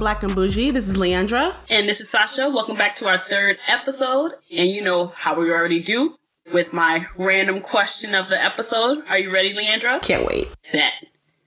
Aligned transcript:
Black 0.00 0.22
and 0.22 0.34
Bougie. 0.34 0.70
This 0.70 0.88
is 0.88 0.96
Leandra. 0.96 1.54
And 1.68 1.86
this 1.86 2.00
is 2.00 2.08
Sasha. 2.08 2.48
Welcome 2.48 2.74
back 2.74 2.96
to 2.96 3.06
our 3.06 3.18
third 3.18 3.58
episode. 3.68 4.32
And 4.50 4.70
you 4.70 4.80
know 4.80 5.08
how 5.08 5.38
we 5.38 5.52
already 5.52 5.82
do 5.82 6.16
with 6.50 6.72
my 6.72 7.04
random 7.18 7.60
question 7.60 8.14
of 8.14 8.30
the 8.30 8.42
episode. 8.42 9.04
Are 9.10 9.18
you 9.18 9.30
ready, 9.30 9.52
Leandra? 9.52 10.00
Can't 10.00 10.26
wait. 10.26 10.56
Bet. 10.72 10.94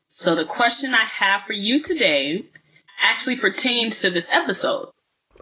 So 0.06 0.36
the 0.36 0.46
question 0.46 0.94
I 0.94 1.04
have 1.04 1.42
for 1.48 1.54
you 1.54 1.82
today 1.82 2.46
actually 3.02 3.38
pertains 3.38 4.02
to 4.02 4.12
this 4.12 4.32
episode. 4.32 4.90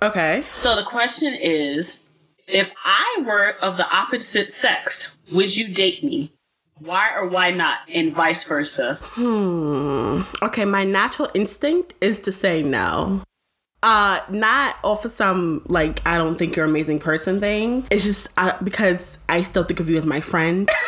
Okay. 0.01 0.43
So 0.43 0.77
the 0.77 0.83
question 0.83 1.33
is, 1.33 2.13
if 2.47 2.71
I 2.85 3.23
were 3.25 3.57
of 3.61 3.75
the 3.75 3.93
opposite 3.93 4.53
sex, 4.53 5.19
would 5.29 5.57
you 5.57 5.67
date 5.67 6.01
me? 6.01 6.31
Why 6.83 7.11
or 7.15 7.27
why 7.27 7.51
not? 7.51 7.79
And 7.93 8.13
vice 8.13 8.47
versa. 8.47 8.97
Hmm. 9.01 10.23
Okay, 10.41 10.65
my 10.65 10.83
natural 10.83 11.29
instinct 11.35 11.93
is 12.01 12.17
to 12.19 12.31
say 12.31 12.63
no. 12.63 13.21
Uh, 13.83 14.19
not 14.29 14.77
off 14.83 15.05
of 15.05 15.11
some 15.11 15.61
like 15.65 16.05
I 16.07 16.17
don't 16.17 16.37
think 16.37 16.55
you're 16.55 16.65
an 16.65 16.71
amazing 16.71 16.99
person 16.99 17.39
thing. 17.39 17.85
It's 17.91 18.03
just 18.03 18.29
uh, 18.37 18.57
because 18.63 19.19
I 19.29 19.43
still 19.43 19.63
think 19.63 19.79
of 19.79 19.89
you 19.89 19.97
as 19.97 20.07
my 20.07 20.21
friend. 20.21 20.67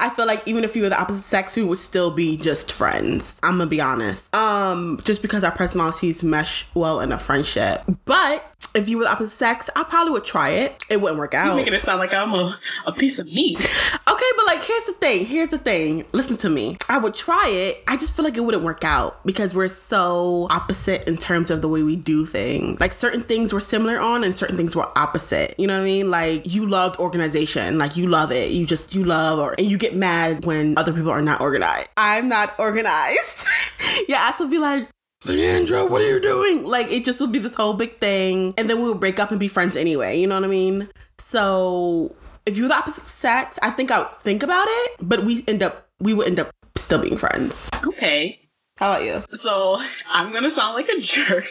I 0.00 0.10
feel 0.10 0.26
like 0.26 0.42
even 0.46 0.64
if 0.64 0.74
you 0.74 0.82
were 0.82 0.88
the 0.88 1.00
opposite 1.00 1.22
sex, 1.22 1.56
we 1.56 1.62
would 1.62 1.78
still 1.78 2.10
be 2.10 2.36
just 2.36 2.72
friends. 2.72 3.38
I'm 3.44 3.58
gonna 3.58 3.70
be 3.70 3.80
honest. 3.80 4.34
Um, 4.34 4.98
just 5.04 5.22
because 5.22 5.44
our 5.44 5.52
personalities 5.52 6.24
mesh 6.24 6.66
well 6.74 7.00
in 7.00 7.12
a 7.12 7.18
friendship. 7.18 7.82
But 8.04 8.44
if 8.74 8.88
you 8.88 8.98
were 8.98 9.04
the 9.04 9.10
opposite 9.10 9.30
sex, 9.30 9.70
I 9.74 9.84
probably 9.84 10.12
would 10.12 10.24
try 10.24 10.50
it. 10.50 10.84
It 10.88 11.00
wouldn't 11.00 11.18
work 11.18 11.34
out. 11.34 11.46
You're 11.46 11.56
making 11.56 11.74
it 11.74 11.80
sound 11.80 12.00
like 12.00 12.14
I'm 12.14 12.32
a, 12.34 12.56
a 12.86 12.92
piece 12.92 13.18
of 13.18 13.26
meat. 13.26 13.58
Okay, 13.58 14.30
but 14.36 14.46
like, 14.46 14.62
here's 14.62 14.84
the 14.84 14.92
thing. 14.92 15.26
Here's 15.26 15.48
the 15.48 15.58
thing. 15.58 16.06
Listen 16.12 16.36
to 16.38 16.50
me. 16.50 16.76
I 16.88 16.98
would 16.98 17.14
try 17.14 17.46
it. 17.48 17.82
I 17.88 17.96
just 17.96 18.14
feel 18.14 18.24
like 18.24 18.36
it 18.36 18.44
wouldn't 18.44 18.64
work 18.64 18.84
out 18.84 19.24
because 19.26 19.54
we're 19.54 19.68
so 19.68 20.46
opposite 20.50 21.08
in 21.08 21.16
terms 21.16 21.50
of 21.50 21.62
the 21.62 21.68
way 21.68 21.82
we 21.82 21.96
do 21.96 22.26
things. 22.26 22.80
Like, 22.80 22.92
certain 22.92 23.22
things 23.22 23.52
we're 23.52 23.60
similar 23.60 23.98
on 23.98 24.24
and 24.24 24.34
certain 24.34 24.56
things 24.56 24.76
we're 24.76 24.88
opposite. 24.96 25.54
You 25.58 25.66
know 25.66 25.74
what 25.74 25.82
I 25.82 25.84
mean? 25.84 26.10
Like, 26.10 26.42
you 26.52 26.66
loved 26.66 26.98
organization. 27.00 27.78
Like, 27.78 27.96
you 27.96 28.06
love 28.06 28.32
it. 28.32 28.50
You 28.50 28.66
just, 28.66 28.94
you 28.94 29.04
love, 29.04 29.38
or, 29.38 29.54
and 29.58 29.70
you 29.70 29.78
get 29.78 29.94
mad 29.94 30.44
when 30.44 30.76
other 30.78 30.92
people 30.92 31.10
are 31.10 31.22
not 31.22 31.40
organized. 31.40 31.88
I'm 31.96 32.28
not 32.28 32.54
organized. 32.58 33.46
yeah, 34.08 34.18
I 34.20 34.34
will 34.38 34.48
be 34.48 34.58
like, 34.58 34.88
Leandra, 35.24 35.88
what 35.88 36.00
are 36.00 36.08
you 36.08 36.20
doing? 36.20 36.64
Like, 36.64 36.90
it 36.90 37.04
just 37.04 37.20
would 37.20 37.32
be 37.32 37.38
this 37.38 37.54
whole 37.54 37.74
big 37.74 37.96
thing. 37.98 38.54
And 38.56 38.70
then 38.70 38.82
we 38.82 38.88
would 38.88 39.00
break 39.00 39.20
up 39.20 39.30
and 39.30 39.38
be 39.38 39.48
friends 39.48 39.76
anyway. 39.76 40.18
You 40.18 40.26
know 40.26 40.36
what 40.36 40.44
I 40.44 40.48
mean? 40.48 40.88
So, 41.18 42.14
if 42.46 42.56
you're 42.56 42.68
the 42.68 42.76
opposite 42.76 43.04
sex, 43.04 43.58
I 43.62 43.70
think 43.70 43.90
I 43.90 43.98
would 43.98 44.10
think 44.12 44.42
about 44.42 44.66
it, 44.68 44.96
but 45.00 45.24
we 45.24 45.44
end 45.46 45.62
up, 45.62 45.88
we 46.00 46.14
would 46.14 46.26
end 46.26 46.40
up 46.40 46.50
still 46.76 47.00
being 47.00 47.16
friends. 47.16 47.68
Okay. 47.84 48.40
How 48.78 48.92
about 48.92 49.04
you? 49.04 49.22
So 49.28 49.78
I'm 50.08 50.32
gonna 50.32 50.48
sound 50.48 50.74
like 50.74 50.88
a 50.88 50.98
jerk. 50.98 51.44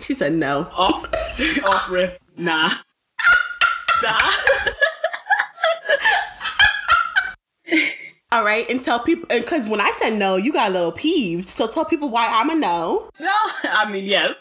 She 0.00 0.12
said 0.12 0.32
no. 0.32 0.68
Off, 0.76 1.04
off 1.64 1.90
rip. 1.90 2.18
Nah. 2.36 2.70
Nah. 4.02 4.30
All 8.30 8.44
right. 8.44 8.68
And 8.70 8.82
tell 8.82 8.98
people, 9.00 9.26
because 9.28 9.66
when 9.66 9.80
I 9.80 9.90
said 9.96 10.14
no, 10.14 10.36
you 10.36 10.52
got 10.52 10.70
a 10.70 10.72
little 10.72 10.92
peeved. 10.92 11.48
So 11.48 11.66
tell 11.66 11.84
people 11.84 12.10
why 12.10 12.28
I'm 12.30 12.50
a 12.50 12.54
no. 12.54 13.10
No, 13.18 13.34
I 13.64 13.90
mean 13.90 14.04
yes, 14.04 14.34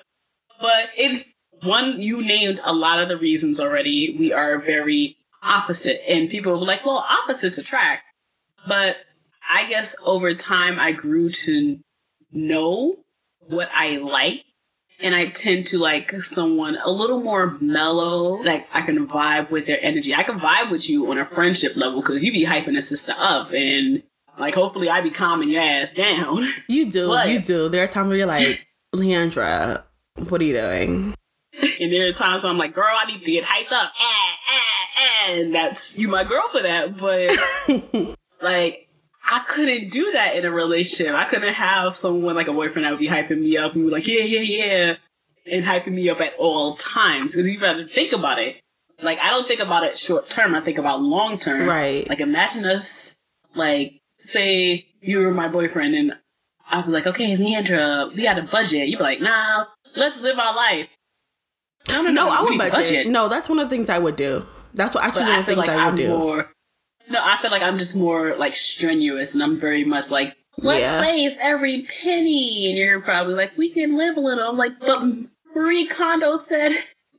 but 0.59 0.89
it's 0.97 1.33
one. 1.63 1.99
You 2.01 2.21
named 2.21 2.59
a 2.63 2.73
lot 2.73 2.99
of 2.99 3.09
the 3.09 3.17
reasons 3.17 3.59
already. 3.59 4.15
We 4.17 4.33
are 4.33 4.59
very 4.59 5.17
opposite, 5.41 6.01
and 6.07 6.29
people 6.29 6.51
were 6.51 6.65
like, 6.65 6.85
"Well, 6.85 7.05
opposites 7.09 7.57
attract." 7.57 8.03
But 8.67 8.97
I 9.49 9.67
guess 9.69 9.95
over 10.05 10.33
time, 10.33 10.79
I 10.79 10.91
grew 10.91 11.29
to 11.29 11.79
know 12.31 12.97
what 13.39 13.69
I 13.73 13.97
like, 13.97 14.43
and 14.99 15.15
I 15.15 15.25
tend 15.27 15.67
to 15.67 15.77
like 15.77 16.11
someone 16.11 16.77
a 16.83 16.89
little 16.89 17.21
more 17.21 17.57
mellow. 17.61 18.41
Like 18.41 18.67
I 18.73 18.81
can 18.81 19.07
vibe 19.07 19.49
with 19.51 19.67
their 19.67 19.79
energy. 19.81 20.13
I 20.15 20.23
can 20.23 20.39
vibe 20.39 20.71
with 20.71 20.89
you 20.89 21.09
on 21.11 21.17
a 21.17 21.25
friendship 21.25 21.75
level 21.75 22.01
because 22.01 22.23
you 22.23 22.31
be 22.31 22.45
hyping 22.45 22.77
a 22.77 22.81
sister 22.81 23.13
up, 23.17 23.51
and 23.51 24.03
like 24.37 24.55
hopefully 24.55 24.89
I 24.89 25.01
be 25.01 25.09
calming 25.09 25.49
your 25.49 25.61
ass 25.61 25.91
down. 25.91 26.47
You 26.67 26.91
do. 26.91 27.09
What? 27.09 27.29
You 27.29 27.39
do. 27.39 27.69
There 27.69 27.83
are 27.83 27.87
times 27.87 28.09
where 28.09 28.17
you're 28.17 28.27
like, 28.27 28.67
Leandra, 28.93 29.83
what 30.27 30.41
are 30.41 30.43
you 30.43 30.53
doing? 30.53 31.13
And 31.79 31.91
there 31.91 32.07
are 32.07 32.11
times 32.11 32.43
where 32.43 32.51
I'm 32.51 32.57
like, 32.57 32.73
girl, 32.73 32.85
I 32.87 33.05
need 33.05 33.23
to 33.23 33.31
get 33.31 33.43
hyped 33.43 33.71
up. 33.71 33.91
Ah, 33.99 34.35
ah, 34.49 34.85
ah. 34.99 35.31
And 35.31 35.55
that's 35.55 35.97
you 35.97 36.07
my 36.07 36.23
girl 36.23 36.43
for 36.51 36.61
that. 36.61 36.97
But 36.97 38.17
like 38.41 38.86
I 39.29 39.39
couldn't 39.47 39.89
do 39.91 40.11
that 40.13 40.35
in 40.35 40.45
a 40.45 40.51
relationship. 40.51 41.13
I 41.13 41.25
couldn't 41.25 41.53
have 41.53 41.95
someone 41.95 42.35
like 42.35 42.47
a 42.47 42.53
boyfriend 42.53 42.85
that 42.85 42.91
would 42.91 42.99
be 42.99 43.07
hyping 43.07 43.39
me 43.41 43.57
up 43.57 43.73
and 43.75 43.85
be 43.85 43.91
like, 43.91 44.07
yeah, 44.07 44.23
yeah, 44.23 44.39
yeah. 44.39 44.93
And 45.51 45.65
hyping 45.65 45.93
me 45.93 46.09
up 46.09 46.21
at 46.21 46.33
all 46.37 46.75
times. 46.75 47.33
Because 47.33 47.49
you 47.49 47.57
gotta 47.59 47.87
think 47.87 48.13
about 48.13 48.39
it. 48.39 48.59
Like 49.01 49.19
I 49.19 49.29
don't 49.29 49.47
think 49.47 49.59
about 49.59 49.83
it 49.83 49.97
short 49.97 50.27
term, 50.29 50.55
I 50.55 50.61
think 50.61 50.77
about 50.77 51.01
long 51.01 51.37
term. 51.37 51.67
Right. 51.67 52.07
Like 52.09 52.19
imagine 52.21 52.65
us 52.65 53.17
like 53.55 53.99
say 54.17 54.87
you 55.01 55.19
were 55.19 55.31
my 55.31 55.47
boyfriend 55.47 55.93
and 55.95 56.13
I'd 56.69 56.85
be 56.85 56.91
like, 56.91 57.07
okay, 57.07 57.35
Leandra, 57.37 58.13
we 58.13 58.23
got 58.23 58.39
a 58.39 58.43
budget. 58.43 58.87
You'd 58.87 58.97
be 58.97 59.03
like, 59.03 59.21
nah, 59.21 59.65
let's 59.95 60.21
live 60.21 60.37
our 60.39 60.55
life. 60.55 60.89
No, 61.89 62.01
no, 62.01 62.11
No, 62.11 62.29
I 62.29 62.41
would 62.41 62.51
need 62.51 62.71
budget. 62.71 63.07
No, 63.07 63.29
that's 63.29 63.47
one 63.47 63.59
of 63.59 63.69
the 63.69 63.75
things 63.75 63.89
I 63.89 63.99
would 63.99 64.15
do. 64.17 64.45
That's 64.73 64.93
what 64.95 65.03
actually 65.05 65.23
But 65.23 65.29
one 65.29 65.39
of 65.39 65.45
the 65.45 65.55
things 65.55 65.67
like 65.67 65.69
I 65.69 65.85
I'm 65.85 65.91
would 65.93 66.01
do. 66.01 66.07
more. 66.09 66.51
No, 67.09 67.21
I 67.23 67.37
feel 67.37 67.51
like 67.51 67.61
I'm 67.63 67.77
just 67.77 67.95
more 67.95 68.35
like 68.35 68.53
strenuous, 68.53 69.33
and 69.33 69.43
I'm 69.43 69.57
very 69.57 69.83
much 69.83 70.11
like, 70.11 70.35
let's 70.57 70.81
Yeah. 70.81 71.01
save 71.01 71.37
every 71.39 71.83
penny. 72.01 72.69
And 72.69 72.77
you're 72.77 73.01
probably 73.01 73.33
like, 73.35 73.57
we 73.57 73.69
can 73.69 73.95
live 73.97 74.17
a 74.17 74.19
little. 74.19 74.47
I'm 74.49 74.57
like, 74.57 74.79
but 74.79 75.03
Marie 75.55 75.87
Kondo 75.87 76.37
said 76.37 76.71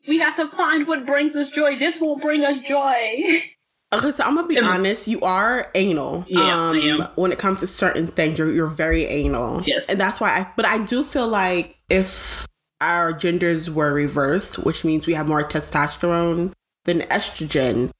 we 0.07 0.19
have 0.19 0.37
to 0.37 0.49
find 0.49 0.87
what 0.87 1.07
brings 1.07 1.37
us 1.37 1.51
joy. 1.51 1.77
This 1.79 2.01
won't 2.01 2.23
bring 2.23 2.45
us 2.45 2.59
joy. 2.59 3.41
Okay, 3.91 4.11
so 4.11 4.23
I'm 4.23 4.35
gonna 4.35 4.47
be 4.47 4.61
honest. 4.61 5.09
You 5.09 5.23
are 5.23 5.71
anal. 5.75 6.27
Yeah, 6.29 6.41
I 6.43 6.51
um, 6.51 6.77
am. 6.77 7.01
When 7.15 7.33
it 7.33 7.39
comes 7.39 7.61
to 7.61 7.67
certain 7.67 8.07
things, 8.07 8.37
you're 8.37 8.53
you're 8.53 8.67
very 8.67 9.05
anal. 9.05 9.63
Yes. 9.63 9.89
and 9.89 9.99
that's 9.99 10.21
why. 10.21 10.29
I, 10.29 10.53
but 10.57 10.67
I 10.67 10.85
do 10.85 11.03
feel 11.03 11.27
like 11.27 11.79
if 11.89 12.47
our 12.83 13.15
genders 13.15 13.71
were 13.71 13.95
reversed, 13.95 14.59
which 14.59 14.85
means 14.85 15.07
we 15.07 15.15
have 15.15 15.27
more 15.27 15.43
testosterone 15.43 16.53
than 16.85 17.01
estrogen, 17.01 17.91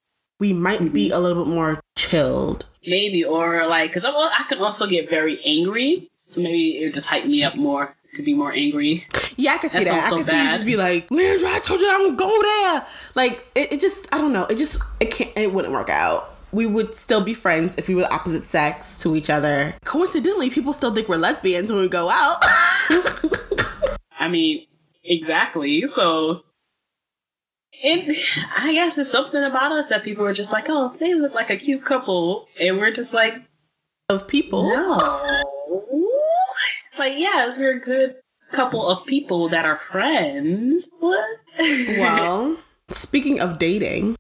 we 0.41 0.53
might 0.53 0.79
Mm-hmm. 0.81 0.95
be 0.95 1.11
a 1.11 1.19
little 1.19 1.45
bit 1.45 1.51
more 1.53 1.81
chilled. 1.97 2.67
maybe, 2.87 3.25
or 3.25 3.67
like, 3.67 3.91
because 3.91 4.05
I 4.05 4.45
can 4.49 4.59
also 4.59 4.87
get 4.87 5.11
very 5.11 5.41
angry. 5.45 6.11
So 6.17 6.41
maybe 6.43 6.79
it 6.81 6.85
would 6.87 6.95
just 6.95 7.09
hype 7.09 7.25
me 7.25 7.43
up 7.43 7.57
more 7.57 7.95
to 8.15 8.23
be 8.23 8.35
more 8.35 8.53
angry. 8.53 9.07
Yeah, 9.37 9.53
I 9.55 9.59
can 9.59 9.71
see 9.71 9.79
That 9.85 9.85
that. 9.87 10.13
I 10.13 10.17
can 10.17 10.27
see 10.27 10.43
you 10.45 10.51
just 10.53 10.65
be 10.67 10.77
like, 10.77 11.09
Leandra, 11.09 11.47
I 11.55 11.59
told 11.61 11.81
you 11.81 11.89
I 11.89 11.99
don't 11.99 12.17
go 12.19 12.43
there. 12.43 12.87
Like 13.15 13.47
it, 13.55 13.73
it 13.75 13.81
just, 13.81 14.13
I 14.15 14.19
don't 14.19 14.33
know. 14.33 14.45
It 14.47 14.59
just, 14.59 14.83
it 15.01 15.11
can't, 15.11 15.31
it 15.37 15.53
wouldn't 15.53 15.73
work 15.73 15.89
out. 15.91 16.35
We 16.53 16.67
would 16.67 16.95
still 16.95 17.23
be 17.23 17.35
friends 17.35 17.75
if 17.77 17.89
we 17.89 17.95
were 17.95 18.07
opposite 18.11 18.43
sex 18.43 18.99
to 19.01 19.15
each 19.17 19.29
other. 19.31 19.75
Coincidentally, 19.85 20.49
people 20.51 20.73
still 20.73 20.95
think 20.95 21.09
we're 21.09 21.17
lesbians 21.19 21.71
when 21.71 21.83
we 21.83 21.89
go 21.89 22.09
out. 22.09 22.39
I 24.19 24.29
mean, 24.29 24.67
exactly. 25.05 25.83
So, 25.87 26.43
it, 27.83 28.27
I 28.57 28.73
guess 28.73 28.99
it's 28.99 29.11
something 29.11 29.43
about 29.43 29.73
us 29.73 29.89
that 29.89 30.05
people 30.05 30.25
are 30.27 30.35
just 30.35 30.53
like, 30.53 30.67
oh, 30.69 30.93
they 30.99 31.15
look 31.15 31.35
like 31.35 31.51
a 31.51 31.57
cute 31.57 31.85
couple. 31.85 32.47
And 32.61 32.79
we're 32.79 32.93
just 32.93 33.13
like, 33.13 33.35
of 34.09 34.27
people. 34.27 34.65
no. 34.65 34.97
Like, 36.99 37.15
yes, 37.17 37.59
we're 37.59 37.77
a 37.77 37.81
good 37.81 38.17
couple 38.53 38.87
of 38.87 39.07
people 39.07 39.49
that 39.51 39.65
are 39.65 39.77
friends. 39.77 40.89
What? 40.99 41.25
Well, 41.59 42.59
speaking 42.89 43.41
of 43.41 43.59
dating, 43.59 44.17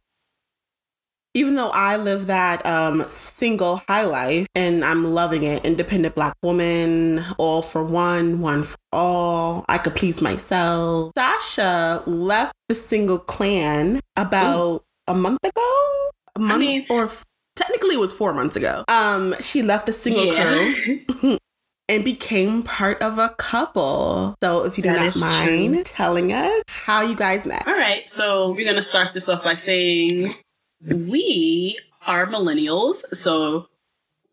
even 1.38 1.55
though 1.55 1.70
I 1.73 1.96
live 1.96 2.26
that 2.26 2.67
um, 2.67 3.02
single 3.08 3.81
high 3.88 4.02
life 4.05 4.46
and 4.56 4.85
I'm 4.85 5.05
loving 5.05 5.44
it, 5.44 5.64
independent 5.64 6.17
black 6.17 6.35
woman, 6.43 7.23
all 7.38 7.62
for 7.62 7.85
one, 7.85 8.40
one 8.40 8.64
for 8.64 8.76
all, 8.93 9.64
I 9.69 9.79
could 9.79 9.94
please 9.94 10.20
myself. 10.20 11.12
Sasha 11.17 12.02
left 12.06 12.55
the 12.69 12.75
single 12.75 13.19
clan 13.20 14.00
about 14.17 14.82
a 15.06 15.14
month 15.14 15.38
ago, 15.44 16.11
a 16.35 16.40
month 16.40 16.61
mean- 16.61 16.87
or 16.90 17.05
f- 17.05 17.25
technically 17.55 17.94
it 17.94 18.00
was 18.00 18.12
four 18.12 18.32
months 18.35 18.56
ago. 18.56 18.82
Um, 18.88 19.35
she 19.40 19.62
left 19.62 19.87
the 19.87 19.93
single 19.93 20.35
crew 20.35 21.38
and 21.88 22.05
became 22.05 22.64
part 22.64 23.00
of 23.00 23.19
a 23.19 23.29
couple. 23.38 24.35
So 24.43 24.64
if 24.64 24.76
you 24.76 24.82
do 24.82 24.90
That 24.93 25.05
not 25.05 25.20
mind 25.20 25.75
true. 25.75 25.82
telling 25.85 26.32
us 26.32 26.62
how 26.69 27.02
you 27.02 27.14
guys 27.14 27.46
met. 27.46 27.64
All 27.67 27.75
right, 27.75 28.05
so 28.05 28.50
we're 28.50 28.67
gonna 28.69 28.82
start 28.82 29.14
this 29.14 29.29
off 29.29 29.44
by 29.44 29.55
saying 29.55 30.35
we 30.84 31.78
are 32.06 32.26
millennials, 32.26 32.96
so 32.96 33.69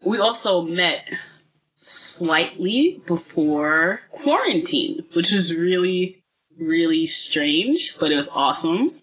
we 0.03 0.19
also 0.19 0.61
met 0.61 1.05
slightly 1.73 3.01
before 3.05 4.01
quarantine, 4.11 5.03
which 5.13 5.31
was 5.31 5.55
really, 5.55 6.23
really 6.57 7.05
strange, 7.05 7.97
but 7.99 8.11
it 8.11 8.15
was 8.15 8.29
awesome. 8.29 9.01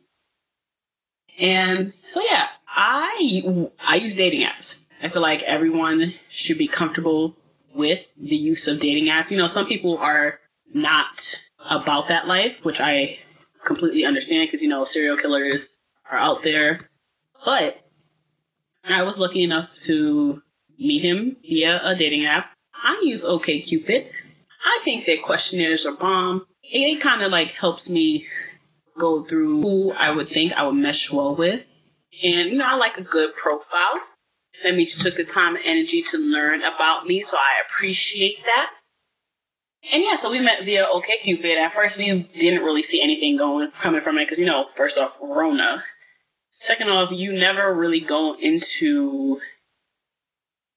And 1.39 1.93
so 2.01 2.23
yeah, 2.29 2.49
I 2.69 3.67
I 3.87 3.97
use 3.97 4.15
dating 4.15 4.47
apps. 4.47 4.87
I 5.03 5.09
feel 5.09 5.23
like 5.23 5.43
everyone 5.43 6.13
should 6.29 6.59
be 6.59 6.69
comfortable 6.69 7.37
with 7.75 8.11
the 8.17 8.37
use 8.37 8.69
of 8.69 8.81
dating 8.81 9.07
apps. 9.07 9.31
You 9.31 9.39
know, 9.39 9.47
some 9.47 9.67
people 9.67 9.99
are 9.99 10.39
not 10.73 11.43
about 11.69 12.09
that 12.09 12.29
life, 12.29 12.57
which 12.63 12.81
I 12.81 13.19
completely 13.65 14.05
understand 14.05 14.47
because, 14.47 14.63
you 14.63 14.69
know, 14.69 14.85
serial 14.85 15.17
killers 15.17 15.79
are 16.11 16.19
out 16.19 16.43
there. 16.43 16.79
But 17.45 17.83
I 18.85 19.03
was 19.03 19.19
lucky 19.19 19.43
enough 19.43 19.75
to 19.85 20.43
meet 20.79 21.03
him 21.03 21.37
via 21.43 21.81
a 21.83 21.95
dating 21.95 22.27
app. 22.27 22.53
I 22.75 23.01
use 23.03 23.25
OKCupid. 23.25 24.09
I 24.65 24.81
think 24.85 25.07
their 25.07 25.23
questionnaires 25.23 25.87
are 25.87 25.95
bomb. 25.95 26.47
It, 26.63 26.97
it 26.97 27.01
kind 27.01 27.23
of 27.23 27.31
like 27.31 27.53
helps 27.53 27.91
me 27.91 28.27
go 28.99 29.25
through 29.25 29.63
who 29.63 29.93
I 29.93 30.11
would 30.11 30.29
think 30.29 30.53
I 30.53 30.65
would 30.65 30.75
mesh 30.75 31.13
well 31.13 31.35
with. 31.35 31.69
And, 32.23 32.51
you 32.51 32.59
know, 32.59 32.67
I 32.67 32.77
like 32.77 32.99
a 32.99 33.03
good 33.03 33.35
profile. 33.35 34.01
That 34.63 34.77
means 34.77 34.97
you 34.97 35.03
took 35.03 35.17
the 35.17 35.25
time 35.25 35.57
and 35.57 35.65
energy 35.65 36.03
to 36.03 36.19
learn 36.19 36.63
about 36.63 37.07
me, 37.07 37.21
so 37.23 37.37
I 37.37 37.63
appreciate 37.67 38.45
that. 38.45 38.73
And 39.93 40.05
yeah, 40.05 40.15
so 40.15 40.31
we 40.31 40.39
met 40.39 40.65
via 40.65 40.87
OKCupid. 40.87 41.57
At 41.57 41.73
first, 41.73 41.99
we 41.99 42.23
didn't 42.39 42.65
really 42.65 42.83
see 42.83 43.03
anything 43.03 43.37
going 43.37 43.71
coming 43.73 44.01
from 44.01 44.19
it 44.19 44.25
because 44.25 44.39
you 44.39 44.47
know, 44.47 44.67
first 44.77 44.99
off, 44.99 45.19
Rona. 45.21 45.83
Second 46.55 46.91
off, 46.91 47.11
you 47.11 47.33
never 47.33 47.75
really 47.75 48.01
go 48.01 48.37
into 48.39 49.41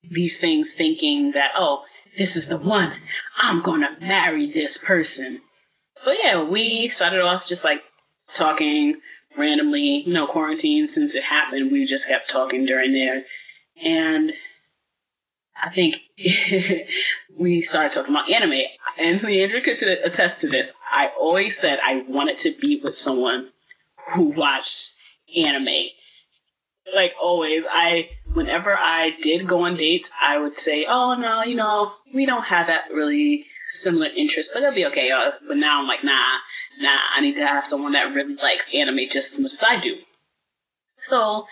these 0.09 0.39
things 0.39 0.73
thinking 0.73 1.33
that 1.33 1.51
oh, 1.53 1.83
this 2.17 2.37
is 2.37 2.47
the 2.47 2.57
one. 2.57 2.93
I'm 3.37 3.61
gonna 3.61 3.97
marry 3.99 4.49
this 4.49 4.77
person. 4.77 5.41
But 6.05 6.15
yeah, 6.23 6.41
we 6.41 6.87
started 6.87 7.19
off 7.19 7.45
just 7.45 7.65
like 7.65 7.83
talking 8.33 9.01
randomly. 9.37 10.01
You 10.05 10.13
know, 10.13 10.27
quarantine 10.27 10.87
since 10.87 11.13
it 11.13 11.23
happened, 11.23 11.73
we 11.73 11.85
just 11.85 12.07
kept 12.07 12.29
talking 12.29 12.65
during 12.65 12.93
there, 12.93 13.25
and 13.83 14.31
I 15.61 15.71
think 15.71 15.99
we 17.37 17.61
started 17.63 17.91
talking 17.91 18.15
about 18.15 18.31
anime. 18.31 18.61
And 18.97 19.19
Leandra 19.19 19.61
could 19.61 19.83
attest 19.83 20.39
to 20.39 20.47
this. 20.47 20.79
I 20.89 21.11
always 21.19 21.59
said 21.59 21.79
I 21.83 22.05
wanted 22.07 22.37
to 22.37 22.53
be 22.61 22.79
with 22.81 22.95
someone 22.95 23.49
who 24.13 24.29
watched 24.29 24.94
anime. 25.35 25.89
Like 26.93 27.13
always, 27.21 27.63
I 27.69 28.09
whenever 28.33 28.77
I 28.77 29.15
did 29.21 29.47
go 29.47 29.65
on 29.65 29.75
dates, 29.75 30.11
I 30.21 30.37
would 30.39 30.51
say, 30.51 30.85
"Oh 30.87 31.15
no, 31.15 31.43
you 31.43 31.55
know, 31.55 31.93
we 32.13 32.25
don't 32.25 32.43
have 32.43 32.67
that 32.67 32.91
really 32.93 33.45
similar 33.71 34.07
interest, 34.15 34.51
but 34.53 34.61
it'll 34.61 34.75
be 34.75 34.85
okay." 34.87 35.09
Uh, 35.09 35.31
but 35.47 35.57
now 35.57 35.81
I'm 35.81 35.87
like, 35.87 36.03
"Nah, 36.03 36.37
nah, 36.79 36.99
I 37.15 37.21
need 37.21 37.37
to 37.37 37.47
have 37.47 37.65
someone 37.65 37.93
that 37.93 38.13
really 38.13 38.35
likes 38.35 38.73
anime 38.73 38.99
just 39.09 39.33
as 39.33 39.39
much 39.41 39.53
as 39.53 39.63
I 39.63 39.79
do." 39.79 39.97
So 40.95 41.47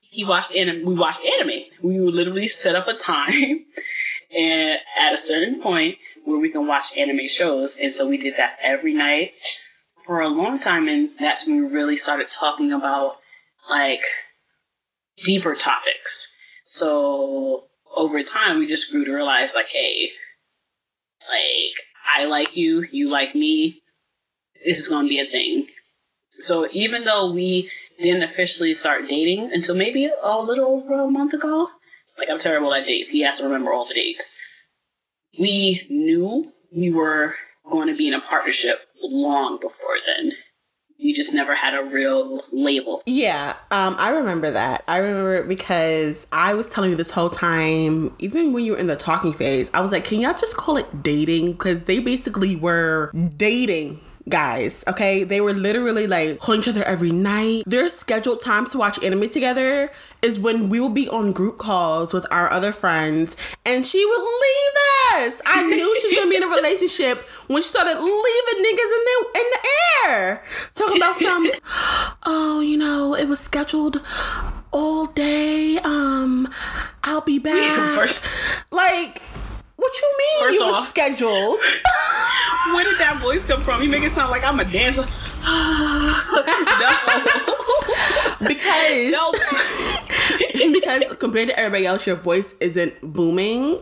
he 0.00 0.24
watched 0.24 0.56
anime. 0.56 0.86
We 0.86 0.94
watched 0.94 1.24
anime. 1.24 1.64
We 1.82 2.00
would 2.00 2.14
literally 2.14 2.48
set 2.48 2.74
up 2.74 2.88
a 2.88 2.94
time, 2.94 3.66
and 4.36 4.78
at 4.98 5.12
a 5.12 5.18
certain 5.18 5.60
point 5.60 5.98
where 6.24 6.38
we 6.38 6.50
can 6.50 6.66
watch 6.66 6.96
anime 6.96 7.26
shows, 7.28 7.78
and 7.78 7.92
so 7.92 8.08
we 8.08 8.16
did 8.16 8.36
that 8.36 8.58
every 8.62 8.94
night 8.94 9.32
for 10.06 10.20
a 10.20 10.28
long 10.28 10.58
time, 10.58 10.88
and 10.88 11.10
that's 11.18 11.46
when 11.46 11.62
we 11.62 11.70
really 11.70 11.96
started 11.96 12.28
talking 12.28 12.72
about 12.72 13.18
like 13.68 14.02
deeper 15.16 15.54
topics. 15.54 16.36
So 16.64 17.64
over 17.94 18.22
time, 18.22 18.58
we 18.58 18.66
just 18.66 18.92
grew 18.92 19.04
to 19.04 19.12
realize, 19.12 19.54
like, 19.54 19.68
hey, 19.68 20.10
like 21.28 21.76
I 22.16 22.24
like 22.24 22.56
you, 22.56 22.84
you 22.90 23.10
like 23.10 23.34
me. 23.34 23.82
This 24.64 24.78
is 24.78 24.88
going 24.88 25.04
to 25.04 25.08
be 25.08 25.20
a 25.20 25.26
thing. 25.26 25.66
So 26.30 26.68
even 26.72 27.04
though 27.04 27.32
we 27.32 27.70
didn't 27.98 28.22
officially 28.22 28.72
start 28.72 29.08
dating 29.08 29.50
until 29.52 29.74
maybe 29.74 30.10
a 30.22 30.38
little 30.38 30.66
over 30.66 31.02
a 31.02 31.10
month 31.10 31.34
ago. 31.34 31.68
Like 32.16 32.30
I'm 32.30 32.38
terrible 32.38 32.74
at 32.74 32.86
dates. 32.86 33.10
He 33.10 33.22
has 33.22 33.38
to 33.38 33.44
remember 33.44 33.72
all 33.72 33.86
the 33.86 33.94
dates. 33.94 34.38
We 35.38 35.86
knew 35.90 36.52
we 36.74 36.90
were 36.90 37.34
going 37.70 37.88
to 37.88 37.96
be 37.96 38.08
in 38.08 38.14
a 38.14 38.20
partnership 38.20 38.86
long 39.02 39.58
before 39.60 39.96
then. 40.06 40.32
We 41.00 41.12
just 41.12 41.32
never 41.32 41.54
had 41.54 41.74
a 41.74 41.84
real 41.84 42.44
label. 42.50 43.02
Yeah, 43.06 43.54
um, 43.70 43.94
I 43.98 44.10
remember 44.10 44.50
that. 44.50 44.82
I 44.88 44.98
remember 44.98 45.36
it 45.36 45.48
because 45.48 46.26
I 46.32 46.54
was 46.54 46.68
telling 46.70 46.90
you 46.90 46.96
this 46.96 47.12
whole 47.12 47.30
time, 47.30 48.14
even 48.18 48.52
when 48.52 48.64
you 48.64 48.72
were 48.72 48.78
in 48.78 48.88
the 48.88 48.96
talking 48.96 49.32
phase, 49.32 49.70
I 49.72 49.80
was 49.80 49.92
like, 49.92 50.04
can 50.04 50.20
y'all 50.20 50.32
just 50.32 50.56
call 50.56 50.76
it 50.76 51.02
dating? 51.02 51.52
Because 51.52 51.84
they 51.84 52.00
basically 52.00 52.56
were 52.56 53.12
dating 53.36 54.00
guys, 54.30 54.84
okay? 54.88 55.24
They 55.24 55.40
were 55.40 55.52
literally 55.52 56.06
like 56.06 56.38
calling 56.38 56.60
each 56.60 56.68
other 56.68 56.84
every 56.84 57.10
night. 57.10 57.64
Their 57.66 57.90
scheduled 57.90 58.40
times 58.40 58.70
to 58.70 58.78
watch 58.78 59.02
anime 59.02 59.28
together 59.28 59.90
is 60.22 60.38
when 60.38 60.68
we 60.68 60.80
will 60.80 60.88
be 60.88 61.08
on 61.08 61.32
group 61.32 61.58
calls 61.58 62.12
with 62.12 62.26
our 62.30 62.50
other 62.50 62.72
friends 62.72 63.36
and 63.64 63.86
she 63.86 64.04
would 64.04 64.20
leave 64.20 65.28
us. 65.30 65.42
I 65.46 65.66
knew 65.66 66.00
she 66.00 66.08
was 66.08 66.14
gonna 66.16 66.30
be 66.30 66.36
in 66.36 66.42
a 66.42 66.48
relationship 66.48 67.18
when 67.48 67.62
she 67.62 67.68
started 67.68 67.98
leaving 67.98 68.64
niggas 68.64 68.92
in 68.98 69.04
the 69.06 69.26
in 69.34 69.46
the 69.52 69.68
air. 70.06 70.42
Talking 70.74 70.96
about 70.96 71.16
some 71.16 71.50
oh, 72.26 72.60
you 72.60 72.76
know, 72.76 73.14
it 73.14 73.28
was 73.28 73.40
scheduled 73.40 74.02
all 74.72 75.06
day. 75.06 75.78
Um, 75.84 76.48
I'll 77.04 77.20
be 77.20 77.38
back. 77.38 78.10
Like 78.70 79.22
what 79.78 79.92
you 80.02 80.14
mean? 80.18 80.44
First 80.44 80.58
you 80.58 80.64
off, 80.64 80.80
was 80.80 80.88
scheduled. 80.88 81.58
Where 82.74 82.84
did 82.84 82.98
that 82.98 83.18
voice 83.20 83.44
come 83.44 83.60
from? 83.60 83.82
You 83.82 83.88
make 83.88 84.02
it 84.02 84.10
sound 84.10 84.30
like 84.30 84.44
I'm 84.44 84.60
a 84.60 84.64
dancer. 84.64 85.02
no. 85.48 86.12
because 88.46 89.10
no. 89.12 89.32
because 90.72 91.14
compared 91.18 91.48
to 91.48 91.58
everybody 91.58 91.86
else, 91.86 92.06
your 92.06 92.16
voice 92.16 92.54
isn't 92.60 93.00
booming. 93.00 93.80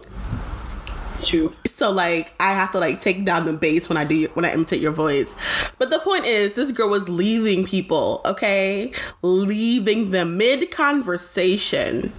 True. 1.23 1.53
So 1.77 1.91
like 1.91 2.33
I 2.41 2.53
have 2.53 2.73
to 2.73 2.79
like 2.79 3.03
take 3.03 3.27
down 3.27 3.45
the 3.45 3.53
bass 3.53 3.91
when 3.91 3.99
I 3.99 4.05
do 4.05 4.29
when 4.33 4.47
I 4.47 4.53
imitate 4.55 4.81
your 4.81 4.93
voice. 4.93 5.37
But 5.79 5.91
the 5.91 5.99
point 5.99 6.25
is 6.25 6.55
this 6.55 6.73
girl 6.73 6.89
was 6.89 7.11
leaving 7.11 7.67
people, 7.67 8.23
okay? 8.25 8.95
Leaving 9.21 10.11
them 10.11 10.39
mid 10.39 10.71
conversation. 10.71 12.15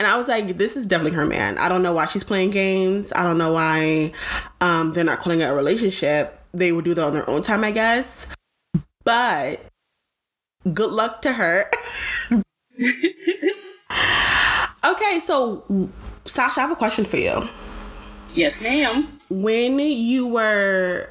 And 0.00 0.08
I 0.08 0.16
was 0.16 0.26
like, 0.26 0.56
this 0.56 0.74
is 0.74 0.88
definitely 0.88 1.16
her 1.16 1.24
man. 1.24 1.56
I 1.58 1.68
don't 1.68 1.84
know 1.84 1.92
why 1.92 2.06
she's 2.06 2.24
playing 2.24 2.50
games. 2.50 3.12
I 3.14 3.22
don't 3.22 3.38
know 3.38 3.52
why 3.52 4.10
um, 4.60 4.92
they're 4.92 5.04
not 5.04 5.20
calling 5.20 5.38
it 5.38 5.44
a 5.44 5.54
relationship. 5.54 6.42
They 6.52 6.72
would 6.72 6.84
do 6.84 6.92
that 6.94 7.04
on 7.04 7.12
their 7.12 7.30
own 7.30 7.42
time, 7.42 7.62
I 7.62 7.70
guess. 7.70 8.26
But 9.04 9.60
good 10.72 10.90
luck 10.90 11.22
to 11.22 11.32
her. 11.32 11.70
okay, 14.84 15.20
so 15.24 15.92
Sasha, 16.24 16.58
I 16.58 16.62
have 16.62 16.72
a 16.72 16.74
question 16.74 17.04
for 17.04 17.18
you. 17.18 17.48
Yes, 18.36 18.60
ma'am. 18.60 19.18
When 19.30 19.78
you 19.78 20.28
were 20.28 21.08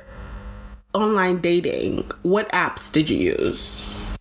online 0.94 1.42
dating, 1.42 2.12
what 2.22 2.48
apps 2.50 2.92
did 2.92 3.10
you 3.10 3.18
use? 3.18 4.16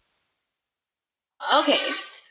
Okay, 1.55 1.79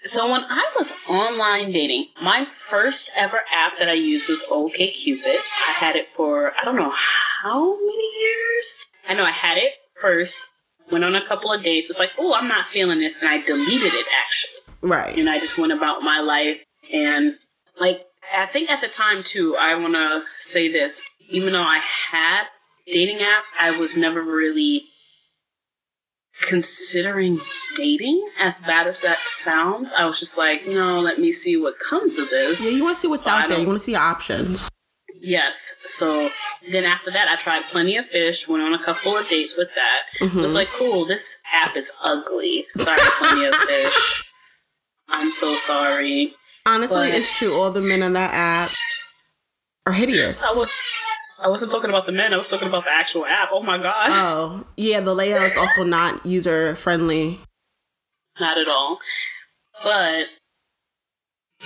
so 0.01 0.31
when 0.31 0.43
I 0.49 0.67
was 0.75 0.91
online 1.07 1.73
dating, 1.73 2.07
my 2.23 2.45
first 2.45 3.11
ever 3.15 3.41
app 3.55 3.77
that 3.77 3.87
I 3.87 3.93
used 3.93 4.27
was 4.27 4.43
OKCupid. 4.51 5.37
I 5.67 5.71
had 5.73 5.95
it 5.95 6.09
for 6.09 6.53
I 6.59 6.65
don't 6.65 6.75
know 6.75 6.93
how 7.43 7.75
many 7.75 8.09
years. 8.21 8.85
I 9.07 9.13
know 9.13 9.25
I 9.25 9.29
had 9.29 9.59
it 9.59 9.73
first, 10.01 10.55
went 10.89 11.03
on 11.03 11.13
a 11.13 11.23
couple 11.23 11.53
of 11.53 11.61
dates, 11.61 11.87
was 11.87 11.99
like, 11.99 12.13
oh, 12.17 12.33
I'm 12.33 12.47
not 12.47 12.65
feeling 12.65 12.99
this, 12.99 13.21
and 13.21 13.29
I 13.29 13.37
deleted 13.41 13.93
it 13.93 14.07
actually. 14.19 14.59
Right. 14.81 15.15
And 15.19 15.29
I 15.29 15.37
just 15.37 15.59
went 15.59 15.71
about 15.71 16.01
my 16.01 16.19
life 16.19 16.57
and 16.91 17.37
like 17.79 18.07
I 18.35 18.45
think 18.45 18.69
at 18.71 18.81
the 18.81 18.87
time 18.87 19.23
too, 19.23 19.55
I 19.57 19.75
want 19.75 19.93
to 19.93 20.23
say 20.37 20.71
this. 20.71 21.07
Even 21.29 21.53
though 21.53 21.63
I 21.63 21.79
had 22.11 22.43
dating 22.85 23.19
apps, 23.19 23.51
I 23.59 23.77
was 23.77 23.95
never 23.97 24.21
really 24.21 24.83
considering 26.41 27.39
dating. 27.75 28.27
As 28.39 28.59
bad 28.59 28.87
as 28.87 29.01
that 29.01 29.19
sounds, 29.19 29.93
I 29.93 30.05
was 30.05 30.19
just 30.19 30.37
like, 30.37 30.67
no, 30.67 30.99
let 30.99 31.19
me 31.19 31.31
see 31.31 31.57
what 31.57 31.79
comes 31.79 32.17
of 32.17 32.29
this. 32.29 32.65
Yeah, 32.65 32.77
you 32.77 32.83
want 32.83 32.95
to 32.95 33.01
see 33.01 33.07
what's 33.07 33.27
out 33.27 33.49
there. 33.49 33.59
You 33.59 33.67
want 33.67 33.79
to 33.79 33.83
see 33.83 33.95
options. 33.95 34.69
Yes. 35.21 35.75
So 35.79 36.29
then 36.69 36.83
after 36.83 37.09
that, 37.11 37.29
I 37.29 37.37
tried 37.37 37.63
Plenty 37.63 37.95
of 37.97 38.05
Fish. 38.07 38.47
Went 38.47 38.61
on 38.61 38.73
a 38.73 38.83
couple 38.83 39.15
of 39.15 39.27
dates 39.29 39.55
with 39.57 39.69
that. 39.73 40.25
Mm-hmm. 40.25 40.41
Was 40.41 40.53
like, 40.53 40.67
cool. 40.69 41.05
This 41.05 41.41
app 41.53 41.77
is 41.77 41.97
ugly. 42.03 42.65
Sorry, 42.75 42.99
Plenty 43.19 43.45
of 43.45 43.55
Fish. 43.67 44.23
I'm 45.07 45.31
so 45.31 45.55
sorry. 45.55 46.33
Honestly, 46.65 46.95
but 46.95 47.13
it's 47.13 47.37
true. 47.37 47.53
All 47.53 47.71
the 47.71 47.81
men 47.81 48.03
on 48.03 48.13
that 48.13 48.33
app 48.33 48.71
are 49.85 49.93
hideous. 49.93 50.43
I 50.43 50.57
was 50.57 50.73
I 51.39 51.49
wasn't 51.49 51.71
talking 51.71 51.89
about 51.89 52.05
the 52.05 52.13
men. 52.13 52.33
I 52.33 52.37
was 52.37 52.47
talking 52.47 52.69
about 52.69 52.85
the 52.85 52.91
actual 52.91 53.25
app. 53.25 53.49
Oh 53.51 53.61
my 53.61 53.77
god. 53.77 54.07
Oh 54.09 54.65
yeah, 54.77 55.01
the 55.01 55.13
layout 55.13 55.41
is 55.41 55.57
also 55.57 55.83
not 55.83 56.25
user 56.25 56.75
friendly. 56.75 57.39
Not 58.39 58.57
at 58.57 58.67
all. 58.67 58.99
But 59.83 60.27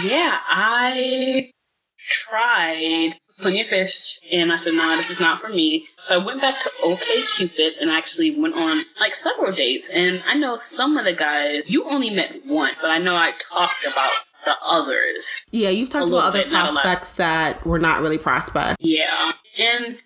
yeah, 0.03 0.39
I 0.47 1.51
tried 1.99 3.15
plenty 3.39 3.61
of 3.61 3.67
fish 3.67 4.19
and 4.31 4.51
I 4.51 4.55
said, 4.55 4.73
nah, 4.73 4.95
this 4.95 5.11
is 5.11 5.19
not 5.19 5.39
for 5.39 5.49
me. 5.49 5.85
So 5.99 6.19
I 6.19 6.25
went 6.25 6.41
back 6.41 6.57
to 6.59 6.69
OKCupid 6.83 7.73
and 7.79 7.91
actually 7.91 8.39
went 8.39 8.55
on 8.55 8.83
like 8.99 9.13
several 9.13 9.51
dates. 9.51 9.91
And 9.91 10.23
I 10.27 10.33
know 10.33 10.57
some 10.57 10.97
of 10.97 11.05
the 11.05 11.13
guys, 11.13 11.63
you 11.67 11.83
only 11.83 12.09
met 12.09 12.45
one, 12.45 12.71
but 12.81 12.89
I 12.89 12.97
know 12.97 13.15
I 13.15 13.33
talked 13.33 13.85
about 13.85 14.11
the 14.47 14.55
others. 14.65 15.45
Yeah, 15.51 15.69
you've 15.69 15.89
talked 15.89 16.09
about 16.09 16.23
other 16.23 16.43
bit, 16.43 16.49
prospects 16.49 17.13
that 17.13 17.65
were 17.65 17.79
not 17.79 18.01
really 18.01 18.17
prospects. 18.17 18.77
Yeah. 18.79 19.31
And 19.59 19.97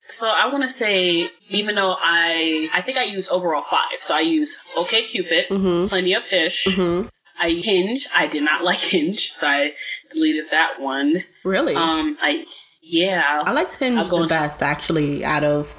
So 0.00 0.28
I 0.28 0.46
want 0.48 0.62
to 0.62 0.68
say, 0.68 1.28
even 1.48 1.74
though 1.74 1.96
I, 1.98 2.68
I 2.72 2.82
think 2.82 2.98
I 2.98 3.04
use 3.04 3.30
overall 3.30 3.62
five. 3.62 3.98
So 3.98 4.14
I 4.14 4.20
use 4.20 4.62
OK 4.76 5.04
Cupid, 5.04 5.46
Mm-hmm. 5.50 5.88
Plenty 5.88 6.12
of 6.14 6.22
Fish. 6.24 6.66
Mm-hmm. 6.66 7.08
I 7.40 7.50
Hinge. 7.50 8.06
I 8.14 8.26
did 8.26 8.42
not 8.44 8.62
like 8.68 8.78
Hinge, 8.78 9.32
so 9.32 9.46
I 9.48 9.72
deleted 10.12 10.44
that 10.50 10.80
one. 10.80 11.24
Really? 11.44 11.74
Um, 11.74 12.16
I 12.20 12.44
yeah. 12.82 13.42
I 13.46 13.52
like 13.52 13.72
Tinge 13.72 13.96
I'll 13.96 14.04
the 14.04 14.26
best, 14.28 14.62
actually, 14.62 15.24
out 15.24 15.42
of 15.42 15.74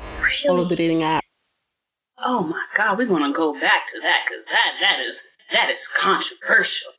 all 0.50 0.60
of 0.60 0.70
the 0.70 0.76
dating 0.76 1.02
apps. 1.02 1.20
Oh 2.18 2.42
my 2.42 2.64
god, 2.76 2.98
we're 2.98 3.06
gonna 3.08 3.32
go 3.32 3.54
back 3.54 3.86
to 3.94 4.00
that 4.02 4.26
because 4.28 4.46
that 4.48 4.72
that 4.82 5.00
is 5.06 5.28
that 5.54 5.70
is 5.70 5.88
controversial. 5.88 6.92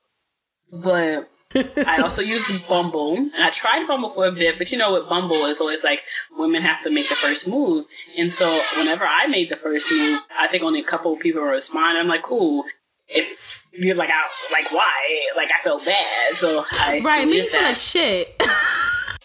But 0.82 1.30
I 1.86 1.98
also 2.02 2.22
use 2.22 2.50
Bumble, 2.68 3.16
and 3.16 3.42
I 3.42 3.50
tried 3.50 3.86
Bumble 3.86 4.08
for 4.08 4.26
a 4.26 4.32
bit, 4.32 4.58
but 4.58 4.70
you 4.72 4.78
know 4.78 4.90
what 4.90 5.08
Bumble 5.08 5.46
is 5.46 5.60
always 5.60 5.84
like 5.84 6.02
women 6.36 6.62
have 6.62 6.82
to 6.82 6.90
make 6.90 7.08
the 7.08 7.14
first 7.14 7.48
move, 7.48 7.86
and 8.16 8.30
so 8.30 8.60
whenever 8.76 9.04
I 9.04 9.26
made 9.26 9.48
the 9.48 9.56
first 9.56 9.90
move, 9.90 10.20
I 10.38 10.48
think 10.48 10.62
only 10.62 10.80
a 10.80 10.84
couple 10.84 11.14
of 11.14 11.20
people 11.20 11.42
responded. 11.42 12.00
I'm 12.00 12.08
like, 12.08 12.22
cool. 12.22 12.64
If 13.08 13.64
you're 13.72 13.94
like, 13.94 14.10
I 14.10 14.52
like 14.52 14.72
why? 14.72 14.92
Like 15.36 15.50
I 15.56 15.62
felt 15.62 15.84
bad, 15.84 16.34
so 16.34 16.64
I 16.72 17.00
Right, 17.04 17.26
me 17.26 17.36
you 17.36 17.48
feel 17.48 17.62
like 17.62 17.78
shit. 17.78 18.42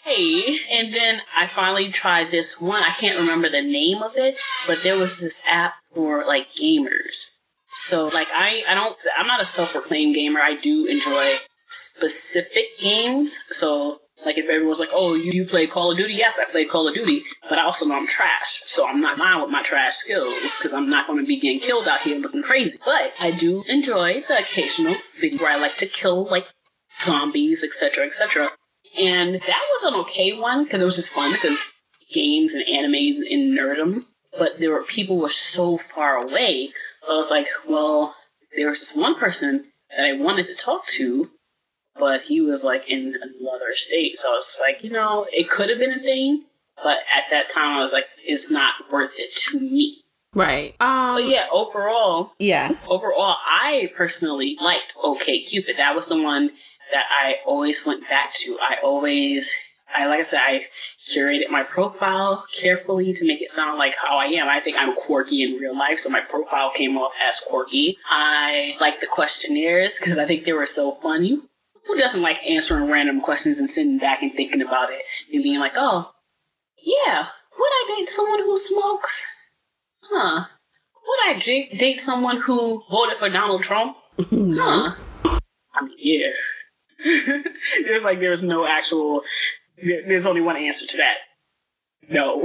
Hey, 0.03 0.57
and 0.71 0.91
then 0.91 1.21
I 1.37 1.45
finally 1.45 1.89
tried 1.89 2.31
this 2.31 2.59
one. 2.59 2.81
I 2.81 2.89
can't 2.89 3.19
remember 3.19 3.51
the 3.51 3.61
name 3.61 4.01
of 4.01 4.13
it, 4.15 4.35
but 4.65 4.81
there 4.81 4.97
was 4.97 5.19
this 5.19 5.43
app 5.47 5.75
for 5.93 6.25
like 6.25 6.51
gamers. 6.53 7.39
So 7.73 8.07
like 8.07 8.27
I 8.33 8.63
I 8.67 8.75
don't 8.75 8.93
I'm 9.17 9.27
not 9.27 9.41
a 9.41 9.45
self-proclaimed 9.45 10.15
gamer. 10.15 10.41
I 10.41 10.55
do 10.55 10.85
enjoy 10.85 11.35
specific 11.65 12.65
games. 12.79 13.39
So 13.45 13.99
like 14.25 14.37
if 14.37 14.49
everyone's 14.49 14.79
like, 14.79 14.89
"Oh, 14.91 15.15
you, 15.15 15.31
you 15.31 15.45
play 15.45 15.67
Call 15.67 15.91
of 15.91 15.97
Duty?" 15.97 16.13
Yes, 16.13 16.37
I 16.37 16.49
play 16.51 16.65
Call 16.65 16.87
of 16.87 16.93
Duty, 16.93 17.23
but 17.49 17.57
I 17.57 17.63
also 17.63 17.85
know 17.85 17.95
I'm 17.95 18.07
trash. 18.07 18.61
So 18.65 18.87
I'm 18.87 19.01
not 19.01 19.17
lying 19.17 19.41
with 19.41 19.49
my 19.49 19.63
trash 19.63 19.93
skills 19.93 20.57
because 20.57 20.73
I'm 20.73 20.89
not 20.89 21.07
going 21.07 21.19
to 21.19 21.25
be 21.25 21.39
getting 21.39 21.59
killed 21.59 21.87
out 21.87 22.01
here 22.01 22.19
looking 22.19 22.43
crazy. 22.43 22.77
But 22.85 23.13
I 23.19 23.31
do 23.31 23.63
enjoy 23.67 24.21
the 24.27 24.39
occasional 24.39 24.95
video 25.19 25.39
where 25.39 25.51
I 25.51 25.55
like 25.55 25.77
to 25.77 25.85
kill 25.85 26.29
like 26.29 26.45
zombies, 27.01 27.63
etc., 27.63 28.05
etc. 28.05 28.49
And 28.99 29.35
that 29.35 29.63
was 29.73 29.83
an 29.83 29.99
okay 30.01 30.37
one 30.37 30.65
because 30.65 30.81
it 30.81 30.85
was 30.85 30.97
just 30.97 31.13
fun 31.13 31.31
because 31.31 31.73
games 32.13 32.53
and 32.53 32.65
animes 32.65 33.19
and 33.27 33.57
nerdum. 33.57 34.03
But 34.37 34.59
there 34.59 34.71
were 34.71 34.83
people 34.83 35.17
were 35.17 35.29
so 35.29 35.77
far 35.77 36.15
away, 36.17 36.71
so 36.99 37.13
I 37.13 37.17
was 37.17 37.29
like, 37.31 37.47
well, 37.67 38.15
there 38.55 38.67
was 38.67 38.79
this 38.79 38.95
one 38.95 39.15
person 39.15 39.65
that 39.89 40.05
I 40.05 40.13
wanted 40.13 40.45
to 40.47 40.55
talk 40.55 40.85
to, 40.97 41.29
but 41.99 42.21
he 42.21 42.39
was 42.41 42.63
like 42.63 42.89
in 42.89 43.13
another 43.21 43.71
state. 43.71 44.13
So 44.17 44.29
I 44.29 44.33
was 44.33 44.45
just 44.45 44.61
like, 44.61 44.83
you 44.83 44.89
know, 44.89 45.25
it 45.31 45.49
could 45.49 45.69
have 45.69 45.79
been 45.79 45.91
a 45.93 45.99
thing, 45.99 46.45
but 46.77 46.97
at 47.15 47.25
that 47.29 47.49
time 47.49 47.75
I 47.75 47.79
was 47.79 47.91
like, 47.93 48.05
it's 48.23 48.49
not 48.49 48.73
worth 48.89 49.15
it 49.17 49.31
to 49.49 49.59
me. 49.59 49.97
right. 50.33 50.75
Um, 50.79 51.15
But 51.15 51.25
yeah, 51.27 51.47
overall, 51.51 52.31
yeah. 52.39 52.71
overall, 52.87 53.35
I 53.45 53.91
personally 53.97 54.55
liked 54.61 54.95
OK 55.03 55.41
Cupid. 55.43 55.75
That 55.77 55.93
was 55.95 56.07
the 56.07 56.21
one 56.21 56.51
that 56.93 57.05
I 57.11 57.35
always 57.45 57.85
went 57.85 58.07
back 58.09 58.33
to. 58.35 58.57
I 58.61 58.77
always, 58.83 59.53
I 59.95 60.07
like 60.07 60.19
I 60.19 60.23
said, 60.23 60.39
I 60.41 60.65
curated 60.99 61.49
my 61.49 61.63
profile 61.63 62.45
carefully 62.59 63.13
to 63.13 63.25
make 63.25 63.41
it 63.41 63.49
sound 63.49 63.77
like 63.77 63.95
how 63.95 64.17
I 64.17 64.25
am. 64.25 64.47
I 64.47 64.59
think 64.59 64.77
I'm 64.77 64.95
quirky 64.95 65.43
in 65.43 65.59
real 65.59 65.77
life, 65.77 65.99
so 65.99 66.09
my 66.09 66.21
profile 66.21 66.71
came 66.71 66.97
off 66.97 67.13
as 67.21 67.39
quirky. 67.39 67.97
I 68.09 68.75
like 68.79 68.99
the 68.99 69.07
questionnaires 69.07 69.99
because 69.99 70.17
I 70.17 70.25
think 70.25 70.45
they 70.45 70.53
were 70.53 70.65
so 70.65 70.95
funny. 70.95 71.39
Who 71.87 71.97
doesn't 71.97 72.21
like 72.21 72.37
answering 72.47 72.89
random 72.89 73.21
questions 73.21 73.59
and 73.59 73.69
sitting 73.69 73.97
back 73.97 74.21
and 74.21 74.31
thinking 74.33 74.61
about 74.61 74.89
it 74.91 75.01
and 75.33 75.43
being 75.43 75.59
like, 75.59 75.73
oh, 75.75 76.11
yeah, 76.81 77.25
would 77.57 77.69
I 77.69 77.95
date 77.97 78.09
someone 78.09 78.39
who 78.39 78.59
smokes? 78.59 79.27
Huh. 80.03 80.45
Would 81.07 81.35
I 81.35 81.39
date, 81.39 81.77
date 81.77 81.99
someone 81.99 82.37
who 82.37 82.83
voted 82.89 83.17
for 83.17 83.29
Donald 83.29 83.63
Trump? 83.63 83.97
no. 84.31 84.89
Huh. 85.23 85.39
I 85.73 85.85
mean, 85.85 85.95
yeah. 85.97 86.31
there's 87.85 88.03
like, 88.03 88.19
there's 88.19 88.43
no 88.43 88.67
actual, 88.67 89.21
there's 89.83 90.25
only 90.25 90.41
one 90.41 90.57
answer 90.57 90.87
to 90.87 90.97
that. 90.97 91.15
No. 92.09 92.41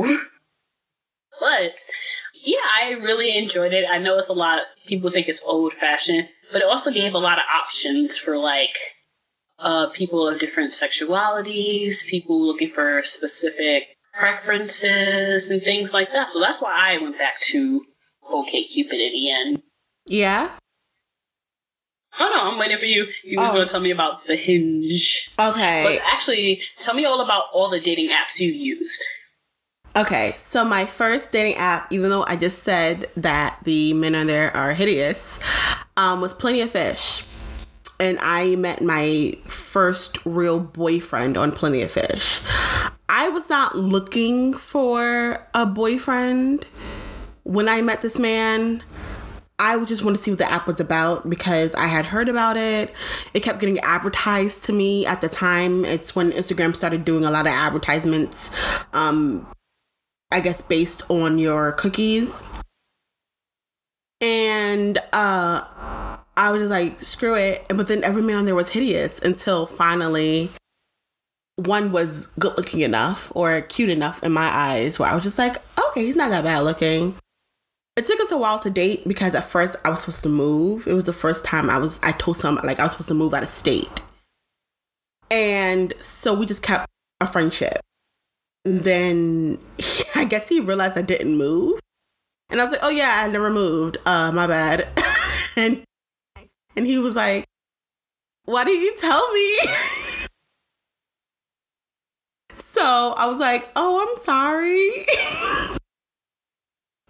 But, 1.41 1.75
yeah, 2.45 2.59
I 2.79 2.91
really 3.03 3.37
enjoyed 3.37 3.73
it. 3.73 3.85
I 3.91 3.99
know 3.99 4.17
it's 4.19 4.29
a 4.29 4.33
lot, 4.33 4.61
people 4.87 5.11
think 5.11 5.29
it's 5.29 5.45
old 5.45 5.73
fashioned, 5.73 6.29
but 6.53 6.63
it 6.63 6.69
also 6.69 6.91
gave 6.91 7.15
a 7.15 7.19
lot 7.19 7.39
of 7.39 7.45
options 7.61 8.17
for 8.17 8.39
like, 8.39 8.75
uh, 9.59 9.89
people 9.89 10.29
of 10.29 10.39
different 10.39 10.71
sexualities, 10.71 12.07
people 12.07 12.47
looking 12.47 12.69
for 12.69 13.03
specific 13.03 13.89
preferences 14.15 15.51
and 15.51 15.63
things 15.63 15.93
like 15.93 16.13
that. 16.13 16.31
So 16.31 16.41
that's 16.41 16.63
why 16.63 16.93
I 16.95 17.03
went 17.03 17.19
back 17.19 17.39
to 17.41 17.83
OK 18.29 18.65
Cupid 18.65 19.01
at 19.01 19.13
the 19.13 19.31
end. 19.31 19.63
Yeah. 20.07 20.51
Oh 22.19 22.31
no, 22.35 22.51
I'm 22.51 22.59
waiting 22.59 22.79
for 22.79 22.85
you. 22.87 23.07
You 23.25 23.39
were 23.39 23.47
Oh. 23.47 23.53
going 23.53 23.67
to 23.67 23.71
tell 23.71 23.81
me 23.81 23.91
about 23.91 24.27
the 24.27 24.37
Hinge. 24.37 25.31
Okay. 25.39 25.83
But 25.85 26.03
actually, 26.13 26.63
tell 26.79 26.95
me 26.95 27.05
all 27.05 27.21
about 27.21 27.45
all 27.53 27.69
the 27.71 27.81
dating 27.81 28.09
apps 28.11 28.41
you 28.41 28.51
used. 28.53 29.03
Okay, 29.95 30.35
so 30.37 30.63
my 30.65 30.85
first 30.85 31.33
dating 31.33 31.55
app, 31.57 31.91
even 31.91 32.11
though 32.11 32.25
I 32.29 32.37
just 32.37 32.63
said 32.63 33.07
that 33.17 33.59
the 33.65 33.95
men 33.95 34.15
on 34.15 34.27
there 34.27 34.55
are 34.55 34.75
hideous, 34.75 35.41
um, 35.97 36.21
was 36.21 36.35
Plenty 36.35 36.61
of 36.61 36.71
Fish. 36.71 37.25
And 37.99 38.19
I 38.21 38.57
met 38.57 38.83
my 38.83 39.33
first 39.45 40.19
real 40.27 40.61
boyfriend 40.61 41.39
on 41.39 41.51
Plenty 41.53 41.81
of 41.81 41.91
Fish. 41.91 42.41
I 43.09 43.31
was 43.31 43.49
not 43.49 43.75
looking 43.77 44.53
for 44.53 45.47
a 45.55 45.65
boyfriend 45.65 46.67
when 47.45 47.67
I 47.67 47.81
met 47.81 48.03
this 48.03 48.19
man. 48.19 48.83
I 49.59 49.83
just 49.85 50.05
want 50.05 50.17
to 50.17 50.23
see 50.23 50.31
what 50.31 50.39
the 50.39 50.51
app 50.51 50.67
was 50.67 50.81
about 50.81 51.29
because 51.29 51.75
I 51.75 51.87
had 51.87 52.05
heard 52.05 52.29
about 52.29 52.57
it. 52.57 52.93
It 53.33 53.41
kept 53.41 53.59
getting 53.59 53.79
advertised 53.79 54.65
to 54.65 54.73
me 54.73 55.07
at 55.07 55.21
the 55.21 55.29
time. 55.29 55.85
It's 55.85 56.15
when 56.15 56.31
Instagram 56.33 56.75
started 56.75 57.05
doing 57.05 57.25
a 57.25 57.31
lot 57.31 57.47
of 57.47 57.53
advertisements. 57.53 58.85
Um, 58.93 59.47
I 60.33 60.41
guess 60.41 60.61
based 60.61 61.03
on 61.11 61.39
your 61.39 61.73
cookies. 61.73 62.49
And 64.21 64.99
uh 65.13 65.63
I 66.39 66.53
was 66.53 66.61
just 66.61 66.71
like, 66.71 67.01
screw 67.01 67.35
it. 67.35 67.65
And 67.71 67.79
but 67.79 67.89
then 67.89 68.05
every 68.05 68.23
man 68.23 68.37
on 68.37 68.45
there 68.45 68.55
was 68.55 68.71
hideous 68.71 69.19
until 69.21 69.67
finally 69.67 70.51
one 71.57 71.91
was 71.91 72.27
good 72.39 72.57
looking 72.59 72.81
enough 72.81 73.33
or 73.35 73.63
cute 73.63 73.89
enough 73.89 74.23
in 74.23 74.33
my 74.33 74.47
eyes 74.47 74.99
where 74.99 75.09
I 75.09 75.15
was 75.15 75.25
just 75.25 75.39
like, 75.39 75.57
okay, 75.89 76.05
he's 76.05 76.17
not 76.17 76.31
that 76.31 76.45
bad 76.45 76.61
looking. 76.61 77.17
It 77.97 78.05
took 78.05 78.21
us 78.21 78.31
a 78.31 78.37
while 78.37 78.59
to 78.59 78.69
date 78.69 79.09
because 79.09 79.35
at 79.35 79.45
first 79.45 79.75
I 79.83 79.89
was 79.89 80.01
supposed 80.01 80.23
to 80.25 80.29
move. 80.29 80.87
It 80.87 80.93
was 80.93 81.05
the 81.05 81.15
first 81.15 81.47
time 81.47 81.71
I 81.71 81.79
was 81.79 81.99
I 82.03 82.13
told 82.13 82.37
someone 82.37 82.65
like 82.67 82.79
I 82.79 82.83
was 82.83 82.93
supposed 82.93 83.09
to 83.09 83.15
move 83.15 83.33
out 83.33 83.43
of 83.43 83.49
state. 83.49 83.89
And 85.31 85.95
so 85.99 86.35
we 86.35 86.45
just 86.45 86.63
kept 86.63 86.87
a 87.23 87.27
friendship. 87.27 87.81
And 88.67 88.81
then 88.81 89.59
I 90.15 90.27
guess 90.27 90.49
he 90.51 90.61
realized 90.61 90.99
I 90.99 91.03
didn't 91.03 91.39
move. 91.39 91.81
And 92.51 92.61
I 92.61 92.65
was 92.65 92.73
like, 92.73 92.83
"Oh 92.83 92.91
yeah, 92.91 93.23
I 93.25 93.29
never 93.29 93.51
moved. 93.51 93.97
Uh 94.05 94.31
my 94.31 94.47
bad." 94.47 94.87
and 95.57 95.83
and 96.77 96.87
he 96.87 96.99
was 96.99 97.17
like, 97.17 97.47
"Why 98.45 98.65
didn't 98.65 98.83
you 98.83 98.95
tell 98.99 99.33
me?" 99.33 99.57
so, 102.55 103.15
I 103.17 103.27
was 103.27 103.41
like, 103.41 103.71
"Oh, 103.75 104.07
I'm 104.07 104.17
sorry." 104.23 105.07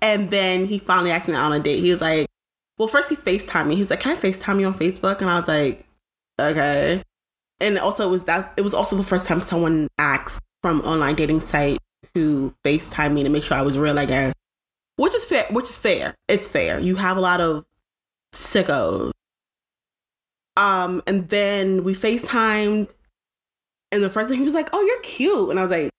And 0.03 0.31
then 0.31 0.67
he 0.67 0.79
finally 0.79 1.11
asked 1.11 1.29
me 1.29 1.35
out 1.35 1.53
on 1.53 1.61
a 1.61 1.63
date. 1.63 1.81
He 1.81 1.91
was 1.91 2.01
like, 2.01 2.27
"Well, 2.79 2.89
first 2.89 3.09
he 3.09 3.17
FaceTimed 3.17 3.67
me. 3.69 3.77
He's 3.77 3.91
like, 3.91 4.01
"Can 4.01 4.17
I 4.17 4.21
FaceTime 4.21 4.61
you 4.61 4.67
on 4.67 4.75
Facebook?" 4.75 5.21
And 5.21 5.31
I 5.31 5.39
was 5.39 5.49
like, 5.49 5.87
"Okay." 6.41 7.03
And 7.61 7.79
also 7.79 8.09
it 8.09 8.11
was 8.11 8.25
that 8.25 8.53
it 8.57 8.63
was 8.63 8.75
also 8.75 8.97
the 8.97 9.05
first 9.05 9.27
time 9.27 9.41
someone 9.41 9.89
asked 9.99 10.43
from 10.63 10.81
online 10.83 11.15
dating 11.15 11.41
site 11.41 11.79
to 12.15 12.55
FaceTime 12.65 13.15
me 13.15 13.23
to 13.23 13.29
make 13.29 13.45
sure 13.45 13.57
I 13.57 13.63
was 13.63 13.79
real, 13.79 13.99
I 13.99 14.07
guess. 14.07 14.35
Which 14.97 15.15
is 15.15 15.25
fair 15.25 15.45
which 15.51 15.71
is 15.71 15.79
fair. 15.79 16.15
It's 16.29 16.47
fair. 16.47 16.79
You 16.81 16.97
have 16.97 17.17
a 17.17 17.21
lot 17.21 17.41
of 17.41 17.65
sickos. 18.35 19.13
Um, 20.57 21.03
and 21.07 21.29
then 21.29 21.85
we 21.85 21.95
FaceTimed 21.95 22.89
and 23.93 24.03
the 24.03 24.11
first 24.11 24.29
thing 24.29 24.39
he 24.39 24.45
was 24.45 24.55
like, 24.55 24.69
Oh, 24.73 24.85
you're 24.85 25.01
cute. 25.01 25.51
And 25.51 25.59
I 25.59 25.63
was 25.63 25.71
like, 25.71 25.91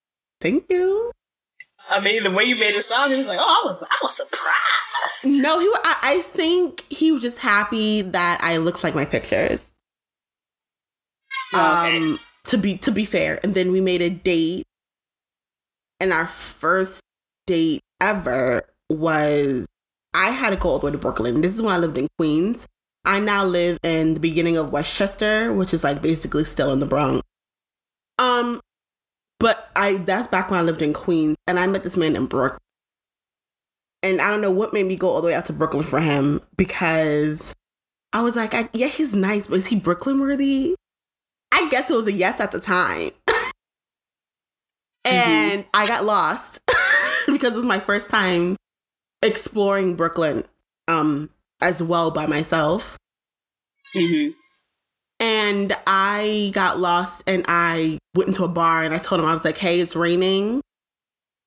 Thank 0.42 0.66
you. 0.70 1.12
I 1.90 2.00
mean, 2.02 2.24
the 2.24 2.32
way 2.32 2.44
you 2.44 2.56
made 2.56 2.76
it 2.76 2.84
sound, 2.84 3.12
he 3.12 3.18
was 3.18 3.28
like, 3.28 3.40
"Oh, 3.40 3.62
I 3.64 3.66
was, 3.66 3.82
I 3.84 3.98
was 4.02 4.16
surprised." 4.16 5.42
No, 5.42 5.60
he 5.60 5.70
I, 5.84 5.98
I 6.04 6.22
think 6.22 6.86
he 6.92 7.12
was 7.12 7.22
just 7.22 7.40
happy 7.40 8.02
that 8.02 8.40
I 8.42 8.58
looked 8.58 8.84
like 8.84 8.96
my 8.96 9.06
pictures. 9.06 9.72
Oh, 11.54 11.86
okay. 11.86 11.98
Um 11.98 12.20
to 12.46 12.58
be 12.58 12.78
to 12.80 12.92
be 12.92 13.06
fair. 13.06 13.40
And 13.44 13.56
then 13.56 13.72
we 13.72 13.82
made 13.82 14.02
a 14.02 14.10
date. 14.10 14.64
And 16.00 16.14
our 16.14 16.28
first 16.28 17.02
date 17.46 17.82
ever 18.02 18.64
was 18.90 19.66
I 20.14 20.30
had 20.30 20.52
to 20.52 20.56
go 20.56 20.70
all 20.70 20.80
the 20.80 20.88
way 20.88 20.92
to 20.92 20.98
Brooklyn. 20.98 21.42
This 21.42 21.56
is 21.56 21.62
when 21.62 21.74
I 21.74 21.78
lived 21.78 21.98
in 21.98 22.08
Queens. 22.18 22.68
I 23.06 23.20
now 23.20 23.46
live 23.46 23.78
in 23.84 24.16
the 24.16 24.20
beginning 24.20 24.58
of 24.58 24.72
Westchester, 24.72 25.54
which 25.54 25.74
is 25.74 25.84
like 25.84 26.02
basically 26.02 26.44
still 26.44 26.74
in 26.74 26.80
the 26.80 26.86
Bronx. 26.86 27.22
Um 28.20 28.60
But 29.40 29.70
I 29.76 29.98
that's 29.98 30.28
back 30.28 30.50
when 30.50 30.60
I 30.60 30.64
lived 30.64 30.82
in 30.82 30.94
Queens 30.94 31.38
and 31.48 31.60
I 31.60 31.68
met 31.68 31.84
this 31.84 31.98
man 31.98 32.16
in 32.16 32.26
Brooklyn. 32.26 32.60
And 34.04 34.22
I 34.22 34.30
don't 34.30 34.42
know 34.42 34.52
what 34.52 34.74
made 34.74 34.86
me 34.86 34.96
go 34.96 35.10
all 35.10 35.22
the 35.22 35.28
way 35.28 35.34
out 35.34 35.46
to 35.46 35.54
Brooklyn 35.54 35.84
for 35.84 36.00
him 36.00 36.42
because 36.56 37.54
I 38.14 38.22
was 38.22 38.36
like, 38.36 38.54
I, 38.54 38.70
yeah, 38.74 38.88
he's 38.88 39.16
nice, 39.16 39.48
but 39.48 39.58
is 39.58 39.68
he 39.68 39.76
Brooklyn 39.80 40.20
worthy? 40.20 40.76
I 41.52 41.68
guess 41.70 41.90
it 41.90 41.96
was 41.96 42.08
a 42.08 42.14
yes 42.14 42.40
at 42.40 42.52
the 42.52 42.60
time. 42.60 43.12
and 45.06 45.62
mm-hmm. 45.62 45.70
I 45.74 45.88
got 45.88 46.06
lost 46.06 46.60
because 47.28 47.52
it 47.52 47.56
was 47.56 47.66
my 47.66 47.80
first 47.80 48.10
time 48.10 48.56
exploring 49.24 49.96
Brooklyn 49.96 50.44
um 50.88 51.30
as 51.62 51.82
well 51.82 52.12
by 52.12 52.28
myself. 52.28 52.98
Mm-hmm. 53.96 54.32
And 55.20 55.76
I 55.88 56.52
got 56.54 56.80
lost 56.80 57.24
and 57.26 57.44
I 57.48 57.98
went 58.16 58.30
into 58.30 58.44
a 58.44 58.48
bar 58.48 58.84
and 58.84 58.94
I 58.94 59.00
told 59.00 59.20
him, 59.20 59.28
I 59.28 59.34
was 59.34 59.46
like, 59.46 59.58
hey, 59.58 59.80
it's 59.80 59.96
raining. 59.96 60.62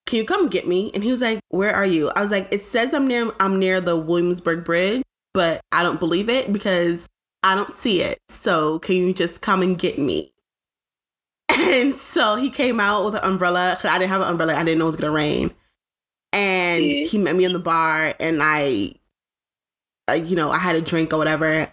Can 0.06 0.18
you 0.18 0.24
come 0.24 0.48
get 0.48 0.66
me? 0.66 0.90
And 0.92 1.04
he 1.04 1.10
was 1.10 1.22
like, 1.22 1.38
Where 1.50 1.72
are 1.72 1.86
you? 1.86 2.10
I 2.16 2.20
was 2.20 2.32
like, 2.32 2.52
It 2.52 2.60
says 2.60 2.92
I'm 2.92 3.06
near 3.06 3.30
I'm 3.38 3.60
near 3.60 3.80
the 3.80 3.96
Williamsburg 3.96 4.64
Bridge, 4.64 5.02
but 5.34 5.60
I 5.70 5.84
don't 5.84 6.00
believe 6.00 6.28
it 6.28 6.52
because 6.52 7.06
I 7.44 7.54
don't 7.54 7.72
see 7.72 8.02
it. 8.02 8.18
So 8.28 8.80
can 8.80 8.96
you 8.96 9.14
just 9.14 9.40
come 9.40 9.62
and 9.62 9.78
get 9.78 9.98
me? 9.98 10.32
And 11.52 11.94
so 11.94 12.34
he 12.34 12.50
came 12.50 12.80
out 12.80 13.04
with 13.04 13.14
an 13.14 13.20
umbrella 13.22 13.76
because 13.76 13.94
I 13.94 13.98
didn't 13.98 14.10
have 14.10 14.22
an 14.22 14.28
umbrella. 14.28 14.54
I 14.54 14.64
didn't 14.64 14.80
know 14.80 14.86
it 14.86 14.88
was 14.88 14.96
gonna 14.96 15.12
rain. 15.12 15.52
And 16.32 16.82
he 16.82 17.16
met 17.18 17.36
me 17.36 17.44
in 17.44 17.52
the 17.52 17.60
bar, 17.60 18.14
and 18.18 18.40
I, 18.42 18.94
you 20.16 20.34
know, 20.34 20.50
I 20.50 20.58
had 20.58 20.74
a 20.74 20.80
drink 20.80 21.12
or 21.12 21.18
whatever 21.18 21.72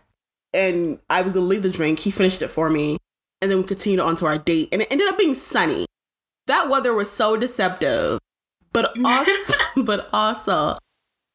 and 0.58 1.00
I 1.10 1.22
was 1.22 1.32
gonna 1.32 1.46
leave 1.46 1.64
the 1.64 1.70
drink. 1.70 2.00
He 2.00 2.12
finished 2.12 2.42
it 2.42 2.50
for 2.50 2.70
me, 2.70 2.98
and 3.42 3.50
then 3.50 3.60
we 3.60 3.64
continued 3.64 4.00
on 4.00 4.16
to 4.18 4.26
our 4.26 4.38
date, 4.38 4.70
and 4.72 4.82
it 4.82 4.92
ended 4.92 5.08
up 5.08 5.18
being 5.18 5.36
sunny. 5.36 5.86
That 6.48 6.70
weather 6.70 6.94
was 6.94 7.12
so 7.12 7.38
deceptive, 7.38 8.20
but 8.74 8.92
also, 9.06 9.56
but 9.84 10.10
also, 10.12 10.78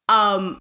um, 0.09 0.59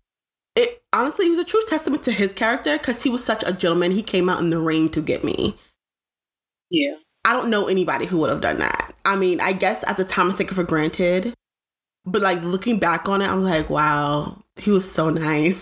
it 0.55 0.83
honestly 0.93 1.29
was 1.29 1.39
a 1.39 1.45
true 1.45 1.63
testament 1.67 2.05
to 2.05 2.13
his 2.13 2.33
character 2.33 2.79
because 2.79 3.03
he 3.03 3.11
was 3.11 3.25
such 3.25 3.43
a 3.45 3.53
gentleman. 3.53 3.91
He 3.91 4.03
came 4.03 4.29
out 4.29 4.41
in 4.41 4.51
the 4.51 4.61
rain 4.61 4.89
to 4.91 5.03
get 5.03 5.25
me. 5.25 5.57
Yeah, 6.71 6.95
I 7.25 7.33
don't 7.33 7.51
know 7.51 7.67
anybody 7.67 8.07
who 8.07 8.19
would 8.21 8.31
have 8.31 8.41
done 8.41 8.59
that. 8.59 8.95
I 9.05 9.17
mean, 9.17 9.41
I 9.41 9.53
guess 9.53 9.87
at 9.89 9.97
the 9.97 10.05
time 10.05 10.31
I 10.31 10.35
take 10.35 10.53
it 10.53 10.55
for 10.55 10.63
granted, 10.63 11.35
but 12.07 12.23
like 12.23 12.41
looking 12.43 12.79
back 12.79 13.09
on 13.09 13.23
it, 13.23 13.29
I'm 13.29 13.43
like, 13.43 13.69
wow, 13.69 14.42
he 14.57 14.71
was 14.71 14.91
so 14.91 15.11
nice. 15.11 15.59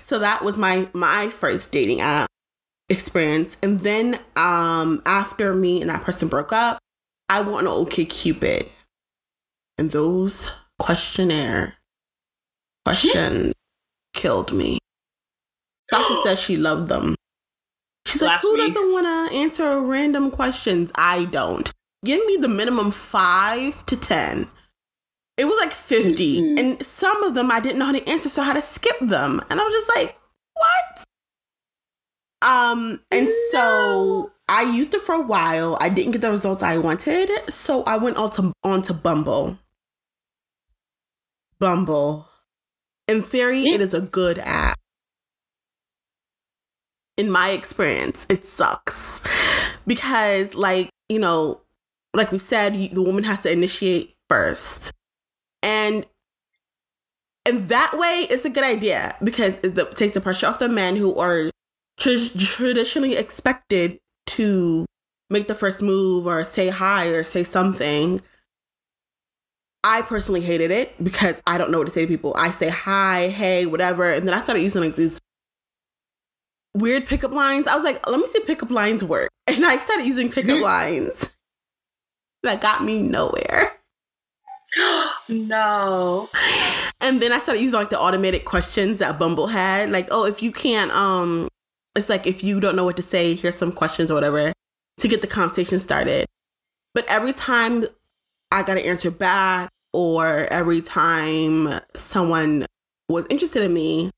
so 0.02 0.18
that 0.18 0.44
was 0.44 0.58
my 0.58 0.88
my 0.92 1.28
first 1.28 1.72
dating 1.72 2.00
app 2.00 2.28
experience. 2.88 3.56
And 3.62 3.80
then 3.80 4.16
um 4.36 5.02
after 5.06 5.54
me 5.54 5.80
and 5.80 5.90
that 5.90 6.02
person 6.02 6.28
broke 6.28 6.52
up, 6.52 6.78
I 7.28 7.40
went 7.40 7.66
on 7.66 7.82
OK 7.82 8.04
Cupid. 8.04 8.66
And 9.78 9.90
those 9.90 10.52
questionnaire 10.78 11.76
questions 12.84 13.54
killed 14.12 14.52
me. 14.52 14.78
Tasha 15.92 16.22
says 16.22 16.40
she 16.40 16.56
loved 16.56 16.88
them. 16.88 17.14
She's 18.06 18.22
Last 18.22 18.30
like, 18.30 18.42
who 18.42 18.54
week. 18.54 18.74
doesn't 18.74 18.92
want 18.92 19.06
to 19.30 19.36
answer 19.36 19.80
random 19.80 20.30
questions? 20.30 20.92
I 20.94 21.24
don't. 21.26 21.70
Give 22.04 22.24
me 22.26 22.36
the 22.36 22.48
minimum 22.48 22.90
five 22.90 23.84
to 23.86 23.96
ten 23.96 24.48
it 25.40 25.46
was 25.46 25.58
like 25.58 25.72
50. 25.72 26.40
Mm-hmm. 26.40 26.58
And 26.58 26.82
some 26.82 27.22
of 27.22 27.32
them 27.32 27.50
I 27.50 27.60
didn't 27.60 27.78
know 27.78 27.86
how 27.86 27.92
to 27.92 28.08
answer, 28.08 28.28
so 28.28 28.42
I 28.42 28.44
had 28.44 28.56
to 28.56 28.62
skip 28.62 28.98
them. 29.00 29.40
And 29.48 29.58
I 29.58 29.64
was 29.64 29.74
just 29.74 29.96
like, 29.96 30.18
what? 30.52 31.04
Um, 32.42 33.00
and 33.10 33.24
no. 33.24 33.32
so 33.50 34.30
I 34.50 34.62
used 34.62 34.92
it 34.92 35.00
for 35.00 35.14
a 35.14 35.22
while. 35.22 35.78
I 35.80 35.88
didn't 35.88 36.12
get 36.12 36.20
the 36.20 36.30
results 36.30 36.62
I 36.62 36.76
wanted. 36.76 37.30
So 37.48 37.82
I 37.84 37.96
went 37.96 38.18
on 38.18 38.30
to 38.32 38.52
on 38.62 38.82
to 38.82 38.92
Bumble. 38.92 39.58
Bumble. 41.58 42.28
In 43.08 43.22
theory, 43.22 43.62
it 43.62 43.80
is 43.80 43.94
a 43.94 44.02
good 44.02 44.38
app. 44.40 44.76
In 47.16 47.30
my 47.30 47.50
experience, 47.50 48.26
it 48.28 48.44
sucks. 48.44 49.22
Because, 49.86 50.54
like, 50.54 50.90
you 51.08 51.18
know, 51.18 51.62
like 52.14 52.30
we 52.30 52.38
said, 52.38 52.74
the 52.74 53.02
woman 53.02 53.24
has 53.24 53.42
to 53.42 53.52
initiate 53.52 54.14
first 54.28 54.92
and 55.62 56.06
and 57.46 57.68
that 57.68 57.92
way 57.94 58.26
it's 58.30 58.44
a 58.44 58.50
good 58.50 58.64
idea 58.64 59.16
because 59.22 59.58
it 59.60 59.96
takes 59.96 60.14
the 60.14 60.20
pressure 60.20 60.46
off 60.46 60.58
the 60.58 60.68
men 60.68 60.96
who 60.96 61.18
are 61.18 61.50
tr- 61.98 62.38
traditionally 62.38 63.16
expected 63.16 63.98
to 64.26 64.84
make 65.30 65.48
the 65.48 65.54
first 65.54 65.82
move 65.82 66.26
or 66.26 66.44
say 66.44 66.68
hi 66.68 67.06
or 67.06 67.24
say 67.24 67.42
something 67.44 68.20
I 69.82 70.02
personally 70.02 70.42
hated 70.42 70.70
it 70.70 71.02
because 71.02 71.40
I 71.46 71.56
don't 71.56 71.70
know 71.70 71.78
what 71.78 71.86
to 71.86 71.92
say 71.92 72.02
to 72.02 72.06
people. 72.06 72.34
I 72.36 72.50
say 72.50 72.68
hi, 72.68 73.28
hey, 73.28 73.64
whatever. 73.64 74.12
And 74.12 74.28
then 74.28 74.34
I 74.34 74.40
started 74.40 74.60
using 74.62 74.82
like 74.82 74.94
these 74.94 75.18
weird 76.76 77.06
pickup 77.06 77.32
lines. 77.32 77.66
I 77.66 77.76
was 77.76 77.84
like, 77.84 78.06
let 78.06 78.20
me 78.20 78.26
see 78.26 78.40
pickup 78.46 78.70
lines 78.70 79.02
work. 79.02 79.30
And 79.50 79.64
I 79.64 79.78
started 79.78 80.06
using 80.06 80.30
pickup 80.30 80.60
lines 80.60 81.36
that 82.44 82.60
got 82.60 82.84
me 82.84 82.98
nowhere. 82.98 83.80
no. 85.30 86.28
And 87.00 87.20
then 87.20 87.32
I 87.32 87.38
started 87.38 87.60
using 87.60 87.74
like 87.74 87.90
the 87.90 87.98
automated 87.98 88.44
questions 88.44 88.98
that 88.98 89.18
Bumble 89.18 89.46
had. 89.46 89.90
Like, 89.90 90.08
oh, 90.10 90.26
if 90.26 90.42
you 90.42 90.52
can't, 90.52 90.90
um, 90.90 91.48
it's 91.96 92.08
like 92.08 92.26
if 92.26 92.44
you 92.44 92.60
don't 92.60 92.76
know 92.76 92.84
what 92.84 92.96
to 92.96 93.02
say, 93.02 93.34
here's 93.34 93.56
some 93.56 93.72
questions 93.72 94.10
or 94.10 94.14
whatever 94.14 94.52
to 94.98 95.08
get 95.08 95.20
the 95.20 95.26
conversation 95.26 95.80
started. 95.80 96.26
But 96.94 97.06
every 97.08 97.32
time 97.32 97.84
I 98.52 98.62
got 98.62 98.76
an 98.76 98.84
answer 98.84 99.10
back, 99.10 99.70
or 99.92 100.46
every 100.50 100.80
time 100.80 101.68
someone 101.94 102.66
was 103.08 103.26
interested 103.30 103.62
in 103.62 103.74
me, 103.74 104.10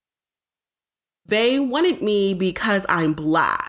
they 1.26 1.58
wanted 1.58 2.02
me 2.02 2.34
because 2.34 2.84
I'm 2.88 3.14
black, 3.14 3.68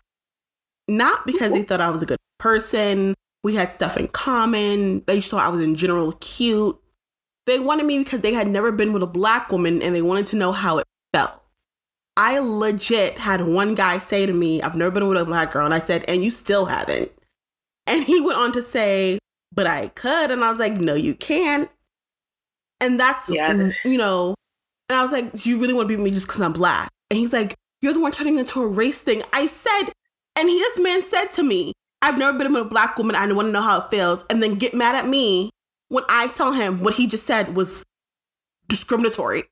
not 0.88 1.24
because 1.24 1.52
they 1.52 1.62
thought 1.62 1.80
I 1.80 1.90
was 1.90 2.02
a 2.02 2.06
good 2.06 2.18
person 2.38 3.14
we 3.44 3.54
had 3.54 3.70
stuff 3.70 3.96
in 3.96 4.08
common. 4.08 5.04
They 5.06 5.16
just 5.16 5.30
thought 5.30 5.46
I 5.46 5.50
was 5.50 5.60
in 5.60 5.76
general 5.76 6.12
cute. 6.12 6.80
They 7.46 7.58
wanted 7.58 7.86
me 7.86 7.98
because 7.98 8.20
they 8.20 8.32
had 8.32 8.48
never 8.48 8.72
been 8.72 8.92
with 8.92 9.02
a 9.02 9.08
black 9.08 9.50
woman 9.52 9.82
and 9.82 9.94
they 9.94 10.02
wanted 10.02 10.26
to 10.26 10.36
know 10.36 10.52
how 10.52 10.78
it 10.78 10.84
felt. 11.12 11.42
I 12.16 12.38
legit 12.38 13.18
had 13.18 13.42
one 13.42 13.74
guy 13.74 13.98
say 13.98 14.24
to 14.24 14.32
me, 14.32 14.62
I've 14.62 14.76
never 14.76 14.90
been 14.92 15.08
with 15.08 15.20
a 15.20 15.24
black 15.24 15.52
girl. 15.52 15.64
And 15.64 15.74
I 15.74 15.80
said, 15.80 16.04
and 16.08 16.22
you 16.22 16.30
still 16.30 16.66
haven't. 16.66 17.10
And 17.86 18.04
he 18.04 18.20
went 18.20 18.38
on 18.38 18.52
to 18.52 18.62
say, 18.62 19.18
but 19.52 19.66
I 19.66 19.88
could. 19.88 20.30
And 20.30 20.42
I 20.42 20.50
was 20.50 20.58
like, 20.58 20.72
no, 20.72 20.94
you 20.94 21.14
can't. 21.14 21.68
And 22.80 22.98
that's, 22.98 23.30
yeah. 23.30 23.70
you 23.84 23.98
know, 23.98 24.34
and 24.88 24.96
I 24.96 25.02
was 25.02 25.12
like, 25.12 25.44
you 25.46 25.60
really 25.60 25.74
want 25.74 25.88
to 25.88 25.88
be 25.88 25.96
with 25.96 26.04
me 26.04 26.10
just 26.10 26.28
because 26.28 26.42
I'm 26.42 26.52
black? 26.52 26.88
And 27.10 27.18
he's 27.18 27.32
like, 27.32 27.54
you're 27.80 27.92
the 27.92 28.00
one 28.00 28.12
turning 28.12 28.38
into 28.38 28.60
a 28.60 28.68
race 28.68 29.00
thing. 29.00 29.22
I 29.32 29.46
said, 29.46 29.92
and 30.36 30.48
he, 30.48 30.58
this 30.58 30.78
man 30.78 31.02
said 31.02 31.26
to 31.32 31.42
me, 31.42 31.72
I've 32.02 32.18
never 32.18 32.36
been 32.36 32.52
with 32.52 32.62
a 32.62 32.68
black 32.68 32.98
woman. 32.98 33.16
I 33.16 33.30
want 33.32 33.48
to 33.48 33.52
know 33.52 33.62
how 33.62 33.80
it 33.80 33.90
feels. 33.90 34.24
And 34.28 34.42
then 34.42 34.56
get 34.56 34.74
mad 34.74 34.94
at 34.94 35.08
me 35.08 35.50
when 35.88 36.04
I 36.08 36.28
tell 36.28 36.52
him 36.52 36.80
what 36.82 36.94
he 36.94 37.06
just 37.06 37.26
said 37.26 37.56
was 37.56 37.84
discriminatory. 38.68 39.42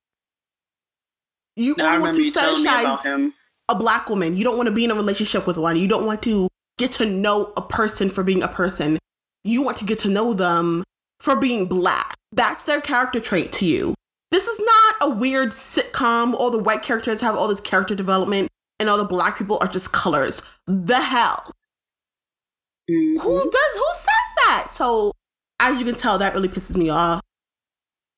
You 1.56 1.76
only 1.80 1.98
want 2.00 2.16
to 2.16 2.32
fetishize 2.32 3.32
a 3.68 3.74
black 3.74 4.08
woman. 4.08 4.36
You 4.36 4.44
don't 4.44 4.56
want 4.56 4.68
to 4.68 4.74
be 4.74 4.84
in 4.84 4.90
a 4.90 4.94
relationship 4.94 5.46
with 5.46 5.56
one. 5.56 5.76
You 5.76 5.88
don't 5.88 6.06
want 6.06 6.22
to 6.22 6.48
get 6.78 6.92
to 6.92 7.06
know 7.06 7.52
a 7.56 7.62
person 7.62 8.08
for 8.08 8.24
being 8.24 8.42
a 8.42 8.48
person. 8.48 8.98
You 9.44 9.62
want 9.62 9.76
to 9.78 9.84
get 9.84 9.98
to 10.00 10.08
know 10.08 10.32
them 10.32 10.84
for 11.20 11.38
being 11.38 11.66
black. 11.66 12.14
That's 12.32 12.64
their 12.64 12.80
character 12.80 13.20
trait 13.20 13.52
to 13.52 13.66
you. 13.66 13.94
This 14.30 14.46
is 14.46 14.60
not 14.60 15.10
a 15.10 15.14
weird 15.14 15.50
sitcom. 15.50 16.32
All 16.32 16.50
the 16.50 16.58
white 16.58 16.82
characters 16.82 17.20
have 17.20 17.36
all 17.36 17.48
this 17.48 17.60
character 17.60 17.94
development 17.94 18.48
and 18.80 18.88
all 18.88 18.96
the 18.96 19.04
black 19.04 19.36
people 19.36 19.58
are 19.60 19.68
just 19.68 19.92
colors. 19.92 20.42
The 20.66 21.00
hell. 21.00 21.52
Mm-hmm. 22.90 23.20
Who 23.20 23.50
does 23.50 23.72
who 23.74 23.88
says 23.92 24.46
that? 24.46 24.66
So 24.72 25.12
as 25.62 25.78
you 25.78 25.84
can 25.84 25.94
tell, 25.94 26.18
that 26.18 26.34
really 26.34 26.48
pisses 26.48 26.76
me 26.76 26.90
off. 26.90 27.20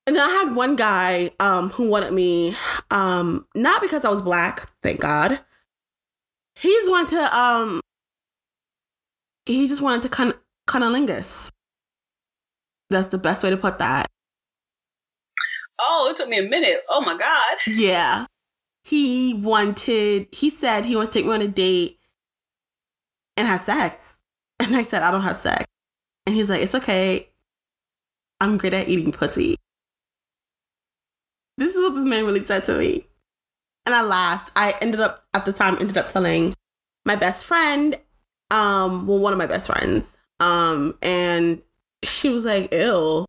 And 0.07 0.15
then 0.15 0.27
I 0.27 0.31
had 0.31 0.55
one 0.55 0.75
guy 0.75 1.31
um, 1.39 1.69
who 1.69 1.89
wanted 1.89 2.13
me, 2.13 2.55
um, 2.91 3.47
not 3.55 3.81
because 3.81 4.05
I 4.05 4.09
was 4.09 4.21
black, 4.21 4.69
thank 4.81 4.99
God. 4.99 5.39
He 6.55 6.69
just 6.69 6.91
wanted 6.91 7.15
to, 7.15 7.37
um, 7.37 7.81
he 9.45 9.67
just 9.67 9.81
wanted 9.81 10.03
to 10.03 10.09
con- 10.09 10.33
cunnilingus. 10.67 11.51
That's 12.89 13.07
the 13.07 13.17
best 13.17 13.43
way 13.43 13.49
to 13.49 13.57
put 13.57 13.79
that. 13.79 14.07
Oh, 15.79 16.07
it 16.09 16.17
took 16.17 16.29
me 16.29 16.39
a 16.39 16.49
minute. 16.49 16.81
Oh 16.87 17.01
my 17.01 17.17
God. 17.17 17.57
Yeah. 17.67 18.25
He 18.83 19.33
wanted, 19.33 20.27
he 20.31 20.49
said 20.49 20.85
he 20.85 20.95
wanted 20.95 21.11
to 21.11 21.19
take 21.19 21.25
me 21.25 21.33
on 21.33 21.41
a 21.41 21.47
date 21.47 21.99
and 23.37 23.47
have 23.47 23.61
sex. 23.61 23.97
And 24.59 24.75
I 24.75 24.83
said, 24.83 25.03
I 25.03 25.11
don't 25.11 25.21
have 25.21 25.35
sex. 25.35 25.65
And 26.25 26.35
he's 26.35 26.49
like, 26.49 26.61
It's 26.61 26.73
okay. 26.73 27.29
I'm 28.41 28.57
great 28.57 28.73
at 28.73 28.87
eating 28.87 29.11
pussy. 29.11 29.55
This 31.57 31.75
is 31.75 31.81
what 31.81 31.95
this 31.95 32.05
man 32.05 32.25
really 32.25 32.41
said 32.41 32.65
to 32.65 32.77
me. 32.77 33.05
And 33.85 33.95
I 33.95 34.01
laughed. 34.01 34.51
I 34.55 34.73
ended 34.81 34.99
up, 34.99 35.23
at 35.33 35.45
the 35.45 35.53
time, 35.53 35.77
ended 35.79 35.97
up 35.97 36.07
telling 36.07 36.53
my 37.05 37.15
best 37.15 37.45
friend, 37.45 37.95
um, 38.51 39.07
well, 39.07 39.19
one 39.19 39.33
of 39.33 39.39
my 39.39 39.45
best 39.45 39.71
friends. 39.71 40.05
Um, 40.39 40.97
and 41.01 41.61
she 42.03 42.29
was 42.29 42.45
like, 42.45 42.69
ill. 42.71 43.25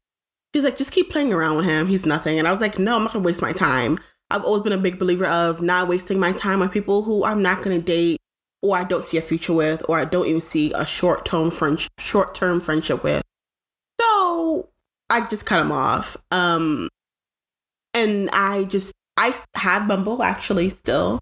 was 0.55 0.65
like, 0.65 0.79
just 0.79 0.93
keep 0.93 1.11
playing 1.11 1.33
around 1.33 1.57
with 1.57 1.67
him. 1.67 1.87
He's 1.87 2.07
nothing. 2.07 2.39
And 2.39 2.49
I 2.49 2.51
was 2.51 2.61
like, 2.61 2.79
no, 2.79 2.97
I'm 2.97 3.05
not 3.05 3.13
gonna 3.13 3.25
waste 3.25 3.43
my 3.43 3.53
time. 3.53 3.99
I've 4.31 4.45
always 4.45 4.63
been 4.63 4.73
a 4.73 4.79
big 4.79 4.99
believer 4.99 5.27
of 5.27 5.63
not 5.63 5.89
wasting 5.89 6.19
my 6.19 6.33
time 6.33 6.63
on 6.63 6.69
people 6.69 7.03
who 7.03 7.25
I'm 7.25 7.43
not 7.43 7.63
gonna 7.63 7.81
date 7.81 8.19
or 8.63 8.77
I 8.77 8.85
don't 8.85 9.05
see 9.05 9.19
a 9.19 9.23
future 9.23 9.53
with 9.53 9.85
or 9.89 9.99
I 9.99 10.05
don't 10.05 10.27
even 10.27 10.41
see 10.41 10.73
a 10.75 10.87
short 10.87 11.25
term 11.25 11.51
friend 11.51 11.87
short 11.99 12.35
term 12.35 12.61
friendship 12.61 13.05
with. 13.05 13.23
I 15.11 15.27
just 15.29 15.47
cut 15.47 15.61
him 15.61 15.73
off. 15.73 16.17
Um 16.31 16.89
and 17.95 18.29
I 18.33 18.65
just 18.65 18.93
I 19.17 19.35
have 19.55 19.89
Bumble 19.89 20.23
actually 20.23 20.69
still. 20.69 21.21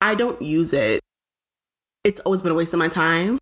I 0.00 0.14
don't 0.14 0.40
use 0.40 0.72
it. 0.72 1.00
It's 2.04 2.20
always 2.20 2.42
been 2.42 2.52
a 2.52 2.54
waste 2.54 2.72
of 2.72 2.78
my 2.78 2.88
time. 2.88 3.38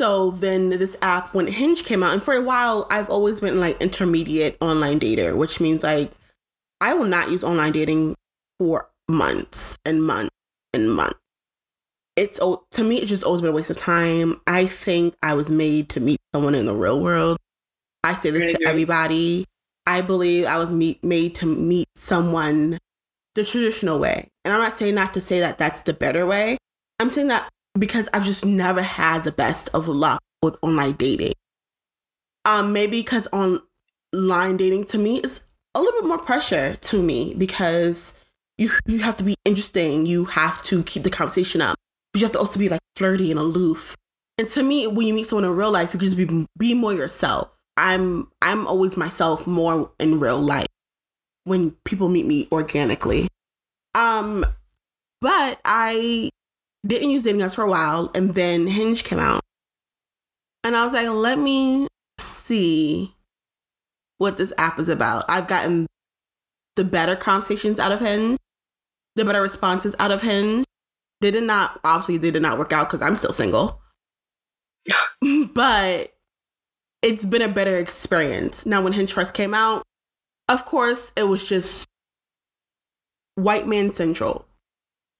So 0.00 0.30
then 0.30 0.68
this 0.68 0.96
app, 1.02 1.34
when 1.34 1.48
Hinge 1.48 1.82
came 1.84 2.04
out, 2.04 2.12
and 2.12 2.22
for 2.22 2.32
a 2.32 2.40
while, 2.40 2.86
I've 2.88 3.10
always 3.10 3.40
been 3.40 3.58
like 3.58 3.80
intermediate 3.82 4.56
online 4.60 5.00
dater, 5.00 5.36
which 5.36 5.60
means 5.60 5.82
like 5.82 6.12
I 6.80 6.94
will 6.94 7.06
not 7.06 7.30
use 7.30 7.42
online 7.42 7.72
dating 7.72 8.14
for 8.60 8.88
months 9.08 9.76
and 9.84 10.04
months 10.04 10.30
and 10.72 10.94
months. 10.94 11.18
It's 12.14 12.38
to 12.38 12.84
me, 12.84 12.98
it's 12.98 13.10
just 13.10 13.24
always 13.24 13.40
been 13.40 13.50
a 13.50 13.54
waste 13.54 13.70
of 13.70 13.76
time. 13.76 14.40
I 14.46 14.66
think 14.66 15.14
I 15.22 15.34
was 15.34 15.50
made 15.50 15.88
to 15.90 16.00
meet 16.00 16.20
someone 16.32 16.54
in 16.54 16.66
the 16.66 16.74
real 16.74 17.00
world. 17.00 17.36
I 18.08 18.14
say 18.14 18.30
this 18.30 18.56
to 18.56 18.66
everybody. 18.66 19.44
I 19.86 20.00
believe 20.00 20.46
I 20.46 20.58
was 20.58 20.70
meet, 20.70 21.04
made 21.04 21.34
to 21.36 21.46
meet 21.46 21.86
someone 21.94 22.78
the 23.34 23.44
traditional 23.44 23.98
way. 23.98 24.28
And 24.44 24.54
I'm 24.54 24.60
not 24.60 24.72
saying 24.78 24.94
not 24.94 25.12
to 25.12 25.20
say 25.20 25.40
that 25.40 25.58
that's 25.58 25.82
the 25.82 25.92
better 25.92 26.26
way. 26.26 26.56
I'm 26.98 27.10
saying 27.10 27.28
that 27.28 27.50
because 27.78 28.08
I've 28.14 28.24
just 28.24 28.46
never 28.46 28.80
had 28.80 29.24
the 29.24 29.32
best 29.32 29.68
of 29.74 29.88
luck 29.88 30.20
with 30.42 30.56
online 30.62 30.92
dating. 30.92 31.34
Um, 32.46 32.72
maybe 32.72 33.00
because 33.00 33.28
online 33.30 34.56
dating 34.56 34.84
to 34.86 34.98
me 34.98 35.18
is 35.18 35.44
a 35.74 35.80
little 35.80 36.00
bit 36.00 36.08
more 36.08 36.18
pressure 36.18 36.76
to 36.76 37.02
me 37.02 37.34
because 37.36 38.18
you 38.56 38.70
you 38.86 39.00
have 39.00 39.18
to 39.18 39.24
be 39.24 39.34
interesting. 39.44 40.06
You 40.06 40.24
have 40.24 40.62
to 40.64 40.82
keep 40.82 41.02
the 41.02 41.10
conversation 41.10 41.60
up. 41.60 41.76
You 42.14 42.22
have 42.22 42.32
to 42.32 42.38
also 42.38 42.58
be 42.58 42.70
like 42.70 42.80
flirty 42.96 43.30
and 43.30 43.38
aloof. 43.38 43.96
And 44.38 44.48
to 44.48 44.62
me, 44.62 44.86
when 44.86 45.06
you 45.06 45.12
meet 45.12 45.26
someone 45.26 45.44
in 45.44 45.54
real 45.54 45.70
life, 45.70 45.92
you 45.92 46.00
can 46.00 46.08
just 46.08 46.16
be 46.16 46.46
be 46.56 46.72
more 46.72 46.94
yourself. 46.94 47.52
I'm 47.78 48.28
I'm 48.42 48.66
always 48.66 48.96
myself 48.96 49.46
more 49.46 49.92
in 50.00 50.18
real 50.18 50.40
life 50.40 50.66
when 51.44 51.70
people 51.84 52.08
meet 52.08 52.26
me 52.26 52.48
organically. 52.50 53.28
Um, 53.94 54.44
but 55.20 55.60
I 55.64 56.30
didn't 56.86 57.10
use 57.10 57.22
dating 57.22 57.40
apps 57.40 57.54
for 57.54 57.62
a 57.62 57.70
while, 57.70 58.10
and 58.14 58.34
then 58.34 58.66
Hinge 58.66 59.04
came 59.04 59.20
out, 59.20 59.40
and 60.64 60.76
I 60.76 60.84
was 60.84 60.92
like, 60.92 61.08
let 61.08 61.38
me 61.38 61.86
see 62.18 63.14
what 64.18 64.36
this 64.36 64.52
app 64.58 64.78
is 64.78 64.88
about. 64.88 65.24
I've 65.28 65.46
gotten 65.46 65.86
the 66.76 66.84
better 66.84 67.14
conversations 67.16 67.78
out 67.78 67.92
of 67.92 68.00
Hinge, 68.00 68.38
the 69.16 69.24
better 69.24 69.42
responses 69.42 69.94
out 70.00 70.10
of 70.10 70.22
Hinge. 70.22 70.64
They 71.20 71.30
did 71.30 71.44
not, 71.44 71.80
obviously, 71.82 72.18
they 72.18 72.30
did 72.30 72.42
not 72.42 72.58
work 72.58 72.72
out 72.72 72.88
because 72.88 73.02
I'm 73.02 73.16
still 73.16 73.32
single. 73.32 73.80
but 75.54 76.17
it's 77.02 77.24
been 77.24 77.42
a 77.42 77.48
better 77.48 77.76
experience. 77.76 78.66
Now, 78.66 78.82
when 78.82 78.92
Hinge 78.92 79.12
first 79.12 79.34
came 79.34 79.54
out, 79.54 79.82
of 80.48 80.64
course, 80.64 81.12
it 81.16 81.24
was 81.24 81.44
just 81.44 81.86
white 83.34 83.66
man 83.66 83.90
central. 83.92 84.46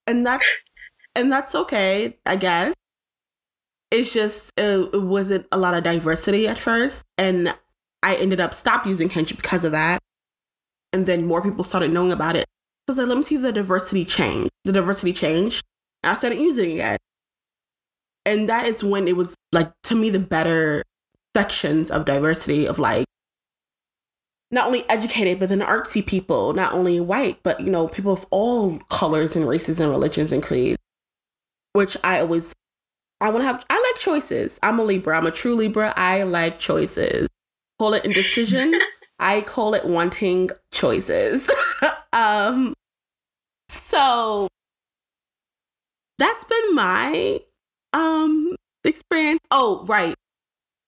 And 0.06 0.26
that's 0.26 0.46
and 1.14 1.30
that's 1.30 1.54
okay, 1.54 2.16
I 2.26 2.36
guess. 2.36 2.74
It's 3.90 4.12
just 4.12 4.52
it, 4.56 4.94
it 4.94 5.02
wasn't 5.02 5.46
a 5.52 5.58
lot 5.58 5.74
of 5.74 5.84
diversity 5.84 6.48
at 6.48 6.58
first, 6.58 7.04
and 7.16 7.54
I 8.02 8.16
ended 8.16 8.40
up 8.40 8.54
stop 8.54 8.86
using 8.86 9.08
Hinge 9.10 9.36
because 9.36 9.64
of 9.64 9.72
that. 9.72 9.98
And 10.92 11.06
then 11.06 11.26
more 11.26 11.42
people 11.42 11.64
started 11.64 11.92
knowing 11.92 12.12
about 12.12 12.36
it. 12.36 12.46
So 12.88 12.92
I 12.92 12.92
was 12.92 12.98
like, 12.98 13.08
let 13.08 13.18
me 13.18 13.24
see 13.24 13.34
if 13.34 13.42
the 13.42 13.52
diversity 13.52 14.04
changed. 14.06 14.50
The 14.64 14.72
diversity 14.72 15.12
changed. 15.12 15.62
I 16.02 16.14
started 16.14 16.38
using 16.38 16.70
it 16.70 16.74
again. 16.74 16.96
And 18.24 18.48
that 18.48 18.66
is 18.66 18.82
when 18.82 19.08
it 19.08 19.16
was 19.16 19.34
like 19.52 19.70
to 19.84 19.94
me 19.94 20.10
the 20.10 20.18
better 20.18 20.82
sections 21.38 21.90
of 21.90 22.04
diversity 22.04 22.66
of 22.66 22.78
like 22.78 23.04
not 24.50 24.66
only 24.66 24.82
educated 24.88 25.38
but 25.38 25.48
then 25.48 25.60
artsy 25.60 26.04
people, 26.04 26.52
not 26.52 26.72
only 26.72 26.98
white, 27.00 27.38
but 27.42 27.60
you 27.60 27.70
know, 27.70 27.86
people 27.88 28.12
of 28.12 28.26
all 28.30 28.78
colors 28.90 29.36
and 29.36 29.46
races 29.46 29.78
and 29.78 29.90
religions 29.90 30.32
and 30.32 30.42
creeds 30.42 30.78
which 31.78 31.96
I 32.02 32.20
always 32.20 32.52
I 33.20 33.30
want 33.30 33.42
to 33.42 33.46
have 33.46 33.64
I 33.70 33.74
like 33.74 34.00
choices. 34.00 34.58
I'm 34.62 34.78
a 34.78 34.82
Libra. 34.82 35.16
I'm 35.16 35.26
a 35.26 35.30
true 35.30 35.54
Libra. 35.54 35.92
I 35.96 36.24
like 36.24 36.58
choices. 36.58 37.28
Call 37.78 37.94
it 37.94 38.04
indecision. 38.04 38.74
I 39.20 39.40
call 39.42 39.74
it 39.74 39.84
wanting 39.84 40.50
choices. 40.72 41.50
um 42.12 42.74
so 43.68 44.48
that's 46.18 46.44
been 46.44 46.74
my 46.74 47.40
um 47.92 48.56
experience. 48.84 49.40
Oh, 49.50 49.84
right. 49.86 50.14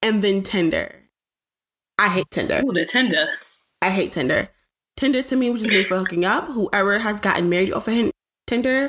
And 0.02 0.22
then 0.22 0.42
Tinder. 0.42 0.94
I 1.98 2.08
hate 2.08 2.30
Tinder. 2.30 2.60
Oh, 2.64 2.72
the 2.72 2.84
Tinder. 2.84 3.28
I 3.82 3.90
hate 3.90 4.12
Tinder. 4.12 4.48
Tinder 4.96 5.22
to 5.22 5.36
me 5.36 5.50
was 5.50 5.62
just 5.62 5.72
made 5.72 5.86
for 5.86 5.98
hooking 5.98 6.24
up. 6.24 6.46
Whoever 6.46 6.98
has 6.98 7.20
gotten 7.20 7.48
married 7.48 7.72
off 7.72 7.88
of 7.88 8.10
Tinder, 8.46 8.88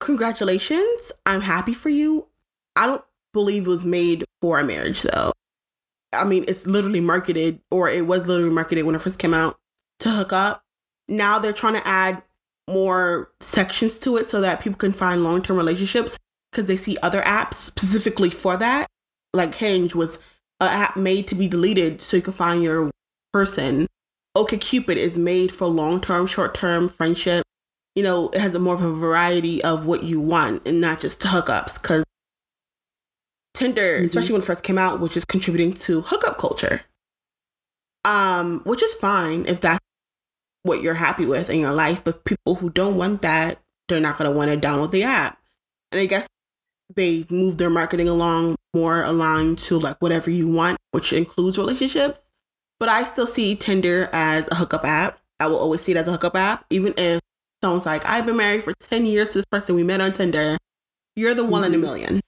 congratulations. 0.00 1.12
I'm 1.26 1.40
happy 1.40 1.74
for 1.74 1.88
you. 1.88 2.26
I 2.76 2.86
don't 2.86 3.04
believe 3.32 3.66
it 3.66 3.68
was 3.68 3.84
made 3.84 4.24
for 4.40 4.58
a 4.58 4.64
marriage 4.64 5.02
though. 5.02 5.32
I 6.12 6.24
mean, 6.24 6.44
it's 6.48 6.66
literally 6.66 7.00
marketed, 7.00 7.60
or 7.70 7.88
it 7.88 8.06
was 8.06 8.26
literally 8.26 8.52
marketed 8.52 8.84
when 8.84 8.94
it 8.94 9.02
first 9.02 9.18
came 9.18 9.34
out 9.34 9.58
to 10.00 10.10
hook 10.10 10.32
up. 10.32 10.62
Now 11.08 11.38
they're 11.38 11.52
trying 11.52 11.74
to 11.74 11.86
add 11.86 12.22
more 12.68 13.30
sections 13.40 13.98
to 14.00 14.16
it 14.16 14.26
so 14.26 14.40
that 14.40 14.60
people 14.60 14.78
can 14.78 14.92
find 14.92 15.24
long 15.24 15.42
term 15.42 15.56
relationships 15.56 16.18
because 16.50 16.66
they 16.66 16.76
see 16.76 16.96
other 17.02 17.20
apps 17.20 17.54
specifically 17.54 18.30
for 18.30 18.56
that. 18.56 18.86
Like 19.32 19.54
Hinge 19.54 19.94
was 19.94 20.16
an 20.60 20.68
app 20.68 20.96
made 20.96 21.28
to 21.28 21.34
be 21.34 21.48
deleted 21.48 22.00
so 22.00 22.16
you 22.16 22.22
can 22.22 22.32
find 22.32 22.62
your 22.62 22.90
person. 23.32 23.86
OkCupid 24.36 24.96
is 24.96 25.18
made 25.18 25.52
for 25.52 25.66
long 25.66 26.00
term, 26.00 26.26
short 26.26 26.54
term 26.54 26.88
friendship 26.88 27.44
you 27.94 28.02
know, 28.02 28.28
it 28.30 28.40
has 28.40 28.54
a 28.54 28.58
more 28.58 28.74
of 28.74 28.82
a 28.82 28.92
variety 28.92 29.62
of 29.62 29.84
what 29.84 30.02
you 30.02 30.20
want 30.20 30.66
and 30.66 30.80
not 30.80 31.00
just 31.00 31.20
hookups. 31.20 31.80
Because 31.80 32.04
Tinder, 33.54 33.82
mm-hmm. 33.82 34.04
especially 34.04 34.32
when 34.32 34.42
it 34.42 34.46
first 34.46 34.64
came 34.64 34.78
out, 34.78 35.00
which 35.00 35.16
is 35.16 35.24
contributing 35.24 35.72
to 35.74 36.02
hookup 36.02 36.38
culture. 36.38 36.82
Um, 38.04 38.62
which 38.64 38.82
is 38.82 38.94
fine 38.94 39.44
if 39.46 39.60
that's 39.60 39.80
what 40.62 40.82
you're 40.82 40.94
happy 40.94 41.26
with 41.26 41.50
in 41.50 41.60
your 41.60 41.72
life. 41.72 42.02
But 42.02 42.24
people 42.24 42.54
who 42.56 42.70
don't 42.70 42.96
want 42.96 43.22
that, 43.22 43.58
they're 43.88 44.00
not 44.00 44.16
gonna 44.16 44.30
want 44.30 44.50
to 44.50 44.56
download 44.56 44.92
the 44.92 45.02
app. 45.02 45.38
And 45.92 46.00
I 46.00 46.06
guess 46.06 46.26
they 46.94 47.26
move 47.28 47.58
their 47.58 47.70
marketing 47.70 48.08
along 48.08 48.56
more 48.74 49.02
aligned 49.02 49.58
to 49.58 49.78
like 49.78 49.96
whatever 50.00 50.30
you 50.30 50.52
want, 50.52 50.78
which 50.92 51.12
includes 51.12 51.58
relationships. 51.58 52.20
But 52.78 52.88
I 52.88 53.04
still 53.04 53.26
see 53.26 53.54
Tinder 53.56 54.08
as 54.12 54.48
a 54.50 54.56
hookup 54.56 54.84
app. 54.84 55.18
I 55.38 55.46
will 55.46 55.58
always 55.58 55.80
see 55.82 55.92
it 55.92 55.98
as 55.98 56.08
a 56.08 56.12
hookup 56.12 56.36
app, 56.36 56.64
even 56.70 56.94
if 56.96 57.20
someone's 57.62 57.86
like, 57.86 58.08
I've 58.08 58.26
been 58.26 58.36
married 58.36 58.62
for 58.62 58.72
10 58.80 59.06
years 59.06 59.30
to 59.30 59.38
this 59.38 59.44
person 59.46 59.74
we 59.74 59.82
met 59.82 60.00
on 60.00 60.12
Tinder. 60.12 60.56
You're 61.16 61.34
the 61.34 61.44
one 61.44 61.64
in 61.64 61.72
a 61.72 61.76
mm-hmm. 61.76 61.82
million. 61.82 62.20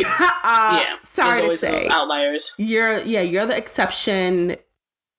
uh, 0.04 0.80
yeah. 0.82 0.96
Sorry 1.02 1.42
to 1.42 1.56
say. 1.56 1.86
outliers. 1.88 2.54
You're, 2.58 2.98
yeah, 3.02 3.20
you're 3.20 3.46
the 3.46 3.56
exception. 3.56 4.56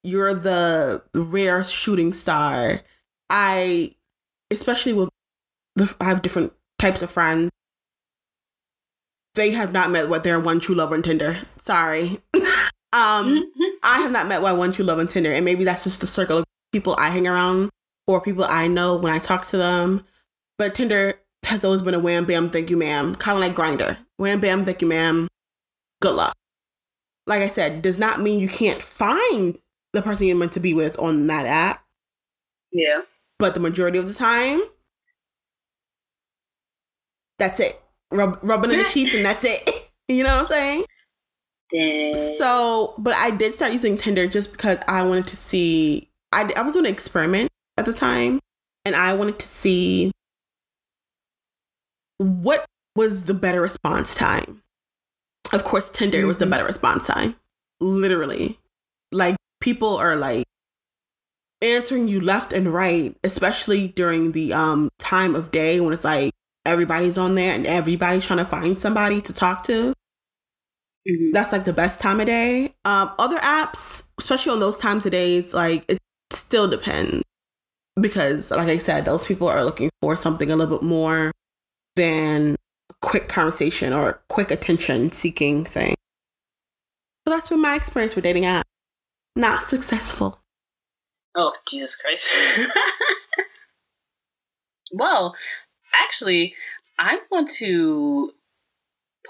You're 0.04 0.34
the 0.34 1.04
rare 1.16 1.64
shooting 1.64 2.14
star. 2.14 2.82
I, 3.30 3.96
especially 4.52 4.94
with, 4.94 5.10
the, 5.76 5.96
I 6.02 6.06
have 6.06 6.22
different 6.22 6.54
types 6.80 7.02
of 7.02 7.10
friends. 7.10 7.50
They 9.36 9.52
have 9.52 9.74
not 9.74 9.90
met 9.92 10.10
what 10.10 10.24
their 10.24 10.40
one 10.40 10.60
true 10.60 10.76
love 10.76 10.92
on 10.92 11.02
Tinder. 11.02 11.40
Sorry. 11.58 12.20
um, 12.94 13.52
I 13.84 14.00
have 14.00 14.12
not 14.12 14.28
met 14.28 14.42
my 14.42 14.54
one 14.54 14.72
true 14.72 14.86
love 14.86 15.00
on 15.00 15.08
Tinder, 15.08 15.32
and 15.32 15.44
maybe 15.44 15.64
that's 15.64 15.84
just 15.84 16.02
the 16.02 16.08
circle 16.08 16.40
of 16.40 16.46
people 16.72 16.96
I 17.00 17.10
hang 17.10 17.28
around 17.28 17.70
or 18.08 18.22
people 18.22 18.46
I 18.48 18.68
know 18.68 18.98
when 18.98 19.12
I 19.12 19.20
talk 19.20 19.46
to 19.48 19.58
them. 19.58 20.06
But 20.58 20.76
Tinder 20.76 21.16
has 21.46 21.64
always 21.64 21.82
been 21.82 21.94
a 21.94 22.00
wham 22.00 22.26
bam, 22.26 22.50
thank 22.50 22.70
you, 22.70 22.78
ma'am. 22.78 23.16
Kind 23.16 23.38
of 23.38 23.42
like 23.42 23.56
Grindr. 23.56 23.98
Wham 24.18 24.40
bam, 24.40 24.66
thank 24.66 24.82
you, 24.82 24.88
ma'am. 24.88 25.28
Good 26.02 26.16
luck. 26.16 26.34
Like 27.26 27.42
I 27.42 27.48
said, 27.48 27.82
does 27.82 27.98
not 27.98 28.22
mean 28.22 28.40
you 28.40 28.50
can't 28.50 28.82
find 28.82 29.58
the 29.94 30.02
person 30.02 30.28
you're 30.28 30.38
meant 30.38 30.52
to 30.54 30.60
be 30.60 30.74
with 30.74 31.00
on 31.00 31.28
that 31.28 31.46
app. 31.46 31.84
Yeah. 32.72 33.02
But 33.40 33.54
the 33.54 33.60
majority 33.60 33.98
of 33.98 34.08
the 34.08 34.14
time, 34.14 34.62
that's 37.38 37.60
it. 37.60 37.83
Rub, 38.14 38.40
rubbing 38.42 38.72
in 38.72 38.78
the 38.78 38.84
sheets 38.84 39.14
and 39.14 39.26
that's 39.26 39.44
it. 39.44 39.70
You 40.10 40.26
know 40.26 40.36
what 40.36 40.42
I'm 40.42 40.48
saying? 40.50 40.86
Dang. 41.72 42.38
So, 42.38 42.94
but 42.98 43.16
I 43.16 43.32
did 43.32 43.56
start 43.56 43.72
using 43.72 43.96
Tinder 43.96 44.28
just 44.28 44.52
because 44.52 44.78
I 44.86 45.02
wanted 45.04 45.28
to 45.28 45.38
see. 45.38 46.10
I, 46.34 46.52
I 46.58 46.62
was 46.62 46.74
going 46.74 46.84
to 46.84 46.92
experiment 46.92 47.50
at 47.80 47.86
the 47.86 47.94
time, 47.94 48.42
and 48.84 48.98
I 48.98 49.14
wanted 49.14 49.40
to 49.40 49.48
see 49.48 50.12
what 52.18 52.66
was 52.98 53.26
the 53.26 53.34
better 53.34 53.62
response 53.62 54.14
time. 54.14 54.62
Of 55.54 55.64
course, 55.64 55.90
Tinder 55.90 56.18
mm-hmm. 56.18 56.28
was 56.28 56.38
the 56.38 56.46
mm-hmm. 56.46 56.52
better 56.52 56.66
response 56.66 57.08
time. 57.08 57.38
Literally. 57.80 58.60
Like 59.14 59.38
people 59.62 59.96
are 59.96 60.18
like 60.18 60.46
answering 61.62 62.08
you 62.08 62.20
left 62.20 62.52
and 62.52 62.68
right, 62.68 63.16
especially 63.24 63.88
during 63.88 64.34
the 64.34 64.54
um 64.54 64.90
time 65.00 65.36
of 65.36 65.52
day 65.52 65.80
when 65.80 65.94
it's 65.94 66.04
like 66.04 66.34
everybody's 66.66 67.18
on 67.18 67.36
there 67.36 67.54
and 67.54 67.66
everybody's 67.66 68.26
trying 68.26 68.40
to 68.40 68.46
find 68.46 68.78
somebody 68.78 69.22
to 69.22 69.34
talk 69.34 69.64
to. 69.66 69.94
Mm-hmm. 71.08 71.32
That's 71.34 71.52
like 71.52 71.66
the 71.66 71.74
best 71.74 72.00
time 72.00 72.20
of 72.20 72.28
day. 72.28 72.74
Um, 72.86 73.12
other 73.20 73.38
apps, 73.40 74.04
especially 74.20 74.54
on 74.54 74.60
those 74.60 74.78
times 74.78 75.06
of 75.06 75.12
days, 75.12 75.54
like 75.54 75.86
it 75.90 75.98
still 76.32 76.68
depends 76.68 77.24
because, 78.00 78.52
like 78.52 78.70
I 78.70 78.78
said, 78.78 79.06
those 79.06 79.28
people 79.28 79.48
are 79.48 79.64
looking 79.64 79.90
for 80.02 80.16
something 80.16 80.50
a 80.50 80.56
little 80.56 80.78
bit 80.78 80.86
more 80.86 81.32
than 81.96 82.56
a 82.90 82.94
quick 83.02 83.28
conversation 83.28 83.92
or 83.92 84.10
a 84.10 84.20
quick 84.30 84.50
attention 84.50 85.12
seeking 85.12 85.66
thing. 85.66 85.96
So 87.26 87.34
that's 87.34 87.50
been 87.50 87.62
my 87.62 87.76
experience 87.76 88.16
with 88.16 88.24
dating 88.24 88.44
apps. 88.44 88.64
Not 89.36 89.64
successful. 89.64 90.40
Oh, 91.36 91.54
Jesus 91.68 91.96
Christ. 91.96 92.30
well, 94.94 95.36
actually, 96.02 96.56
I 97.00 97.20
want 97.32 97.50
to 97.52 98.32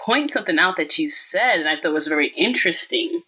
point 0.04 0.30
something 0.30 0.58
out 0.58 0.76
that 0.76 0.98
you 0.98 1.08
said 1.08 1.58
and 1.58 1.68
I 1.68 1.80
thought 1.80 1.92
was 1.92 2.08
very 2.08 2.32
interesting. 2.36 3.22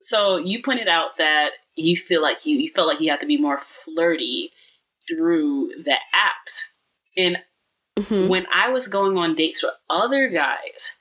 So 0.00 0.38
you 0.38 0.62
pointed 0.62 0.88
out 0.88 1.18
that 1.18 1.50
you 1.76 1.96
feel 1.96 2.22
like 2.22 2.46
you, 2.46 2.56
you 2.56 2.70
felt 2.74 2.88
like 2.88 3.00
you 3.00 3.10
have 3.10 3.20
to 3.20 3.26
be 3.26 3.36
more 3.36 3.58
flirty 3.58 4.50
through 5.08 5.70
the 5.84 5.96
apps. 6.14 6.62
And 7.16 7.38
mm-hmm. 7.98 8.28
when 8.28 8.46
I 8.52 8.70
was 8.70 8.88
going 8.88 9.16
on 9.16 9.34
dates 9.34 9.62
with 9.62 9.72
other 9.88 10.28
guys, 10.28 10.92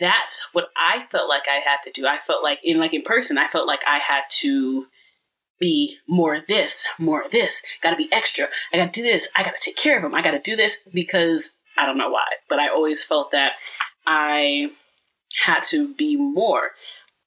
that's 0.00 0.46
what 0.52 0.68
I 0.76 1.06
felt 1.10 1.28
like 1.28 1.44
I 1.48 1.60
had 1.64 1.78
to 1.84 1.90
do. 1.92 2.06
I 2.06 2.18
felt 2.18 2.42
like 2.42 2.60
in 2.62 2.78
like 2.78 2.92
in 2.92 3.02
person, 3.02 3.38
I 3.38 3.46
felt 3.46 3.66
like 3.66 3.80
I 3.86 3.98
had 3.98 4.22
to 4.40 4.86
be 5.60 5.96
more 6.08 6.40
this, 6.46 6.86
more 6.98 7.22
of 7.22 7.30
this. 7.30 7.62
Got 7.82 7.90
to 7.90 7.96
be 7.96 8.08
extra. 8.12 8.46
I 8.72 8.76
got 8.76 8.92
to 8.92 9.00
do 9.00 9.06
this. 9.06 9.28
I 9.36 9.42
got 9.42 9.54
to 9.56 9.60
take 9.60 9.76
care 9.76 9.98
of 9.98 10.04
him. 10.04 10.14
I 10.14 10.22
got 10.22 10.32
to 10.32 10.40
do 10.40 10.56
this 10.56 10.78
because 10.92 11.58
I 11.76 11.86
don't 11.86 11.98
know 11.98 12.10
why, 12.10 12.26
but 12.48 12.58
I 12.58 12.68
always 12.68 13.02
felt 13.02 13.32
that 13.32 13.54
I 14.06 14.70
had 15.44 15.62
to 15.64 15.94
be 15.94 16.16
more. 16.16 16.70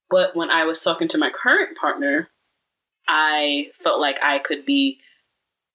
But 0.09 0.35
when 0.35 0.49
I 0.49 0.65
was 0.65 0.81
talking 0.81 1.07
to 1.09 1.17
my 1.17 1.29
current 1.29 1.77
partner, 1.77 2.29
I 3.07 3.67
felt 3.81 3.99
like 3.99 4.19
I 4.23 4.39
could 4.39 4.65
be 4.65 4.99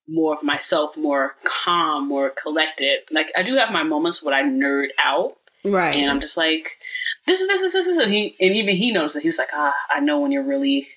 more 0.07 0.35
of 0.35 0.43
myself, 0.43 0.95
more 0.95 1.35
calm, 1.43 2.07
more 2.07 2.29
collected. 2.29 2.99
Like 3.11 3.31
I 3.35 3.43
do 3.43 3.55
have 3.55 3.71
my 3.71 3.83
moments 3.83 4.23
when 4.23 4.33
I 4.33 4.43
nerd 4.43 4.87
out. 5.03 5.33
Right. 5.65 5.95
And 5.95 6.09
I'm 6.09 6.21
just 6.21 6.37
like, 6.37 6.77
this 7.25 7.41
is 7.41 7.47
this, 7.47 7.61
this, 7.61 7.73
this, 7.73 7.87
this. 7.87 7.97
And 7.97 8.13
he 8.13 8.35
and 8.39 8.55
even 8.55 8.75
he 8.75 8.91
knows 8.91 9.13
that 9.13 9.21
he 9.21 9.27
was 9.27 9.37
like, 9.37 9.49
ah, 9.53 9.75
I 9.91 9.99
know 9.99 10.19
when 10.19 10.31
you're 10.31 10.47
really 10.47 10.87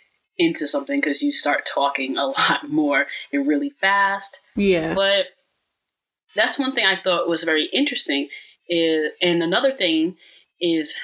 into 0.41 0.67
something 0.67 0.99
because 0.99 1.23
you 1.23 1.31
start 1.31 1.69
talking 1.73 2.17
a 2.17 2.27
lot 2.39 2.69
more 2.69 3.07
and 3.33 3.47
really 3.47 3.71
fast. 3.71 4.41
Yeah. 4.57 4.95
But 4.95 5.27
that's 6.35 6.59
one 6.59 6.73
thing 6.73 6.87
I 6.87 7.01
thought 7.01 7.29
was 7.29 7.45
very 7.45 7.67
interesting. 7.67 8.29
Is, 8.69 9.13
and 9.21 9.43
another 9.43 9.71
thing 9.71 10.17
is 10.61 10.97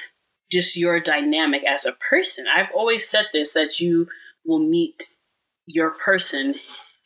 just 0.51 0.75
your 0.75 0.99
dynamic 0.99 1.63
as 1.63 1.85
a 1.85 1.91
person. 1.93 2.45
I've 2.47 2.73
always 2.73 3.07
said 3.07 3.25
this 3.31 3.53
that 3.53 3.79
you 3.79 4.07
will 4.45 4.59
meet 4.59 5.07
your 5.67 5.91
person 5.91 6.55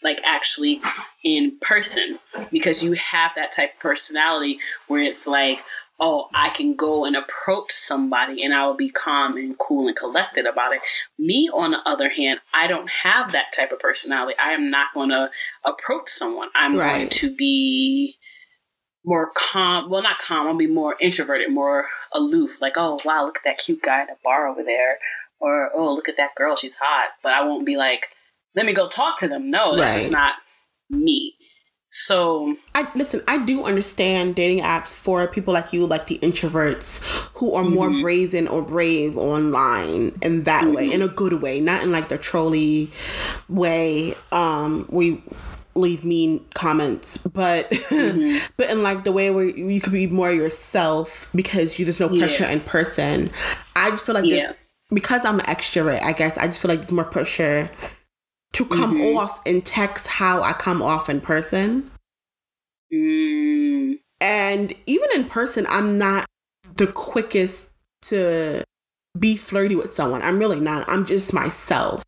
like 0.04 0.22
actually 0.24 0.82
in 1.24 1.58
person 1.62 2.18
because 2.52 2.84
you 2.84 2.94
have 2.94 3.32
that 3.36 3.52
type 3.52 3.74
of 3.74 3.80
personality 3.80 4.60
where 4.88 5.02
it's 5.02 5.28
like 5.28 5.60
oh, 6.02 6.28
I 6.34 6.50
can 6.50 6.76
go 6.76 7.06
and 7.06 7.16
approach 7.16 7.72
somebody 7.72 8.44
and 8.44 8.54
I 8.56 8.66
will 8.66 8.76
be 8.76 8.90
calm 8.90 9.38
and 9.38 9.56
cool 9.58 9.88
and 9.88 9.96
collected 9.96 10.48
about 10.48 10.74
it. 10.74 10.82
Me, 11.20 11.50
on 11.54 11.72
the 11.72 11.78
other 11.86 12.10
hand, 12.10 12.40
I 12.52 12.66
don't 12.66 12.90
have 12.90 13.34
that 13.34 13.54
type 13.56 13.72
of 13.72 13.80
personality. 13.80 14.36
I 14.44 14.54
am 14.54 14.72
not 14.72 14.88
going 14.96 15.10
to 15.10 15.30
approach 15.64 16.10
someone. 16.10 16.50
I'm 16.56 16.76
right. 16.76 16.98
going 16.98 17.10
to 17.10 17.36
be 17.36 18.18
more 19.06 19.32
calm. 19.36 19.92
Well, 19.92 20.02
not 20.02 20.18
calm. 20.18 20.48
I'll 20.48 20.56
be 20.56 20.66
more 20.66 20.96
introverted, 21.00 21.52
more 21.52 21.86
aloof. 22.14 22.60
Like, 22.60 22.74
oh, 22.78 23.00
wow, 23.06 23.26
look 23.26 23.38
at 23.38 23.44
that 23.44 23.60
cute 23.60 23.84
guy 23.84 24.02
at 24.02 24.08
the 24.08 24.16
bar 24.24 24.48
over 24.48 24.64
there. 24.64 24.98
Or, 25.40 25.70
oh, 25.72 25.94
look 25.94 26.10
at 26.10 26.18
that 26.18 26.36
girl. 26.36 26.56
She's 26.56 26.76
hot. 26.76 27.10
But 27.22 27.34
I 27.34 27.46
won't 27.46 27.66
be 27.66 27.78
like, 27.78 28.08
let 28.56 28.66
me 28.66 28.74
go 28.74 28.90
talk 28.90 29.20
to 29.20 29.28
them. 29.28 29.52
No, 29.52 29.72
right. 29.72 29.82
that's 29.82 29.96
just 29.96 30.12
not 30.12 30.34
me. 30.90 31.36
So 31.92 32.56
I 32.74 32.90
listen, 32.96 33.22
I 33.28 33.46
do 33.46 33.66
understand 33.66 34.36
dating 34.36 34.64
apps 34.64 34.96
for 34.96 35.28
people 35.28 35.54
like 35.54 35.74
you, 35.74 35.86
like 35.86 36.08
the 36.08 36.20
introverts 36.20 37.30
who 37.38 37.54
are 37.54 37.64
mm-hmm. 37.64 37.76
more 37.76 37.90
brazen 38.02 38.48
or 38.48 38.62
brave 38.62 39.18
online 39.18 40.18
in 40.22 40.44
that 40.44 40.64
mm-hmm. 40.64 40.74
way, 40.74 40.92
in 40.92 41.02
a 41.02 41.10
good 41.10 41.42
way, 41.42 41.60
not 41.60 41.84
in 41.84 41.92
like 41.92 42.08
the 42.08 42.18
trolley 42.18 42.90
way, 43.50 44.14
um, 44.32 44.88
we 44.90 45.22
leave 45.76 46.06
mean 46.06 46.46
comments, 46.54 47.18
but 47.18 47.70
mm-hmm. 47.70 48.48
but 48.58 48.70
in 48.70 48.84
like 48.84 49.04
the 49.04 49.12
way 49.12 49.30
where 49.30 49.50
you 49.50 49.82
could 49.82 49.94
be 49.94 50.08
more 50.08 50.32
yourself 50.32 51.30
because 51.36 51.78
you 51.78 51.84
there's 51.84 52.00
no 52.00 52.08
pressure 52.08 52.44
yeah. 52.44 52.52
in 52.52 52.62
person. 52.62 53.30
I 53.76 53.90
just 53.90 54.06
feel 54.06 54.16
like 54.16 54.24
yeah. 54.24 54.54
because 54.94 55.26
I'm 55.26 55.40
an 55.40 55.46
extrovert, 55.46 56.02
I 56.02 56.14
guess 56.14 56.38
I 56.38 56.46
just 56.46 56.62
feel 56.62 56.70
like 56.70 56.80
there's 56.80 56.94
more 56.94 57.04
pressure 57.04 57.70
to 58.54 58.66
come 58.66 58.98
mm-hmm. 58.98 59.18
off 59.18 59.42
in 59.46 59.62
text 59.62 60.08
how 60.08 60.42
I 60.42 60.54
come 60.54 60.82
off 60.82 61.10
in 61.10 61.22
person. 61.22 61.90
Mm. 62.94 64.00
And 64.20 64.74
even 64.86 65.08
in 65.16 65.26
person, 65.26 65.66
I'm 65.70 65.98
not 65.98 66.26
the 66.76 66.88
quickest 66.88 67.70
to 68.04 68.64
be 69.18 69.38
flirty 69.38 69.76
with 69.76 69.92
someone. 69.92 70.22
I'm 70.22 70.40
really 70.40 70.60
not. 70.60 70.88
I'm 70.90 71.06
just 71.06 71.34
myself. 71.34 72.04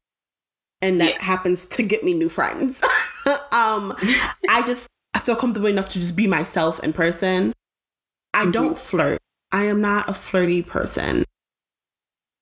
And 0.82 0.99
that 0.99 1.13
yeah. 1.13 1.23
happens 1.23 1.65
to 1.67 1.84
get 1.84 2.03
me 2.03 2.13
new 2.13 2.29
friends. 2.29 2.84
um, 3.25 3.93
I 4.49 4.63
just 4.65 4.88
I 5.13 5.19
feel 5.19 5.36
comfortable 5.36 5.67
enough 5.67 5.89
to 5.89 5.99
just 5.99 6.15
be 6.15 6.27
myself 6.27 6.79
in 6.84 6.91
person. 6.91 7.53
I 8.34 8.43
mm-hmm. 8.43 8.51
don't 8.51 8.77
flirt. 8.77 9.19
I 9.51 9.65
am 9.65 9.79
not 9.79 10.10
a 10.10 10.13
flirty 10.13 10.62
person. 10.62 11.23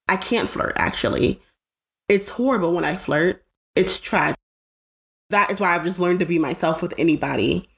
I 0.07 0.15
can't 0.15 0.49
flirt 0.49 0.73
actually. 0.77 1.39
It's 2.09 2.29
horrible 2.29 2.73
when 2.73 2.83
I 2.83 2.95
flirt 2.95 3.43
it's 3.75 3.97
tragic. 3.97 4.37
That 5.29 5.51
is 5.51 5.59
why 5.59 5.75
I've 5.75 5.85
just 5.85 5.99
learned 5.99 6.19
to 6.19 6.25
be 6.25 6.39
myself 6.39 6.81
with 6.81 6.93
anybody. 6.97 7.69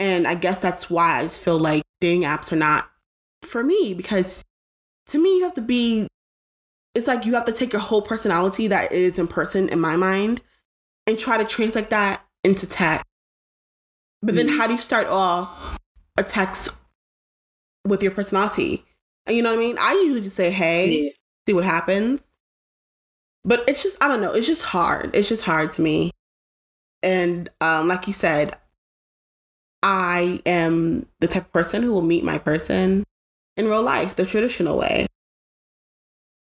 And 0.00 0.26
I 0.26 0.34
guess 0.34 0.58
that's 0.58 0.90
why 0.90 1.20
I 1.20 1.22
just 1.24 1.42
feel 1.42 1.58
like 1.58 1.82
dating 2.00 2.22
apps 2.22 2.52
are 2.52 2.56
not 2.56 2.90
for 3.42 3.62
me 3.62 3.94
because 3.94 4.44
to 5.06 5.22
me, 5.22 5.36
you 5.36 5.44
have 5.44 5.54
to 5.54 5.60
be, 5.60 6.08
it's 6.94 7.06
like 7.06 7.26
you 7.26 7.34
have 7.34 7.44
to 7.46 7.52
take 7.52 7.72
your 7.72 7.82
whole 7.82 8.02
personality 8.02 8.68
that 8.68 8.92
is 8.92 9.18
in 9.18 9.28
person 9.28 9.68
in 9.68 9.80
my 9.80 9.96
mind 9.96 10.40
and 11.06 11.18
try 11.18 11.36
to 11.36 11.44
translate 11.44 11.90
that 11.90 12.24
into 12.42 12.66
text. 12.66 13.04
But 14.22 14.34
then, 14.34 14.46
mm-hmm. 14.46 14.58
how 14.58 14.66
do 14.66 14.72
you 14.72 14.80
start 14.80 15.06
off 15.06 15.78
a 16.18 16.22
text 16.22 16.70
with 17.86 18.02
your 18.02 18.12
personality? 18.12 18.84
And 19.26 19.36
you 19.36 19.42
know 19.42 19.50
what 19.50 19.58
I 19.58 19.62
mean? 19.62 19.76
I 19.78 19.92
usually 20.04 20.22
just 20.22 20.36
say, 20.36 20.50
hey, 20.50 21.04
yeah. 21.04 21.10
see 21.46 21.54
what 21.54 21.64
happens. 21.64 22.33
But 23.44 23.64
it's 23.68 23.82
just 23.82 24.02
I 24.02 24.08
don't 24.08 24.20
know, 24.20 24.32
it's 24.32 24.46
just 24.46 24.62
hard. 24.62 25.14
It's 25.14 25.28
just 25.28 25.44
hard 25.44 25.70
to 25.72 25.82
me. 25.82 26.10
And 27.02 27.50
um, 27.60 27.88
like 27.88 28.06
you 28.06 28.14
said, 28.14 28.56
I 29.82 30.40
am 30.46 31.06
the 31.20 31.28
type 31.28 31.44
of 31.44 31.52
person 31.52 31.82
who 31.82 31.92
will 31.92 32.02
meet 32.02 32.24
my 32.24 32.38
person 32.38 33.04
in 33.56 33.66
real 33.66 33.82
life, 33.82 34.16
the 34.16 34.24
traditional 34.24 34.78
way. 34.78 35.06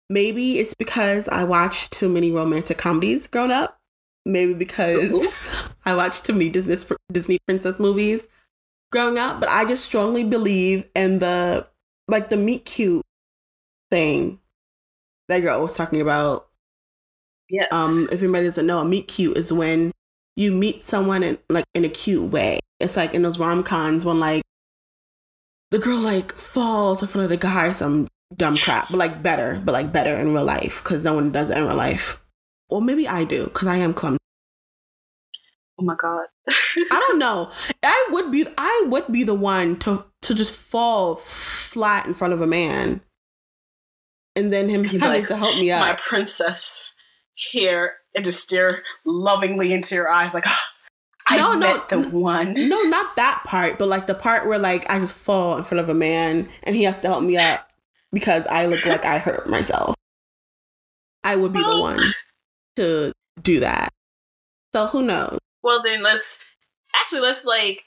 Maybe 0.08 0.58
it's 0.58 0.74
because 0.74 1.26
I 1.26 1.42
watched 1.42 1.92
too 1.92 2.08
many 2.08 2.30
romantic 2.30 2.78
comedies 2.78 3.26
growing 3.26 3.50
up. 3.50 3.78
Maybe 4.24 4.54
because 4.54 5.74
I 5.84 5.96
watched 5.96 6.24
too 6.24 6.32
many 6.32 6.48
Disney 6.48 6.76
Disney 7.12 7.38
princess 7.46 7.80
movies 7.80 8.28
growing 8.92 9.18
up. 9.18 9.40
But 9.40 9.48
I 9.48 9.64
just 9.64 9.84
strongly 9.84 10.22
believe 10.22 10.88
in 10.94 11.18
the 11.18 11.66
like 12.06 12.30
the 12.30 12.36
meet 12.36 12.64
cute 12.64 13.02
thing 13.90 14.38
that 15.28 15.40
girl 15.40 15.62
was 15.62 15.76
talking 15.76 16.00
about 16.00 16.45
Yes. 17.48 17.72
Um, 17.72 18.08
if 18.10 18.22
anybody 18.22 18.46
doesn't 18.46 18.66
know, 18.66 18.78
a 18.78 18.84
meet 18.84 19.08
cute 19.08 19.36
is 19.36 19.52
when 19.52 19.92
you 20.36 20.52
meet 20.52 20.84
someone 20.84 21.22
in 21.22 21.38
like 21.48 21.64
in 21.74 21.84
a 21.84 21.88
cute 21.88 22.30
way. 22.30 22.58
It's 22.80 22.96
like 22.96 23.14
in 23.14 23.22
those 23.22 23.38
rom 23.38 23.62
coms 23.62 24.04
when 24.04 24.20
like 24.20 24.42
the 25.70 25.78
girl 25.78 25.98
like 25.98 26.32
falls 26.32 27.02
in 27.02 27.08
front 27.08 27.24
of 27.24 27.30
the 27.30 27.36
guy 27.36 27.68
or 27.68 27.74
some 27.74 28.08
dumb 28.36 28.56
crap, 28.56 28.88
but 28.90 28.98
like 28.98 29.22
better, 29.22 29.60
but 29.64 29.72
like 29.72 29.92
better 29.92 30.16
in 30.16 30.34
real 30.34 30.44
life 30.44 30.82
because 30.82 31.04
no 31.04 31.14
one 31.14 31.32
does 31.32 31.50
it 31.50 31.58
in 31.58 31.66
real 31.66 31.76
life. 31.76 32.22
Or 32.68 32.82
maybe 32.82 33.06
I 33.08 33.24
do 33.24 33.44
because 33.44 33.68
I 33.68 33.76
am 33.76 33.94
clumsy. 33.94 34.18
Oh 35.78 35.84
my 35.84 35.94
god. 35.96 36.26
I 36.48 37.04
don't 37.08 37.18
know. 37.18 37.50
I 37.82 38.08
would 38.10 38.32
be 38.32 38.44
I 38.58 38.84
would 38.88 39.06
be 39.10 39.24
the 39.24 39.34
one 39.34 39.76
to 39.80 40.04
to 40.22 40.34
just 40.34 40.70
fall 40.70 41.16
flat 41.16 42.06
in 42.06 42.14
front 42.14 42.34
of 42.34 42.40
a 42.40 42.46
man. 42.46 43.00
And 44.34 44.52
then 44.52 44.68
him 44.68 44.84
having 44.84 45.00
like, 45.00 45.28
to 45.28 45.36
help 45.36 45.54
me 45.56 45.70
out. 45.70 45.80
My 45.80 45.94
princess 45.94 46.90
here 47.36 47.94
and 48.14 48.24
just 48.24 48.42
stare 48.42 48.82
lovingly 49.04 49.72
into 49.72 49.94
your 49.94 50.10
eyes 50.10 50.34
like 50.34 50.44
oh, 50.46 50.60
I 51.28 51.36
no, 51.36 51.56
met 51.56 51.90
no, 51.90 52.02
the 52.02 52.08
one. 52.08 52.54
No, 52.68 52.82
not 52.82 53.16
that 53.16 53.42
part, 53.44 53.78
but 53.78 53.88
like 53.88 54.06
the 54.06 54.14
part 54.14 54.48
where 54.48 54.58
like 54.58 54.90
I 54.90 54.98
just 54.98 55.14
fall 55.14 55.56
in 55.56 55.64
front 55.64 55.80
of 55.80 55.88
a 55.88 55.94
man 55.94 56.48
and 56.62 56.74
he 56.74 56.84
has 56.84 56.98
to 56.98 57.08
help 57.08 57.22
me 57.22 57.36
up 57.36 57.70
because 58.12 58.46
I 58.46 58.66
look 58.66 58.84
like 58.86 59.04
I 59.04 59.18
hurt 59.18 59.48
myself. 59.48 59.94
I 61.22 61.36
would 61.36 61.52
be 61.52 61.60
the 61.60 61.80
one 61.80 62.00
to 62.76 63.12
do 63.42 63.60
that. 63.60 63.90
So 64.74 64.86
who 64.86 65.02
knows? 65.02 65.38
Well, 65.62 65.82
then 65.82 66.02
let's 66.02 66.38
actually 66.94 67.20
let's 67.20 67.44
like 67.44 67.82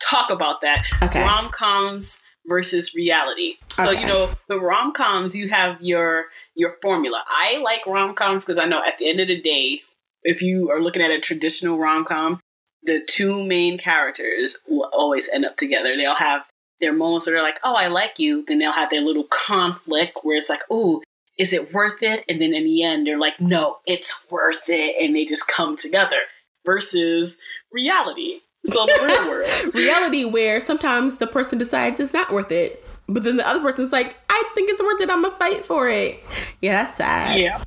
talk 0.00 0.30
about 0.30 0.62
that. 0.62 0.84
Okay. 1.02 1.20
Rom 1.20 1.50
coms 1.50 2.22
versus 2.46 2.94
reality. 2.94 3.56
So 3.74 3.90
Okay. 3.90 4.00
you 4.00 4.06
know, 4.06 4.30
the 4.48 4.58
rom 4.60 4.92
coms 4.92 5.34
you 5.36 5.48
have 5.48 5.80
your 5.80 6.26
your 6.54 6.76
formula. 6.82 7.24
I 7.28 7.58
like 7.58 7.86
rom 7.86 8.14
coms 8.14 8.44
because 8.44 8.58
I 8.58 8.64
know 8.66 8.82
at 8.84 8.98
the 8.98 9.08
end 9.08 9.20
of 9.20 9.28
the 9.28 9.40
day, 9.40 9.82
if 10.22 10.42
you 10.42 10.70
are 10.70 10.80
looking 10.82 11.02
at 11.02 11.10
a 11.10 11.20
traditional 11.20 11.78
rom 11.78 12.04
com, 12.04 12.40
the 12.82 13.00
two 13.06 13.42
main 13.44 13.78
characters 13.78 14.56
will 14.68 14.88
always 14.92 15.28
end 15.28 15.44
up 15.44 15.56
together. 15.56 15.96
They'll 15.96 16.14
have 16.14 16.44
their 16.80 16.92
moments 16.92 17.26
where 17.26 17.34
they're 17.34 17.42
like, 17.44 17.60
"Oh, 17.62 17.76
I 17.76 17.86
like 17.86 18.18
you," 18.18 18.44
then 18.46 18.58
they'll 18.58 18.72
have 18.72 18.90
their 18.90 19.02
little 19.02 19.24
conflict 19.24 20.18
where 20.22 20.36
it's 20.36 20.50
like, 20.50 20.62
"Oh." 20.70 21.02
Is 21.38 21.54
it 21.54 21.72
worth 21.72 22.02
it? 22.02 22.26
And 22.28 22.42
then 22.42 22.52
in 22.52 22.62
the 22.62 22.84
end, 22.84 23.06
they're 23.06 23.18
like, 23.18 23.40
no, 23.40 23.78
it's 23.86 24.26
worth 24.30 24.68
it. 24.68 25.02
And 25.02 25.16
they 25.16 25.24
just 25.24 25.48
come 25.48 25.78
together 25.78 26.18
versus 26.66 27.38
reality. 27.72 28.40
So 28.64 28.86
the 28.86 29.04
real 29.04 29.28
world. 29.28 29.74
Reality 29.74 30.24
where 30.24 30.60
sometimes 30.60 31.18
the 31.18 31.26
person 31.26 31.58
decides 31.58 31.98
it's 32.00 32.14
not 32.14 32.30
worth 32.30 32.52
it. 32.52 32.84
But 33.08 33.24
then 33.24 33.36
the 33.36 33.46
other 33.46 33.60
person's 33.60 33.92
like, 33.92 34.16
I 34.30 34.50
think 34.54 34.70
it's 34.70 34.80
worth 34.80 35.00
it. 35.00 35.10
I'm 35.10 35.22
gonna 35.22 35.34
fight 35.34 35.64
for 35.64 35.88
it. 35.88 36.20
Yeah, 36.60 36.84
that's 36.84 36.96
sad. 36.96 37.40
Yeah. 37.40 37.62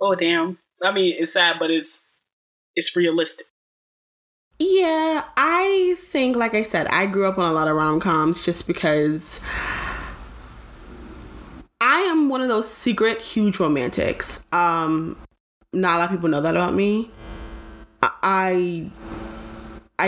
Oh 0.00 0.14
damn. 0.14 0.58
I 0.82 0.92
mean, 0.92 1.14
it's 1.18 1.32
sad, 1.32 1.56
but 1.58 1.70
it's 1.70 2.02
it's 2.74 2.94
realistic. 2.96 3.46
Yeah, 4.58 5.24
I 5.36 5.96
think, 5.98 6.34
like 6.34 6.54
I 6.54 6.62
said, 6.62 6.86
I 6.86 7.06
grew 7.06 7.26
up 7.26 7.38
on 7.38 7.50
a 7.50 7.52
lot 7.52 7.68
of 7.68 7.76
rom 7.76 8.00
coms 8.00 8.42
just 8.42 8.66
because 8.66 9.44
I 11.80 12.00
am 12.00 12.30
one 12.30 12.40
of 12.40 12.48
those 12.48 12.68
secret 12.70 13.20
huge 13.20 13.60
romantics. 13.60 14.44
Um, 14.52 15.18
not 15.74 15.96
a 15.96 15.98
lot 15.98 16.04
of 16.06 16.10
people 16.10 16.30
know 16.30 16.40
that 16.40 16.56
about 16.56 16.74
me. 16.74 17.10
I 18.02 18.10
I 18.22 18.90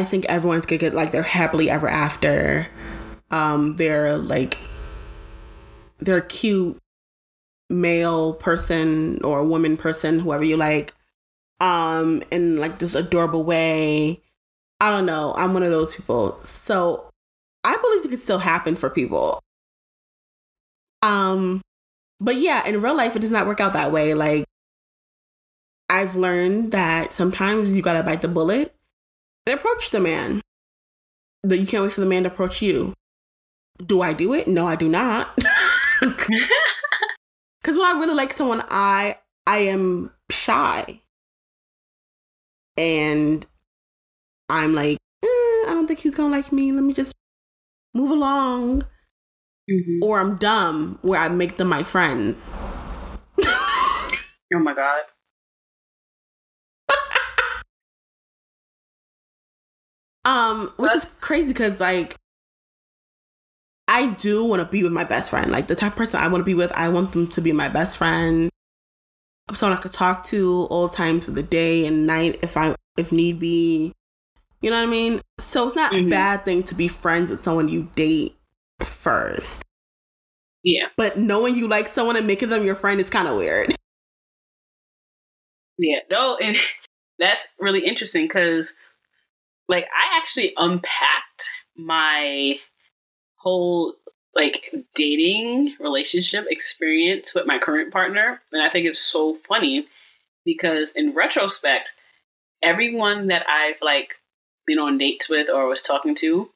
think 0.05 0.27
everyone's 0.27 0.67
gonna 0.67 0.79
get 0.79 0.95
like 0.95 1.13
their 1.13 1.23
happily 1.23 1.71
ever 1.71 1.89
after. 1.89 2.69
Um, 3.31 3.77
they're 3.77 4.17
like 4.17 4.59
they're 5.99 6.21
cute 6.21 6.79
male 7.71 8.35
person 8.35 9.23
or 9.23 9.45
woman 9.45 9.77
person, 9.77 10.21
whoever 10.21 10.45
you 10.45 10.57
like, 10.57 10.95
um, 11.61 12.23
in 12.31 12.57
like 12.57 12.79
this 12.79 12.95
adorable 12.95 13.45
way. 13.45 14.21
I 14.81 14.91
don't 14.91 15.07
know. 15.07 15.35
I'm 15.37 15.55
one 15.55 15.63
of 15.63 15.71
those 15.71 15.97
people. 15.97 16.39
So 16.45 17.11
I 17.65 17.77
believe 17.77 18.05
it 18.05 18.09
can 18.09 18.19
still 18.19 18.39
happen 18.39 18.77
for 18.77 18.91
people. 18.91 19.41
Um, 21.03 21.61
but 22.21 22.37
yeah, 22.37 22.67
in 22.67 22.81
real 22.81 22.97
life, 22.97 23.17
it 23.17 23.21
does 23.21 23.31
not 23.31 23.47
work 23.47 23.61
out 23.61 23.73
that 23.73 23.93
way. 23.93 24.15
Like, 24.15 24.45
I've 25.91 26.17
learned 26.17 26.73
that 26.73 27.13
sometimes 27.13 27.77
you 27.77 27.83
gotta 27.83 28.05
bite 28.05 28.23
the 28.23 28.29
bullet 28.29 28.75
and 29.49 29.59
approach 29.59 29.91
the 29.91 30.01
man. 30.01 30.41
That 31.43 31.59
you 31.59 31.67
can't 31.67 31.85
wait 31.85 31.93
for 31.93 32.01
the 32.01 32.07
man 32.07 32.25
to 32.25 32.29
approach 32.29 32.61
you. 32.61 32.95
Do 33.85 34.03
I 34.03 34.13
do 34.13 34.35
it? 34.35 34.49
No, 34.49 34.67
I 34.67 34.77
do 34.77 34.89
not. 34.89 35.39
Because 37.61 37.77
when 37.77 37.87
I 37.87 37.99
really 38.01 38.15
like 38.15 38.33
someone, 38.33 38.63
I 38.69 39.19
I 39.47 39.59
am 39.59 40.11
shy, 40.31 41.03
and 42.79 43.45
I'm 44.49 44.75
like, 44.75 44.97
eh, 45.23 45.27
I 45.27 45.71
don't 45.71 45.87
think 45.87 45.99
he's 45.99 46.15
gonna 46.15 46.35
like 46.35 46.51
me. 46.51 46.73
Let 46.73 46.85
me 46.85 46.95
just 46.95 47.15
move 47.95 48.11
along. 48.11 48.83
Mm-hmm. 49.71 50.03
Or 50.03 50.19
I'm 50.19 50.37
dumb, 50.37 50.99
where 51.03 51.21
I 51.21 51.29
make 51.29 51.57
them 51.59 51.69
my 51.69 51.83
friend. 51.83 52.37
Oh 54.55 54.61
my 54.61 54.73
god. 54.73 55.03
Um, 60.29 60.71
So 60.75 60.83
which 60.83 60.95
is 60.95 61.15
crazy 61.21 61.53
because 61.53 61.81
like 61.81 62.17
I 63.89 64.11
do 64.15 64.45
want 64.45 64.61
to 64.63 64.69
be 64.69 64.83
with 64.83 64.93
my 64.93 65.05
best 65.05 65.31
friend. 65.31 65.51
Like 65.51 65.67
the 65.67 65.75
type 65.75 65.93
of 65.93 65.99
person 65.99 66.21
I 66.21 66.29
want 66.29 66.43
to 66.43 66.45
be 66.45 66.55
with, 66.55 66.71
I 66.73 66.89
want 66.91 67.13
them 67.13 67.27
to 67.29 67.41
be 67.41 67.53
my 67.53 67.69
best 67.69 67.97
friend. 67.97 68.51
Someone 69.55 69.79
I 69.79 69.81
could 69.81 69.95
talk 69.95 70.27
to 70.27 70.67
all 70.71 70.91
times 70.91 71.27
of 71.27 71.35
the 71.35 71.43
day 71.43 71.87
and 71.87 72.07
night 72.07 72.39
if 72.43 72.57
I 72.57 72.75
if 72.99 73.13
need 73.13 73.39
be. 73.39 73.93
You 74.61 74.71
know 74.71 74.77
what 74.77 74.89
I 74.89 74.91
mean? 74.91 75.21
So 75.39 75.67
it's 75.67 75.77
not 75.77 75.93
a 75.93 75.97
Mhm. 75.97 76.11
bad 76.11 76.45
thing 76.45 76.65
to 76.65 76.75
be 76.75 76.89
friends 76.89 77.31
with 77.31 77.41
someone 77.41 77.69
you 77.69 77.89
date 77.95 78.37
first. 78.83 79.65
Yeah. 80.65 80.89
But 80.97 81.17
knowing 81.17 81.55
you 81.57 81.69
like 81.69 81.89
someone 81.89 82.17
and 82.17 82.27
making 82.27 82.49
them 82.51 82.65
your 82.65 82.75
friend 82.75 83.01
is 83.01 83.09
kind 83.09 83.29
of 83.29 83.37
weird. 83.37 83.75
Yeah. 85.79 86.01
No, 86.11 86.37
and 86.37 86.57
that's 87.19 87.49
really 87.59 87.87
interesting 87.87 88.25
because 88.25 88.75
like 89.69 89.85
I 89.85 90.19
actually 90.19 90.53
unpacked 90.57 91.49
my 91.77 92.59
whole 93.37 93.95
like 94.35 94.75
dating 94.95 95.75
relationship 95.81 96.47
experience 96.51 97.35
with 97.35 97.47
my 97.47 97.59
current 97.59 97.93
partner 97.93 98.41
and 98.53 98.63
I 98.63 98.69
think 98.69 98.87
it's 98.87 99.01
so 99.01 99.35
funny 99.35 99.87
because 100.45 100.93
in 100.93 101.13
retrospect 101.15 101.89
everyone 102.63 103.29
that 103.29 103.45
I've 103.49 103.81
like 103.83 104.15
been 104.67 104.79
on 104.79 104.99
dates 104.99 105.29
with 105.29 105.49
or 105.49 105.67
was 105.67 105.83
talking 105.83 106.15
to 106.17 106.51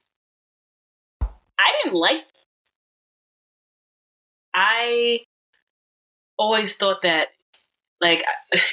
I 1.20 1.72
didn't 1.84 1.96
like 1.98 2.24
I 4.54 5.20
always 6.38 6.76
thought 6.76 7.02
that 7.02 7.28
like 8.00 8.24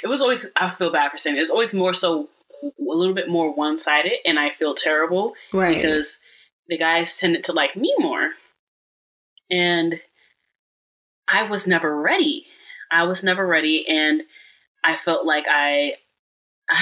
it 0.03 0.07
was 0.07 0.21
always 0.21 0.51
I 0.55 0.69
feel 0.71 0.91
bad 0.91 1.11
for 1.11 1.17
saying 1.17 1.35
it. 1.35 1.39
It 1.39 1.43
was 1.43 1.51
always 1.51 1.73
more 1.73 1.93
so 1.93 2.29
a 2.63 2.71
little 2.77 3.13
bit 3.13 3.29
more 3.29 3.53
one 3.53 3.77
sided 3.77 4.13
and 4.25 4.39
I 4.39 4.49
feel 4.49 4.75
terrible 4.75 5.33
Right. 5.53 5.75
because 5.75 6.17
the 6.67 6.77
guys 6.77 7.17
tended 7.17 7.43
to 7.45 7.53
like 7.53 7.75
me 7.75 7.93
more. 7.97 8.31
And 9.49 9.99
I 11.31 11.43
was 11.43 11.67
never 11.67 11.99
ready. 11.99 12.45
I 12.91 13.03
was 13.03 13.23
never 13.23 13.45
ready 13.45 13.85
and 13.87 14.23
I 14.83 14.95
felt 14.95 15.25
like 15.25 15.45
I 15.49 15.93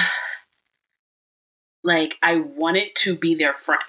like 1.84 2.16
I 2.22 2.40
wanted 2.40 2.88
to 2.96 3.14
be 3.16 3.34
their 3.34 3.54
friend. 3.54 3.82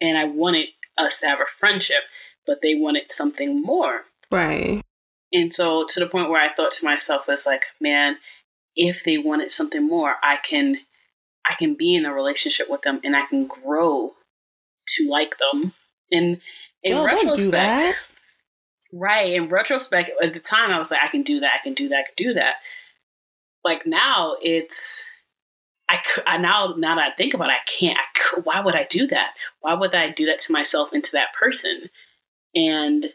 And 0.00 0.18
I 0.18 0.24
wanted 0.24 0.68
us 0.98 1.20
to 1.20 1.28
have 1.28 1.40
a 1.40 1.46
friendship, 1.46 2.02
but 2.46 2.60
they 2.62 2.74
wanted 2.74 3.10
something 3.10 3.62
more. 3.62 4.02
right. 4.30 4.80
And 5.32 5.52
so 5.52 5.84
to 5.88 5.98
the 6.00 6.06
point 6.06 6.28
where 6.30 6.40
I 6.40 6.52
thought 6.54 6.70
to 6.72 6.84
myself 6.84 7.26
was 7.26 7.44
like, 7.44 7.64
man, 7.80 8.18
if 8.76 9.04
they 9.04 9.18
wanted 9.18 9.52
something 9.52 9.86
more, 9.86 10.16
I 10.22 10.36
can 10.36 10.78
I 11.48 11.54
can 11.54 11.74
be 11.74 11.94
in 11.94 12.06
a 12.06 12.12
relationship 12.12 12.70
with 12.70 12.82
them 12.82 13.00
and 13.04 13.14
I 13.14 13.26
can 13.26 13.46
grow 13.46 14.14
to 14.88 15.08
like 15.10 15.36
them. 15.38 15.72
And 16.10 16.40
in 16.82 16.92
No, 16.92 17.02
do 17.02 17.06
retrospect, 17.06 17.52
that. 17.52 17.96
right, 18.92 19.32
in 19.32 19.48
retrospect, 19.48 20.10
at 20.22 20.32
the 20.32 20.40
time 20.40 20.70
I 20.70 20.78
was 20.78 20.90
like, 20.90 21.00
I 21.02 21.08
can 21.08 21.22
do 21.22 21.40
that, 21.40 21.52
I 21.54 21.62
can 21.62 21.74
do 21.74 21.88
that, 21.90 21.98
I 21.98 22.02
can 22.02 22.14
do 22.16 22.34
that. 22.34 22.56
Like 23.64 23.86
now 23.86 24.36
it's 24.42 25.08
I, 25.88 26.00
I 26.26 26.38
now 26.38 26.74
now 26.76 26.96
that 26.96 27.12
I 27.12 27.14
think 27.14 27.34
about 27.34 27.50
it, 27.50 27.56
I 27.56 27.64
can't. 27.66 27.98
I 27.98 28.40
why 28.40 28.60
would 28.60 28.74
I 28.74 28.84
do 28.84 29.06
that? 29.08 29.34
Why 29.60 29.74
would 29.74 29.94
I 29.94 30.10
do 30.10 30.26
that 30.26 30.40
to 30.40 30.52
myself 30.52 30.92
and 30.92 31.04
to 31.04 31.12
that 31.12 31.32
person? 31.34 31.90
And 32.54 33.06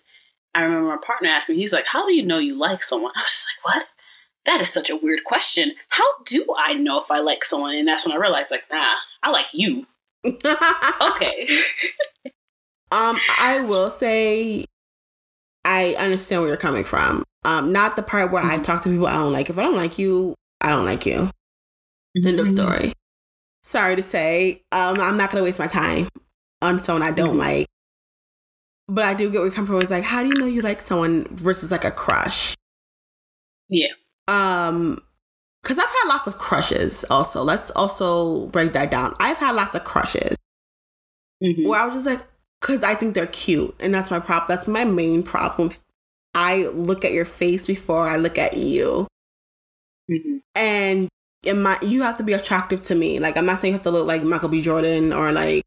I 0.53 0.62
remember 0.62 0.88
my 0.89 0.97
partner 0.97 1.30
asked 1.30 1.49
me, 1.49 1.55
he 1.55 1.64
was 1.64 1.74
like, 1.74 1.86
How 1.86 2.05
do 2.05 2.14
you 2.14 2.26
know 2.26 2.38
you 2.38 2.57
like 2.57 2.84
someone? 2.84 3.12
I 3.16 3.22
was 3.22 3.32
just 3.32 3.47
like, 3.66 3.76
What? 3.76 3.88
That 4.45 4.61
is 4.61 4.71
such 4.71 4.89
a 4.89 4.95
weird 4.95 5.23
question. 5.25 5.73
How 5.89 6.05
do 6.25 6.45
I 6.57 6.73
know 6.73 6.99
if 7.01 7.11
I 7.11 7.19
like 7.19 7.43
someone? 7.45 7.75
And 7.75 7.87
that's 7.87 8.05
when 8.05 8.15
I 8.15 8.19
realized, 8.19 8.51
like, 8.51 8.63
nah, 8.71 8.95
I 9.23 9.29
like 9.29 9.47
you. 9.53 9.85
Okay. 11.01 11.47
Um, 12.91 13.19
I 13.39 13.61
will 13.61 13.91
say 13.91 14.65
I 15.63 15.95
understand 15.99 16.41
where 16.41 16.47
you're 16.49 16.57
coming 16.57 16.83
from. 16.83 17.23
Um, 17.45 17.71
not 17.71 17.95
the 17.95 18.01
part 18.01 18.31
where 18.31 18.43
I 18.43 18.57
Mhm. 18.57 18.63
talk 18.63 18.81
to 18.81 18.89
people 18.89 19.05
I 19.05 19.13
don't 19.13 19.31
like. 19.31 19.51
If 19.51 19.59
I 19.59 19.61
don't 19.61 19.75
like 19.75 19.99
you, 19.99 20.33
I 20.59 20.69
don't 20.69 20.85
like 20.85 21.05
you. 21.05 21.29
End 22.25 22.39
of 22.39 22.47
story. 22.47 22.93
Sorry 23.63 23.95
to 23.95 24.01
say, 24.01 24.63
um, 24.71 24.99
I'm 24.99 25.17
not 25.17 25.29
gonna 25.31 25.43
waste 25.43 25.59
my 25.59 25.67
time 25.67 26.07
on 26.63 26.79
someone 26.79 27.03
I 27.03 27.11
don't 27.11 27.35
Mhm. 27.35 27.39
like. 27.39 27.67
But 28.87 29.03
I 29.05 29.13
do 29.13 29.29
get 29.29 29.37
where 29.37 29.45
you're 29.45 29.53
coming 29.53 29.67
from. 29.67 29.81
It's 29.81 29.91
like, 29.91 30.03
how 30.03 30.23
do 30.23 30.29
you 30.29 30.33
know 30.35 30.47
you 30.47 30.63
like 30.63 30.81
someone 30.81 31.25
versus 31.35 31.69
like 31.69 31.85
a 31.85 31.91
crush? 31.91 32.55
Yeah. 33.67 33.93
Um, 34.30 34.99
because 35.61 35.77
I've 35.77 35.86
had 35.89 36.07
lots 36.07 36.27
of 36.27 36.38
crushes. 36.38 37.03
Also, 37.09 37.43
let's 37.43 37.69
also 37.71 38.47
break 38.47 38.71
that 38.73 38.89
down. 38.91 39.15
I've 39.19 39.38
had 39.38 39.55
lots 39.55 39.75
of 39.75 39.84
crushes 39.84 40.36
Mhm. 41.43 41.65
where 41.67 41.82
I 41.82 41.86
was 41.86 41.95
just 41.95 42.05
like, 42.05 42.25
because 42.61 42.84
I 42.84 42.95
think 42.95 43.13
they're 43.15 43.27
cute, 43.27 43.75
and 43.82 43.93
that's 43.93 44.09
my 44.11 44.19
problem. 44.19 44.45
That's 44.55 44.67
my 44.67 44.86
main 44.86 45.21
problem. 45.23 45.71
I 46.34 46.67
look 46.67 47.03
at 47.03 47.11
your 47.11 47.25
face 47.25 47.65
before 47.65 48.07
I 48.07 48.15
look 48.17 48.38
at 48.38 48.55
you, 48.55 49.07
Mhm. 50.09 50.41
and 50.55 51.09
in 51.43 51.61
my 51.61 51.77
you 51.82 52.03
have 52.03 52.17
to 52.17 52.23
be 52.23 52.34
attractive 52.34 52.82
to 52.84 52.95
me. 52.95 53.19
Like 53.19 53.36
I'm 53.38 53.45
not 53.45 53.59
saying 53.59 53.73
you 53.73 53.77
have 53.77 53.84
to 53.84 53.91
look 53.91 54.07
like 54.07 54.23
Michael 54.23 54.49
B. 54.49 54.61
Jordan 54.61 55.11
or 55.11 55.32
like 55.32 55.63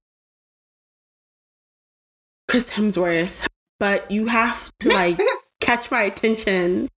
Chris 2.48 2.70
Hemsworth, 2.70 3.46
but 3.78 4.10
you 4.10 4.26
have 4.26 4.70
to 4.80 4.88
like 4.90 5.18
catch 5.60 5.90
my 5.90 6.02
attention 6.02 6.88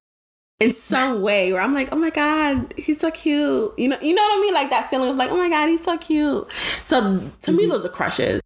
in 0.59 0.73
some 0.73 1.21
way 1.21 1.51
where 1.51 1.61
I'm 1.61 1.73
like, 1.73 1.89
oh 1.91 1.97
my 1.97 2.09
god, 2.09 2.73
he's 2.77 2.99
so 2.99 3.11
cute. 3.11 3.73
You 3.77 3.89
know, 3.89 3.97
you 4.01 4.15
know 4.15 4.21
what 4.21 4.37
I 4.37 4.41
mean? 4.41 4.53
Like 4.53 4.69
that 4.69 4.89
feeling 4.89 5.09
of 5.09 5.15
like, 5.15 5.31
oh 5.31 5.37
my 5.37 5.49
god, 5.49 5.67
he's 5.67 5.83
so 5.83 5.97
cute. 5.97 6.49
So 6.51 7.01
to 7.01 7.07
mm-hmm. 7.07 7.55
me, 7.55 7.65
those 7.65 7.85
are 7.85 7.89
crushes. 7.89 8.41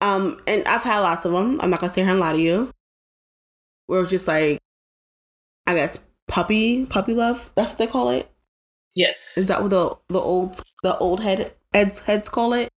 Um, 0.00 0.40
and 0.46 0.64
I've 0.66 0.82
had 0.82 1.00
lots 1.00 1.24
of 1.24 1.32
them. 1.32 1.58
I'm 1.60 1.70
not 1.70 1.80
gonna 1.80 1.92
sit 1.92 2.02
here 2.02 2.10
and 2.10 2.20
lie 2.20 2.32
to 2.32 2.40
you. 2.40 2.70
We're 3.88 4.06
just 4.06 4.28
like, 4.28 4.58
I 5.66 5.74
guess 5.74 6.00
puppy 6.28 6.86
puppy 6.86 7.14
love. 7.14 7.50
That's 7.54 7.72
what 7.72 7.78
they 7.78 7.86
call 7.86 8.10
it. 8.10 8.30
Yes. 8.94 9.38
Is 9.38 9.46
that 9.46 9.62
what 9.62 9.70
the 9.70 9.96
the 10.08 10.20
old 10.20 10.60
the 10.82 10.96
old 10.98 11.20
head 11.20 11.52
heads 11.72 12.00
heads 12.00 12.28
call 12.28 12.52
it? 12.52 12.68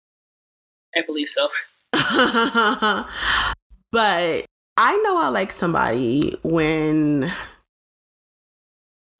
I 0.96 1.02
believe 1.04 1.28
so. 1.28 1.48
but 1.92 3.06
I 4.78 4.96
know 4.98 5.18
I 5.18 5.28
like 5.28 5.52
somebody 5.52 6.36
when 6.42 7.30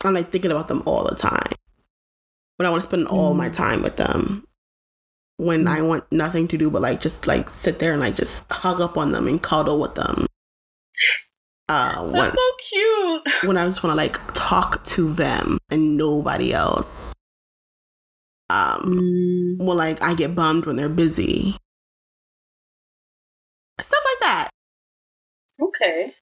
I'm 0.05 0.15
like 0.15 0.29
thinking 0.29 0.51
about 0.51 0.69
them 0.69 0.83
all 0.87 1.05
the 1.05 1.15
time. 1.15 1.53
But 2.59 2.67
I 2.67 2.71
want 2.71 2.83
to 2.83 2.89
spend 2.89 3.07
all 3.09 3.35
my 3.35 3.49
mm. 3.49 3.55
time 3.55 3.83
with 3.83 3.97
them. 3.97 4.45
When. 5.37 5.69
I 5.69 5.83
want 5.83 6.11
nothing 6.11 6.49
to 6.49 6.57
do 6.57 6.71
but 6.71 6.81
like 6.81 7.01
just 7.01 7.27
like 7.27 7.51
sit 7.51 7.79
there 7.79 7.93
and 7.93 8.01
like 8.01 8.17
just 8.17 8.51
hug 8.51 8.81
up 8.81 8.97
on 8.97 9.13
them 9.13 9.27
and 9.27 9.43
cuddle 9.43 9.81
with 9.81 9.95
them. 9.95 10.27
Uh, 11.69 12.03
when, 12.05 12.13
That's 12.13 12.35
so 12.35 12.51
cute. 12.71 13.23
When 13.45 13.57
I 13.57 13.67
just 13.67 13.83
want 13.83 13.93
to 13.93 13.97
like 13.97 14.19
talk 14.35 14.85
to 14.85 15.13
them 15.13 15.59
and 15.71 15.97
nobody 15.97 16.53
else. 16.53 16.87
Um, 18.49 18.83
mm. 18.83 19.57
well, 19.59 19.77
like 19.77 20.03
I 20.03 20.15
get 20.15 20.35
bummed 20.35 20.67
when 20.67 20.77
they're 20.77 20.89
busy. 20.89 21.57
Stuff 23.81 24.05
like 24.05 24.21
that. 24.21 24.49
Okay. 25.61 26.15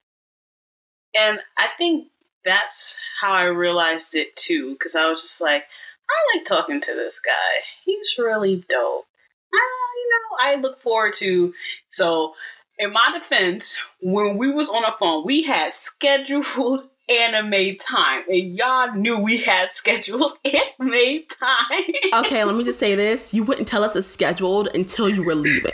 And 1.17 1.39
I 1.57 1.67
think 1.77 2.07
that's 2.45 2.99
how 3.19 3.33
I 3.33 3.45
realized 3.45 4.15
it 4.15 4.35
too, 4.35 4.73
because 4.73 4.95
I 4.95 5.09
was 5.09 5.21
just 5.21 5.41
like, 5.41 5.65
I 6.09 6.37
like 6.37 6.45
talking 6.45 6.79
to 6.79 6.93
this 6.93 7.19
guy. 7.19 7.63
He's 7.83 8.15
really 8.17 8.63
dope. 8.69 9.05
I, 9.53 9.69
you 9.97 10.09
know, 10.09 10.37
I 10.41 10.61
look 10.61 10.81
forward 10.81 11.15
to. 11.15 11.53
So, 11.89 12.35
in 12.77 12.91
my 12.91 13.09
defense, 13.13 13.81
when 14.01 14.37
we 14.37 14.51
was 14.51 14.69
on 14.69 14.83
the 14.83 14.93
phone, 14.99 15.25
we 15.25 15.43
had 15.43 15.73
scheduled 15.73 16.83
anime 17.09 17.77
time, 17.77 18.23
and 18.29 18.55
y'all 18.55 18.93
knew 18.93 19.17
we 19.17 19.37
had 19.37 19.71
scheduled 19.71 20.33
anime 20.45 21.23
time. 21.29 22.25
okay, 22.25 22.43
let 22.43 22.55
me 22.55 22.63
just 22.63 22.79
say 22.79 22.95
this: 22.95 23.33
you 23.33 23.43
wouldn't 23.43 23.67
tell 23.67 23.83
us 23.83 23.95
it's 23.95 24.07
scheduled 24.07 24.69
until 24.75 25.09
you 25.09 25.23
were 25.23 25.35
leaving. 25.35 25.71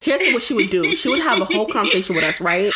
Here's 0.00 0.32
what 0.32 0.42
she 0.42 0.54
would 0.54 0.70
do: 0.70 0.96
she 0.96 1.08
would 1.08 1.20
have 1.20 1.40
a 1.40 1.44
whole 1.44 1.66
conversation 1.66 2.14
with 2.14 2.24
us, 2.24 2.40
right? 2.40 2.70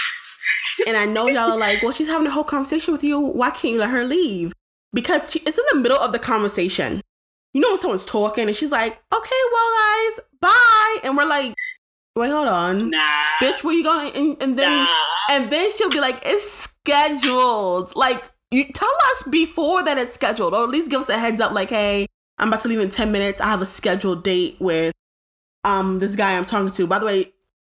And 0.87 0.97
I 0.97 1.07
know 1.07 1.27
y'all 1.29 1.53
are 1.53 1.59
like, 1.59 1.83
well, 1.83 1.93
she's 1.93 2.09
having 2.09 2.27
a 2.27 2.31
whole 2.31 2.45
conversation 2.45 2.93
with 2.93 3.05
you. 3.05 3.19
Why 3.21 3.51
can't 3.51 3.75
you 3.75 3.79
let 3.79 3.91
her 3.91 4.05
leave? 4.05 4.53
Because 4.93 5.31
she, 5.31 5.41
it's 5.41 5.59
in 5.59 5.65
the 5.73 5.81
middle 5.81 5.99
of 5.99 6.13
the 6.13 6.19
conversation. 6.19 7.01
You 7.55 7.61
know 7.61 7.71
when 7.71 7.81
someone's 7.81 8.05
talking 8.05 8.47
and 8.47 8.57
she's 8.57 8.71
like, 8.71 8.93
okay, 9.15 9.37
well, 9.53 9.71
guys, 9.79 10.21
bye. 10.41 10.99
And 11.05 11.17
we're 11.17 11.27
like, 11.27 11.55
wait, 12.17 12.31
hold 12.31 12.49
on. 12.49 12.91
Nah. 12.91 12.99
Bitch, 13.43 13.65
where 13.65 13.75
you 13.75 13.85
going? 13.85 14.15
And, 14.15 14.43
and 14.43 14.59
then, 14.59 14.71
nah. 14.71 14.89
and 15.31 15.51
then 15.51 15.71
she'll 15.73 15.91
be 15.91 16.01
like, 16.01 16.21
it's 16.25 16.49
scheduled. 16.51 17.95
Like, 17.97 18.23
you 18.51 18.65
tell 18.73 18.89
us 19.13 19.23
before 19.25 19.83
that 19.85 19.99
it's 19.99 20.15
scheduled, 20.15 20.55
or 20.55 20.65
at 20.65 20.69
least 20.69 20.91
give 20.91 21.01
us 21.01 21.09
a 21.09 21.19
heads 21.19 21.41
up, 21.41 21.53
like, 21.53 21.71
hey, 21.71 22.07
I'm 22.39 22.49
about 22.49 22.63
to 22.63 22.69
leave 22.69 22.81
in 22.81 22.91
10 22.91 23.13
minutes. 23.13 23.41
I 23.41 23.47
have 23.47 23.63
a 23.63 23.67
scheduled 23.67 24.25
date 24.25 24.57
with 24.61 24.93
um 25.65 25.99
this 25.99 26.17
guy 26.17 26.37
I'm 26.37 26.45
talking 26.47 26.73
to. 26.73 26.87
By 26.87 26.99
the 26.99 27.07
way, 27.07 27.27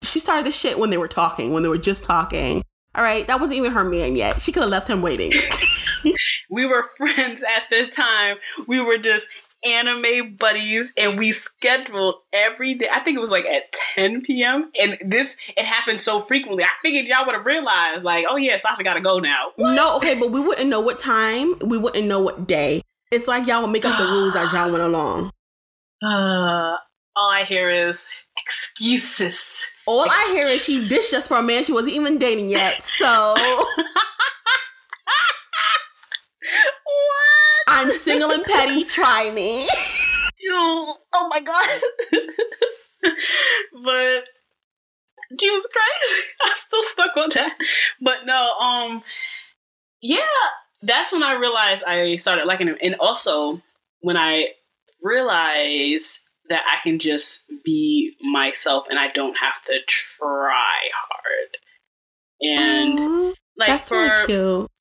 she 0.01 0.19
started 0.19 0.45
the 0.45 0.51
shit 0.51 0.79
when 0.79 0.89
they 0.89 0.97
were 0.97 1.07
talking, 1.07 1.53
when 1.53 1.63
they 1.63 1.69
were 1.69 1.77
just 1.77 2.03
talking. 2.03 2.63
All 2.95 3.03
right, 3.03 3.25
that 3.27 3.39
wasn't 3.39 3.57
even 3.57 3.71
her 3.71 3.83
man 3.83 4.15
yet. 4.15 4.41
She 4.41 4.51
could 4.51 4.61
have 4.61 4.69
left 4.69 4.87
him 4.87 5.01
waiting. 5.01 5.31
we 6.49 6.65
were 6.65 6.83
friends 6.97 7.43
at 7.43 7.69
the 7.69 7.87
time. 7.87 8.37
We 8.67 8.81
were 8.81 8.97
just 8.97 9.27
anime 9.65 10.35
buddies 10.35 10.91
and 10.97 11.17
we 11.17 11.31
scheduled 11.31 12.15
every 12.33 12.75
day. 12.75 12.87
I 12.91 12.99
think 12.99 13.17
it 13.17 13.21
was 13.21 13.31
like 13.31 13.45
at 13.45 13.71
10 13.95 14.21
p.m. 14.21 14.71
And 14.79 14.97
this, 15.01 15.39
it 15.55 15.65
happened 15.65 16.01
so 16.01 16.19
frequently. 16.19 16.63
I 16.63 16.69
figured 16.81 17.07
y'all 17.07 17.25
would 17.25 17.35
have 17.35 17.45
realized, 17.45 18.03
like, 18.03 18.25
oh 18.29 18.37
yeah, 18.37 18.57
Sasha 18.57 18.83
gotta 18.83 19.01
go 19.01 19.19
now. 19.19 19.51
What? 19.55 19.75
No, 19.75 19.97
okay, 19.97 20.19
but 20.19 20.31
we 20.31 20.39
wouldn't 20.39 20.69
know 20.69 20.81
what 20.81 20.99
time. 20.99 21.55
We 21.59 21.77
wouldn't 21.77 22.07
know 22.07 22.21
what 22.21 22.47
day. 22.47 22.81
It's 23.11 23.27
like 23.27 23.47
y'all 23.47 23.61
would 23.61 23.71
make 23.71 23.85
up 23.85 23.97
the 23.97 24.05
rules 24.05 24.35
as 24.35 24.51
y'all 24.53 24.71
went 24.71 24.83
along. 24.83 25.31
Uh, 26.05 26.75
all 27.15 27.29
I 27.29 27.45
hear 27.45 27.69
is 27.69 28.05
excuses. 28.37 29.65
All. 29.85 30.05
I 30.09 30.31
hear 30.33 30.45
is 30.45 30.63
she 30.63 30.87
dished 30.87 31.13
us 31.13 31.27
for 31.27 31.37
a 31.37 31.43
man 31.43 31.63
she 31.63 31.73
wasn't 31.73 31.93
even 31.93 32.17
dating 32.17 32.49
yet. 32.49 32.81
So 32.83 33.05
what? 33.05 33.93
I'm 37.67 37.91
single 37.91 38.31
and 38.31 38.43
petty. 38.43 38.85
Try 38.85 39.31
me. 39.33 39.63
Ew. 39.63 40.95
Oh 41.13 41.27
my 41.29 41.41
god. 41.41 41.81
but 43.83 44.29
Jesus 45.39 45.67
Christ, 45.67 46.27
I'm 46.43 46.55
still 46.55 46.83
stuck 46.83 47.17
on 47.17 47.29
that. 47.33 47.57
But 48.01 48.25
no, 48.25 48.53
um, 48.59 49.03
yeah, 50.01 50.19
that's 50.81 51.11
when 51.11 51.23
I 51.23 51.33
realized 51.33 51.83
I 51.85 52.17
started 52.17 52.45
liking 52.45 52.67
him, 52.67 52.77
and 52.81 52.95
also 52.99 53.61
when 54.01 54.17
I 54.17 54.49
realized 55.01 56.19
that 56.53 56.63
I 56.71 56.83
can 56.83 56.99
just 56.99 57.45
be 57.65 58.15
myself 58.21 58.85
and 58.87 58.99
I 58.99 59.07
don't 59.07 59.35
have 59.37 59.59
to 59.63 59.79
try 59.87 60.89
hard. 61.09 61.57
And 62.41 62.99
Aww, 62.99 63.33
like 63.57 63.69
that's 63.69 63.89
for 63.89 63.97
really 63.97 64.25
cute. 64.27 64.71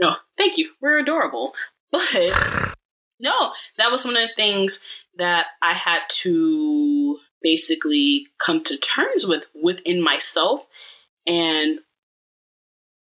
No, 0.00 0.14
thank 0.38 0.56
you. 0.56 0.70
We're 0.80 1.00
adorable. 1.00 1.54
But 1.92 2.06
no, 3.18 3.50
that 3.76 3.90
was 3.90 4.04
one 4.04 4.16
of 4.16 4.22
the 4.22 4.34
things 4.36 4.84
that 5.18 5.46
I 5.60 5.72
had 5.72 6.02
to 6.08 7.18
basically 7.42 8.28
come 8.38 8.62
to 8.62 8.76
terms 8.76 9.26
with 9.26 9.48
within 9.60 10.00
myself 10.00 10.64
and 11.26 11.80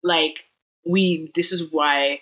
like 0.03 0.45
we 0.85 1.31
this 1.35 1.51
is 1.51 1.69
why 1.69 2.21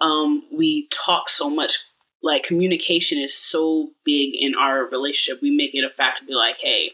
um 0.00 0.44
we 0.56 0.88
talk 0.88 1.28
so 1.28 1.50
much 1.50 1.84
like 2.26 2.42
communication 2.42 3.18
is 3.18 3.36
so 3.36 3.90
big 4.04 4.34
in 4.34 4.56
our 4.56 4.88
relationship. 4.88 5.40
We 5.40 5.52
make 5.52 5.76
it 5.76 5.84
a 5.84 5.88
fact 5.88 6.18
to 6.18 6.24
be 6.24 6.34
like, 6.34 6.58
hey, 6.58 6.90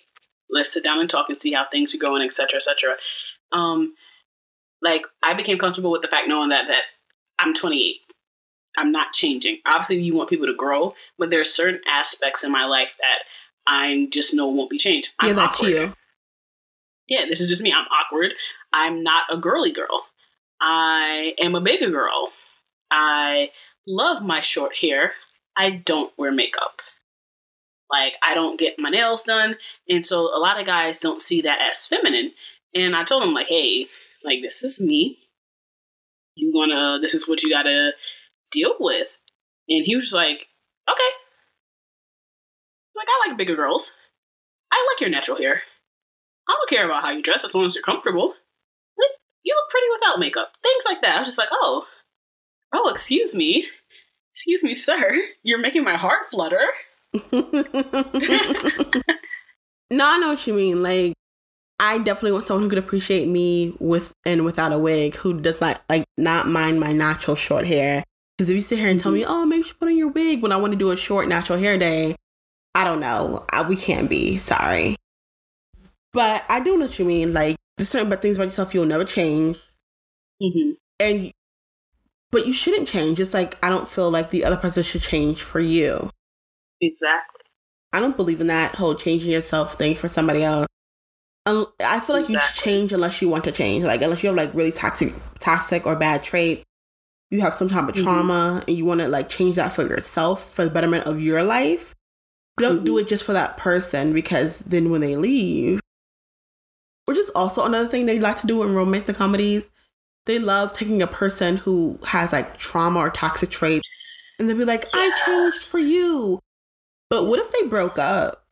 let's 0.50 0.70
sit 0.70 0.84
down 0.84 1.00
and 1.00 1.08
talk 1.08 1.30
and 1.30 1.40
see 1.40 1.54
how 1.54 1.64
things 1.64 1.94
are 1.94 1.98
going, 1.98 2.22
etc., 2.22 2.56
etc. 2.56 2.96
Um, 3.50 3.94
like 4.82 5.06
I 5.22 5.32
became 5.32 5.56
comfortable 5.56 5.90
with 5.90 6.02
the 6.02 6.08
fact 6.08 6.28
knowing 6.28 6.50
that 6.50 6.66
that 6.68 6.82
I'm 7.38 7.54
28. 7.54 7.96
I'm 8.76 8.92
not 8.92 9.12
changing. 9.12 9.58
Obviously, 9.66 10.02
you 10.02 10.14
want 10.14 10.28
people 10.28 10.46
to 10.46 10.54
grow, 10.54 10.92
but 11.18 11.30
there 11.30 11.40
are 11.40 11.44
certain 11.44 11.80
aspects 11.88 12.44
in 12.44 12.52
my 12.52 12.66
life 12.66 12.96
that 13.00 13.24
I 13.66 14.08
just 14.10 14.34
know 14.34 14.48
won't 14.48 14.70
be 14.70 14.78
changed. 14.78 15.14
I'm 15.18 15.28
yeah, 15.28 15.34
that's 15.34 15.58
awkward. 15.58 15.70
you. 15.70 15.94
Yeah, 17.08 17.24
this 17.26 17.40
is 17.40 17.48
just 17.48 17.62
me. 17.62 17.72
I'm 17.72 17.86
awkward. 17.86 18.34
I'm 18.72 19.02
not 19.02 19.24
a 19.30 19.38
girly 19.38 19.72
girl. 19.72 20.06
I 20.60 21.34
am 21.38 21.54
a 21.54 21.60
bigger 21.60 21.90
girl. 21.90 22.32
I 22.90 23.50
love 23.86 24.22
my 24.22 24.40
short 24.40 24.78
hair. 24.78 25.12
I 25.56 25.70
don't 25.70 26.12
wear 26.16 26.32
makeup. 26.32 26.80
Like, 27.90 28.14
I 28.22 28.34
don't 28.34 28.58
get 28.58 28.78
my 28.78 28.88
nails 28.88 29.24
done. 29.24 29.56
And 29.88 30.04
so 30.04 30.34
a 30.34 30.40
lot 30.40 30.58
of 30.58 30.66
guys 30.66 30.98
don't 30.98 31.20
see 31.20 31.42
that 31.42 31.60
as 31.60 31.86
feminine. 31.86 32.32
And 32.74 32.96
I 32.96 33.04
told 33.04 33.22
him, 33.22 33.34
like, 33.34 33.48
hey, 33.48 33.86
like, 34.24 34.40
this 34.40 34.64
is 34.64 34.80
me. 34.80 35.18
You 36.34 36.52
gonna, 36.54 36.98
this 37.00 37.12
is 37.12 37.28
what 37.28 37.42
you 37.42 37.50
gotta 37.50 37.92
deal 38.50 38.74
with. 38.80 39.18
And 39.68 39.84
he 39.84 39.94
was 39.94 40.12
like, 40.12 40.46
okay. 40.90 41.10
Like, 42.96 43.08
I 43.08 43.28
like 43.28 43.38
bigger 43.38 43.56
girls. 43.56 43.94
I 44.72 44.86
like 44.90 45.00
your 45.02 45.10
natural 45.10 45.36
hair. 45.36 45.60
I 46.48 46.52
don't 46.52 46.70
care 46.70 46.86
about 46.86 47.02
how 47.02 47.10
you 47.10 47.22
dress 47.22 47.44
as 47.44 47.54
long 47.54 47.66
as 47.66 47.74
you're 47.74 47.82
comfortable. 47.82 48.28
Like, 48.28 49.10
you 49.44 49.54
look 49.54 49.70
pretty 49.70 49.86
without 49.92 50.18
makeup. 50.18 50.52
Things 50.62 50.84
like 50.86 51.02
that. 51.02 51.16
I 51.16 51.20
was 51.20 51.28
just 51.28 51.38
like, 51.38 51.50
oh, 51.52 51.84
oh, 52.72 52.90
excuse 52.90 53.34
me. 53.34 53.66
Excuse 54.34 54.64
me, 54.64 54.74
sir. 54.74 55.18
You're 55.42 55.58
making 55.58 55.84
my 55.84 55.96
heart 55.96 56.26
flutter. 56.30 56.64
no, 57.32 57.42
I 59.92 60.18
know 60.18 60.28
what 60.30 60.46
you 60.46 60.54
mean. 60.54 60.82
Like, 60.82 61.14
I 61.78 61.98
definitely 61.98 62.32
want 62.32 62.44
someone 62.44 62.62
who 62.62 62.68
could 62.70 62.78
appreciate 62.78 63.28
me 63.28 63.74
with 63.78 64.14
and 64.24 64.44
without 64.44 64.72
a 64.72 64.78
wig, 64.78 65.16
who 65.16 65.40
does 65.40 65.60
not 65.60 65.82
like 65.88 66.04
not 66.16 66.48
mind 66.48 66.80
my 66.80 66.92
natural 66.92 67.36
short 67.36 67.66
hair. 67.66 68.04
Because 68.38 68.50
if 68.50 68.56
you 68.56 68.62
sit 68.62 68.78
here 68.78 68.88
and 68.88 68.98
tell 68.98 69.12
me, 69.12 69.22
mm-hmm. 69.22 69.32
oh, 69.32 69.46
maybe 69.46 69.58
you 69.58 69.64
should 69.64 69.78
put 69.78 69.88
on 69.88 69.96
your 69.96 70.08
wig 70.08 70.42
when 70.42 70.52
I 70.52 70.56
want 70.56 70.72
to 70.72 70.78
do 70.78 70.90
a 70.90 70.96
short 70.96 71.28
natural 71.28 71.58
hair 71.58 71.76
day, 71.76 72.16
I 72.74 72.84
don't 72.84 73.00
know. 73.00 73.44
I, 73.52 73.62
we 73.68 73.76
can't 73.76 74.08
be. 74.08 74.38
Sorry. 74.38 74.96
But 76.12 76.44
I 76.48 76.62
do 76.62 76.78
know 76.78 76.86
what 76.86 76.98
you 76.98 77.04
mean. 77.04 77.34
Like, 77.34 77.56
there's 77.76 77.88
certain 77.88 78.10
things 78.18 78.36
about 78.36 78.44
yourself 78.44 78.74
you'll 78.74 78.86
never 78.86 79.04
change. 79.04 79.58
Mm-hmm. 80.42 80.70
And 81.00 81.32
but 82.32 82.46
you 82.46 82.52
shouldn't 82.52 82.88
change. 82.88 83.20
It's 83.20 83.34
like 83.34 83.56
I 83.64 83.68
don't 83.68 83.88
feel 83.88 84.10
like 84.10 84.30
the 84.30 84.44
other 84.44 84.56
person 84.56 84.82
should 84.82 85.02
change 85.02 85.42
for 85.42 85.60
you. 85.60 86.10
Exactly. 86.80 87.40
I 87.92 88.00
don't 88.00 88.16
believe 88.16 88.40
in 88.40 88.46
that 88.48 88.74
whole 88.74 88.94
changing 88.94 89.30
yourself 89.30 89.74
thing 89.74 89.94
for 89.94 90.08
somebody 90.08 90.42
else. 90.42 90.66
I 91.46 92.00
feel 92.00 92.16
like 92.16 92.28
exactly. 92.30 92.32
you 92.32 92.38
change 92.78 92.92
unless 92.92 93.20
you 93.20 93.28
want 93.28 93.44
to 93.44 93.52
change. 93.52 93.84
Like 93.84 94.00
unless 94.02 94.22
you 94.22 94.28
have 94.28 94.36
like 94.36 94.54
really 94.54 94.70
toxic, 94.72 95.12
toxic 95.38 95.86
or 95.86 95.94
bad 95.96 96.22
trait. 96.22 96.64
you 97.30 97.40
have 97.40 97.54
some 97.54 97.68
type 97.70 97.88
of 97.88 97.94
Mhm. 97.94 98.02
trauma 98.02 98.62
and 98.68 98.76
you 98.76 98.84
want 98.84 99.00
to 99.00 99.08
like 99.08 99.30
change 99.30 99.56
that 99.56 99.72
for 99.72 99.80
yourself 99.82 100.52
for 100.52 100.64
the 100.64 100.70
betterment 100.70 101.08
of 101.08 101.18
your 101.18 101.42
life, 101.42 101.94
don't 102.58 102.84
do 102.84 102.96
Mhm. 102.96 103.00
it 103.00 103.08
just 103.08 103.24
for 103.24 103.32
that 103.32 103.56
person 103.56 104.12
because 104.12 104.58
then 104.58 104.90
when 104.90 105.00
they 105.00 105.16
leave, 105.16 105.80
which 107.06 107.16
is 107.16 107.30
also 107.30 107.64
another 107.64 107.88
thing 107.88 108.04
they 108.04 108.18
like 108.18 108.36
to 108.42 108.46
do 108.46 108.62
in 108.62 108.74
romantic 108.74 109.16
comedies, 109.16 109.70
they 110.26 110.38
love 110.38 110.72
taking 110.72 111.02
a 111.02 111.06
person 111.06 111.56
who 111.56 111.98
has 112.06 112.32
like 112.32 112.56
trauma 112.58 113.00
or 113.00 113.10
toxic 113.10 113.50
traits 113.50 113.88
and 114.38 114.48
they'll 114.48 114.56
be 114.56 114.64
like, 114.64 114.84
I 114.94 115.10
changed 115.26 115.66
for 115.66 115.78
you. 115.78 116.40
But 117.10 117.26
what 117.26 117.38
if 117.38 117.52
they 117.52 117.68
broke 117.68 117.98
up? 117.98 118.44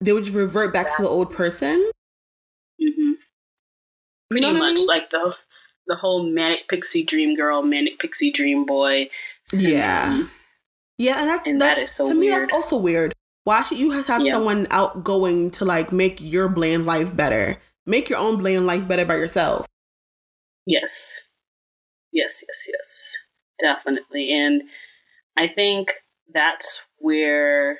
They 0.00 0.12
would 0.12 0.24
just 0.24 0.36
revert 0.36 0.72
back 0.72 0.94
to 0.96 1.02
the 1.02 1.08
old 1.08 1.32
person? 1.32 1.90
hmm 2.80 3.12
You 4.30 4.40
know 4.40 4.48
what 4.52 4.56
I 4.56 4.60
much 4.70 4.76
mean? 4.76 4.86
like 4.88 5.10
the 5.10 5.36
the 5.86 5.96
whole 5.96 6.22
manic 6.22 6.68
pixie 6.68 7.04
dream 7.04 7.34
girl, 7.34 7.62
manic 7.62 7.98
pixie 7.98 8.30
dream 8.30 8.64
boy. 8.64 9.08
syndrome. 9.44 9.72
Yeah. 9.72 10.26
Yeah, 10.98 11.20
and 11.20 11.28
that's 11.28 11.46
And 11.46 11.60
that 11.60 11.76
that's 11.76 11.90
so 11.92 12.08
to 12.08 12.14
me 12.14 12.28
weird. 12.28 12.42
that's 12.50 12.52
also 12.52 12.76
weird. 12.76 13.12
Why 13.44 13.64
should 13.64 13.78
you 13.78 13.90
have 13.90 14.06
to 14.06 14.12
have 14.12 14.22
Yeah. 14.22 14.32
someone 14.32 14.66
outgoing 14.70 15.50
to 15.52 15.64
like 15.64 15.90
make 15.90 16.20
your 16.20 16.48
bland 16.48 16.86
life 16.86 17.14
better? 17.16 17.56
Make 17.86 18.08
your 18.08 18.20
own 18.20 18.36
bland 18.38 18.66
life 18.66 18.86
better 18.86 19.04
by 19.04 19.16
yourself. 19.16 19.66
Yes. 20.66 21.22
Yes, 22.12 22.44
yes, 22.46 22.68
yes. 22.70 23.16
Definitely. 23.58 24.32
And 24.32 24.62
I 25.36 25.48
think 25.48 25.94
that's 26.32 26.86
where 26.98 27.78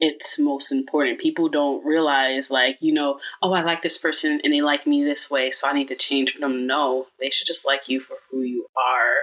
it's 0.00 0.38
most 0.38 0.72
important. 0.72 1.20
People 1.20 1.48
don't 1.48 1.84
realize, 1.86 2.50
like, 2.50 2.78
you 2.80 2.92
know, 2.92 3.20
oh, 3.42 3.52
I 3.52 3.62
like 3.62 3.82
this 3.82 3.98
person 3.98 4.40
and 4.42 4.52
they 4.52 4.60
like 4.60 4.86
me 4.86 5.04
this 5.04 5.30
way, 5.30 5.50
so 5.50 5.68
I 5.68 5.72
need 5.72 5.88
to 5.88 5.94
change 5.94 6.34
them. 6.38 6.66
No, 6.66 7.06
they 7.20 7.30
should 7.30 7.46
just 7.46 7.66
like 7.66 7.88
you 7.88 8.00
for 8.00 8.16
who 8.30 8.40
you 8.42 8.66
are. 8.76 9.14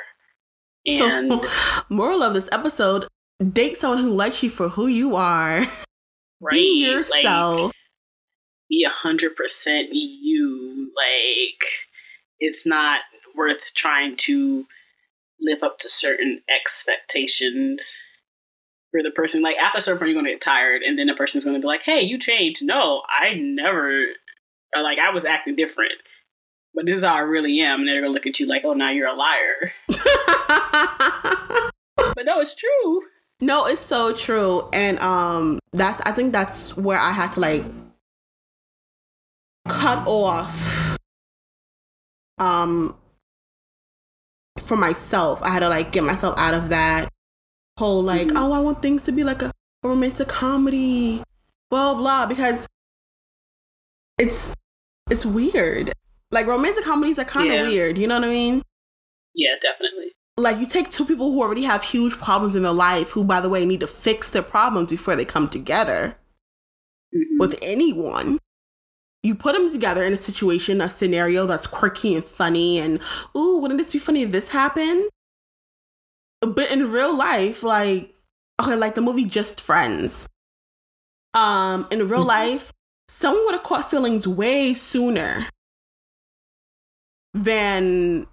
And 0.88 1.32
so, 1.44 1.84
moral 1.90 2.24
of 2.24 2.34
this 2.34 2.48
episode: 2.52 3.08
date 3.52 3.76
someone 3.78 4.00
who 4.00 4.14
likes 4.16 4.42
you 4.42 4.50
for 4.50 4.70
who 4.70 4.88
you 4.88 5.16
are. 5.18 5.60
right, 6.40 6.52
Be 6.52 6.86
like, 6.88 7.24
yourself. 7.24 7.74
be 8.70 8.86
a 8.86 8.90
hundred 8.90 9.36
percent 9.36 9.90
you. 9.92 10.92
Like 10.96 11.64
it's 12.40 12.66
not 12.66 13.02
worth 13.36 13.74
trying 13.76 14.16
to 14.18 14.66
live 15.42 15.64
up 15.64 15.80
to 15.80 15.90
certain 15.90 16.42
expectations 16.50 18.00
for 18.92 19.02
the 19.04 19.12
person. 19.12 19.42
Like 19.42 19.58
after 19.58 19.80
a 19.80 19.82
certain 19.82 20.00
point, 20.00 20.12
you're 20.12 20.22
gonna 20.22 20.32
get 20.34 20.42
tired, 20.42 20.82
and 20.82 20.98
then 20.98 21.08
the 21.08 21.14
person's 21.14 21.46
gonna 21.46 21.60
be 21.60 21.68
like, 21.68 21.84
"Hey, 21.84 22.02
you 22.02 22.18
changed." 22.18 22.64
No, 22.64 23.04
I 23.08 23.34
never. 23.36 24.06
Or 24.76 24.84
like 24.84 25.00
I 25.00 25.12
was 25.12 25.26
acting 25.26 25.56
different, 25.56 25.94
but 26.76 26.86
this 26.86 26.98
is 26.98 27.04
how 27.04 27.16
I 27.16 27.20
really 27.20 27.60
am. 27.62 27.80
And 27.80 27.88
they're 27.88 28.02
gonna 28.02 28.14
look 28.14 28.28
at 28.28 28.40
you 28.40 28.46
like, 28.48 28.66
"Oh, 28.66 28.74
now 28.74 28.90
you're 28.90 29.08
a 29.08 29.14
liar." 29.14 29.72
But 32.16 32.26
no, 32.26 32.40
it's 32.42 32.56
true. 32.56 33.02
no, 33.40 33.66
it's 33.68 33.80
so 33.82 34.14
true, 34.14 34.68
and 34.74 35.00
um, 35.00 35.60
that's 35.74 36.02
I 36.02 36.12
think 36.12 36.34
that's 36.34 36.76
where 36.76 37.00
I 37.00 37.12
had 37.12 37.32
to 37.32 37.40
like 37.40 37.64
cut 39.68 40.06
off 40.08 40.79
um 42.40 42.96
for 44.60 44.76
myself. 44.78 45.42
I 45.42 45.50
had 45.50 45.60
to 45.60 45.70
like 45.70 45.92
get 45.92 46.04
myself 46.04 46.36
out 46.38 46.54
of 46.54 46.70
that 46.70 47.10
whole 47.78 48.04
like, 48.04 48.28
Mhm. 48.28 48.34
oh, 48.36 48.52
I 48.52 48.60
want 48.60 48.82
things 48.82 49.04
to 49.04 49.12
be 49.12 49.24
like 49.24 49.42
a, 49.42 49.52
a 49.84 49.88
romantic 49.88 50.28
comedy, 50.28 51.24
blah 51.70 51.94
blah, 51.94 52.26
because 52.26 52.68
it's 54.18 54.54
it's 55.10 55.26
weird. 55.26 55.92
Like 56.32 56.46
romantic 56.46 56.84
comedies 56.84 57.18
are 57.20 57.26
kind 57.26 57.50
of 57.50 57.56
Yeah. 57.56 57.62
weird. 57.64 57.98
You 57.98 58.08
know 58.08 58.20
what 58.20 58.28
I 58.28 58.32
mean? 58.32 58.62
Yeah, 59.34 59.56
definitely. 59.62 60.12
Like 60.38 60.58
you 60.60 60.68
take 60.68 60.92
two 60.92 61.06
people 61.06 61.32
who 61.32 61.42
already 61.42 61.64
have 61.64 61.84
huge 61.84 62.18
problems 62.18 62.56
in 62.56 62.64
their 62.64 62.72
life, 62.74 63.12
who 63.12 63.24
by 63.24 63.42
the 63.42 63.50
way 63.50 63.66
need 63.66 63.80
to 63.80 63.88
fix 63.88 64.30
their 64.30 64.44
problems 64.44 64.90
before 64.90 65.16
they 65.16 65.26
come 65.26 65.48
together 65.48 66.18
Mhm. 67.14 67.40
with 67.40 67.58
anyone. 67.62 68.38
You 69.22 69.36
put 69.36 69.54
them 69.54 69.72
together 69.72 70.04
in 70.04 70.14
a 70.14 70.18
situation, 70.18 70.80
a 70.82 70.90
scenario 70.90 71.46
that's 71.46 71.68
quirky 71.68 72.16
and 72.16 72.24
funny, 72.24 72.80
and 72.80 73.02
ooh, 73.36 73.58
wouldn't 73.58 73.80
this 73.80 73.92
be 73.94 74.00
funny 74.00 74.22
if 74.22 74.32
this 74.32 74.50
happened? 74.50 75.10
But 76.42 76.72
in 76.72 76.92
real 76.92 77.16
life, 77.16 77.64
like 77.64 78.14
okay, 78.62 78.76
like 78.76 78.96
the 78.96 79.02
movie 79.02 79.26
Just 79.26 79.60
Friends. 79.62 80.28
Um, 81.34 81.88
in 81.92 82.08
real 82.08 82.24
Mhm. 82.24 82.28
life, 82.28 82.72
someone 83.08 83.46
would 83.46 83.56
have 83.56 83.64
caught 83.64 83.90
feelings 83.90 84.28
way 84.28 84.74
sooner 84.74 85.48
than 87.34 88.26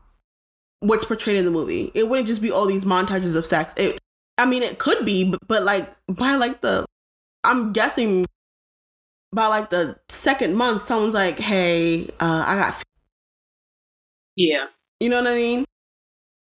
what's 0.81 1.05
portrayed 1.05 1.37
in 1.37 1.45
the 1.45 1.51
movie. 1.51 1.91
It 1.95 2.09
wouldn't 2.09 2.29
just 2.29 2.41
be 2.43 2.51
all 2.51 2.67
these 2.67 2.85
montages 2.85 3.37
of 3.37 3.45
sex. 3.45 3.75
It, 3.77 3.99
I 4.39 4.47
mean, 4.47 4.63
it 4.63 4.79
could 4.79 5.05
be, 5.05 5.31
but, 5.31 5.41
but 5.47 5.63
like 5.63 5.89
by 6.09 6.37
like 6.37 6.61
the, 6.61 6.87
I'm 7.45 7.73
guessing 7.73 8.27
by 9.33 9.47
like 9.47 9.71
the 9.71 9.99
second 10.09 10.55
month, 10.55 10.83
someone's 10.83 11.15
like, 11.15 11.39
"Hey, 11.39 12.05
uh, 12.21 12.45
I 12.47 12.57
got," 12.57 12.83
yeah. 14.37 14.67
you 15.01 15.09
know 15.09 15.23
what 15.23 15.33
I 15.33 15.35
mean? 15.35 15.65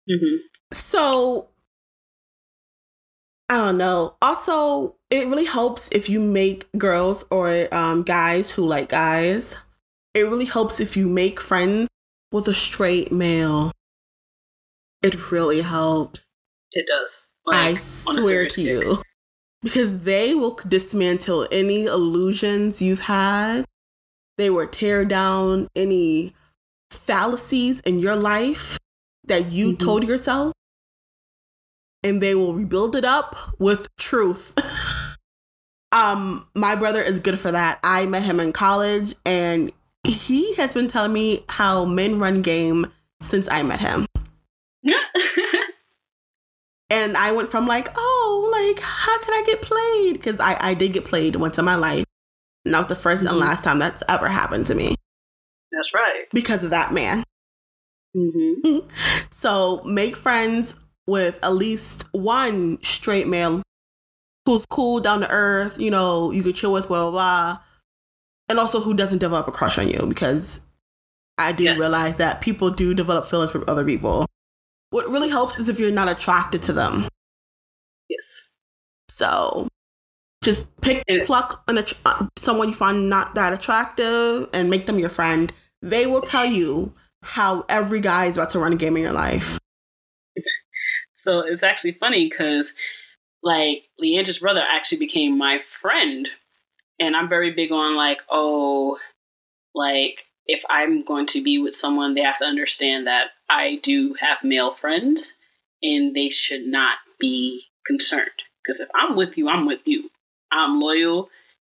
hmm 0.09 0.35
So 0.73 1.49
I 3.49 3.57
don't 3.57 3.77
know. 3.77 4.15
Also, 4.21 4.95
it 5.09 5.27
really 5.27 5.45
helps 5.45 5.89
if 5.91 6.09
you 6.09 6.19
make 6.21 6.71
girls 6.77 7.25
or 7.29 7.67
um, 7.73 8.03
guys 8.03 8.51
who 8.51 8.65
like 8.65 8.89
guys. 8.89 9.57
It 10.13 10.21
really 10.23 10.45
helps 10.45 10.79
if 10.79 10.95
you 10.95 11.07
make 11.07 11.39
friends 11.39 11.89
with 12.31 12.47
a 12.47 12.53
straight 12.53 13.11
male. 13.11 13.71
It 15.03 15.31
really 15.31 15.61
helps. 15.61 16.31
It 16.71 16.87
does. 16.87 17.27
I 17.51 17.75
swear 17.75 18.45
to 18.45 18.61
you. 18.61 19.01
Because 19.61 20.03
they 20.03 20.33
will 20.33 20.57
dismantle 20.67 21.47
any 21.51 21.85
illusions 21.85 22.81
you've 22.81 23.01
had. 23.01 23.65
They 24.37 24.49
will 24.49 24.67
tear 24.67 25.05
down 25.05 25.67
any 25.75 26.33
fallacies 26.89 27.79
in 27.81 27.99
your 27.99 28.15
life 28.15 28.79
that 29.25 29.51
you 29.51 29.73
Mhm. 29.73 29.79
told 29.79 30.03
yourself. 30.07 30.53
And 32.03 32.21
they 32.21 32.33
will 32.33 32.55
rebuild 32.55 32.95
it 32.95 33.05
up 33.05 33.35
with 33.59 33.87
truth. 33.97 34.53
um, 35.91 36.47
my 36.55 36.73
brother 36.75 37.01
is 37.01 37.19
good 37.19 37.39
for 37.39 37.51
that. 37.51 37.79
I 37.83 38.07
met 38.07 38.23
him 38.23 38.39
in 38.39 38.53
college 38.53 39.13
and 39.25 39.71
he 40.07 40.55
has 40.55 40.73
been 40.73 40.87
telling 40.87 41.13
me 41.13 41.45
how 41.49 41.85
men 41.85 42.17
run 42.17 42.41
game 42.41 42.87
since 43.21 43.47
I 43.51 43.61
met 43.61 43.79
him. 43.79 44.07
And 46.91 47.15
I 47.15 47.31
went 47.31 47.49
from 47.49 47.65
like, 47.67 47.87
oh, 47.95 48.49
like, 48.51 48.83
how 48.83 49.19
can 49.23 49.33
I 49.33 49.43
get 49.47 49.61
played? 49.61 50.13
Because 50.13 50.39
I, 50.41 50.57
I 50.59 50.73
did 50.73 50.91
get 50.93 51.05
played 51.05 51.35
once 51.37 51.57
in 51.57 51.63
my 51.65 51.75
life. 51.75 52.03
And 52.65 52.73
that 52.73 52.79
was 52.79 52.87
the 52.87 52.95
1st 52.95 53.21
and 53.21 53.29
Mhm. 53.29 53.39
last 53.39 53.63
time 53.63 53.79
that's 53.79 54.03
ever 54.09 54.27
happened 54.27 54.67
to 54.67 54.75
me 54.75 54.95
That's 55.71 55.93
right. 55.93 56.25
because 56.33 56.63
of 56.63 56.69
that 56.71 56.93
man. 56.93 57.23
Mm-hmm. 58.15 58.87
So 59.31 59.81
make 59.85 60.15
friends 60.15 60.75
with 61.07 61.39
at 61.43 61.53
least 61.53 62.05
one 62.11 62.77
straight 62.83 63.27
male 63.27 63.63
who's 64.45 64.65
cool, 64.67 64.99
down 64.99 65.21
to 65.21 65.31
earth, 65.31 65.79
you 65.79 65.89
know, 65.89 66.29
you 66.31 66.43
can 66.43 66.53
chill 66.53 66.71
with, 66.73 66.87
blah, 66.87 66.99
blah, 67.09 67.11
blah. 67.11 67.59
And 68.49 68.59
also 68.59 68.81
who 68.81 68.93
doesn't 68.93 69.19
develop 69.19 69.47
a 69.47 69.51
crush 69.51 69.77
on 69.79 69.87
you 69.87 70.05
because 70.07 70.59
I 71.37 71.53
do 71.53 71.63
Yes. 71.63 71.79
realize 71.79 72.17
that 72.17 72.41
people 72.41 72.69
do 72.69 72.93
develop 72.93 73.25
feelings 73.25 73.51
for 73.51 73.67
other 73.69 73.85
people. 73.85 74.25
What 74.91 75.09
really 75.09 75.29
helps 75.29 75.57
is 75.57 75.67
if 75.67 75.79
you're 75.79 75.91
not 75.91 76.09
attracted 76.09 76.61
to 76.63 76.73
them. 76.73 77.07
Yes. 78.07 78.49
So 79.09 79.67
just 80.43 80.67
pick, 80.81 81.03
And- 81.07 81.25
pluck 81.25 81.63
an, 81.67 81.83
uh, 82.05 82.27
someone 82.37 82.69
you 82.69 82.75
find 82.75 83.09
not 83.09 83.35
that 83.35 83.53
attractive 83.53 84.49
and 84.53 84.69
make 84.69 84.85
them 84.85 84.99
your 84.99 85.09
friend. 85.09 85.51
They 85.81 86.05
will 86.05 86.21
tell 86.21 86.45
you 86.45 86.93
how 87.23 87.65
every 87.69 87.99
guy 87.99 88.25
is 88.25 88.37
about 88.37 88.51
to 88.51 88.59
run 88.59 88.73
a 88.73 88.75
game 88.75 88.95
in 88.97 89.03
your 89.03 89.13
life. 89.13 89.57
So 91.15 91.41
it's 91.41 91.63
actually 91.63 91.93
funny 91.93 92.27
because, 92.27 92.73
like, 93.43 93.83
Leandra's 94.01 94.39
brother 94.39 94.63
actually 94.67 94.99
became 94.99 95.37
my 95.37 95.59
friend. 95.59 96.27
And 96.99 97.15
I'm 97.15 97.29
very 97.29 97.51
big 97.51 97.71
on, 97.71 97.95
like, 97.95 98.21
oh, 98.29 98.97
like, 99.75 100.25
if 100.47 100.63
I'm 100.69 101.03
going 101.03 101.27
to 101.27 101.43
be 101.43 101.59
with 101.59 101.75
someone, 101.75 102.13
they 102.13 102.21
have 102.21 102.39
to 102.39 102.45
understand 102.45 103.07
that 103.07 103.29
I 103.51 103.79
do 103.83 104.15
have 104.19 104.43
male 104.43 104.71
friends 104.71 105.35
and 105.83 106.15
they 106.15 106.29
should 106.29 106.65
not 106.65 106.97
be 107.19 107.63
concerned. 107.85 108.29
Because 108.63 108.79
if 108.79 108.89
I'm 108.95 109.15
with 109.15 109.37
you, 109.37 109.49
I'm 109.49 109.65
with 109.65 109.87
you. 109.87 110.09
I'm 110.51 110.79
loyal. 110.79 111.29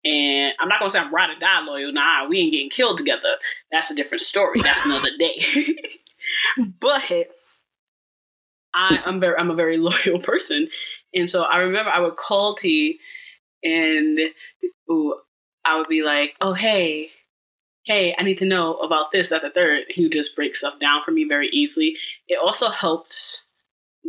And 0.05 0.55
I'm 0.59 0.69
not 0.69 0.79
going 0.79 0.89
to 0.89 0.93
say 0.93 1.01
I'm 1.01 1.13
ride 1.15 1.31
or 1.31 1.39
die 1.39 1.61
loyal. 1.67 1.93
Nah, 1.93 2.29
we 2.29 2.39
ain't 2.39 2.53
getting 2.53 2.71
killed 2.71 2.97
together. 2.97 3.37
That's 3.71 3.91
a 3.91 3.95
different 3.97 4.23
story. 4.23 4.61
That's 4.61 4.85
another 4.87 5.11
day. 5.19 5.37
but 6.81 7.03
I, 8.73 9.03
I'm 9.05 9.21
very 9.21 9.37
I'm 9.37 9.51
a 9.51 9.55
very 9.55 9.77
loyal 9.79 10.21
person, 10.21 10.69
and 11.15 11.29
so 11.29 11.43
I 11.43 11.59
remember 11.59 11.91
I 11.91 12.01
would 12.01 12.17
call 12.17 12.55
T, 12.55 13.01
and 13.65 14.19
ooh, 14.91 15.19
I 15.65 15.79
would 15.79 15.89
be 15.89 16.03
like, 16.03 16.37
"Oh 16.41 16.53
hey, 16.53 17.11
hey, 17.87 18.15
I 18.19 18.23
need 18.23 18.39
to 18.39 18.45
know 18.45 18.75
about 18.75 19.13
this, 19.13 19.29
that, 19.31 19.43
the 19.43 19.51
third. 19.51 19.85
He 19.89 20.09
just 20.09 20.37
breaks 20.37 20.59
stuff 20.59 20.79
down 20.79 21.03
for 21.03 21.13
me 21.13 21.25
very 21.25 21.49
easily. 21.49 21.97
It 22.29 22.39
also 22.43 22.69
helps 22.69 23.45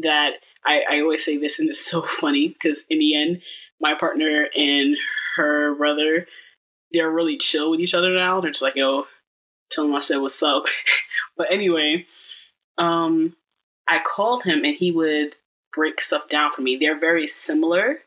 that 0.02 0.34
I, 0.66 0.84
I 0.90 1.02
always 1.02 1.24
say 1.24 1.38
this, 1.38 1.60
and 1.60 1.70
it's 1.70 1.86
so 1.86 2.02
funny 2.22 2.50
because 2.50 2.86
in 2.90 3.00
the 3.00 3.16
end, 3.16 3.42
my 3.80 3.94
partner 3.94 4.48
and 4.58 4.98
her 5.36 5.76
brother, 5.76 6.28
they're 6.92 7.12
really 7.12 7.38
chill 7.38 7.70
with 7.70 7.80
each 7.80 7.94
other 7.94 8.12
now. 8.12 8.42
They're 8.42 8.52
just 8.52 8.64
like, 8.64 8.76
yo, 8.76 9.06
tell 9.70 9.86
him 9.86 9.96
I 9.96 10.00
said 10.00 10.18
what's 10.18 10.42
up. 10.42 10.66
but 11.38 11.52
anyway, 11.52 12.08
um, 12.80 13.36
I 13.88 14.00
called 14.00 14.44
him 14.44 14.66
and 14.66 14.76
he 14.76 14.92
would 14.92 15.36
break 15.72 16.02
stuff 16.02 16.28
down 16.28 16.52
for 16.52 16.62
me. 16.62 16.76
They're 16.76 17.00
very 17.00 17.28
similar. 17.28 18.00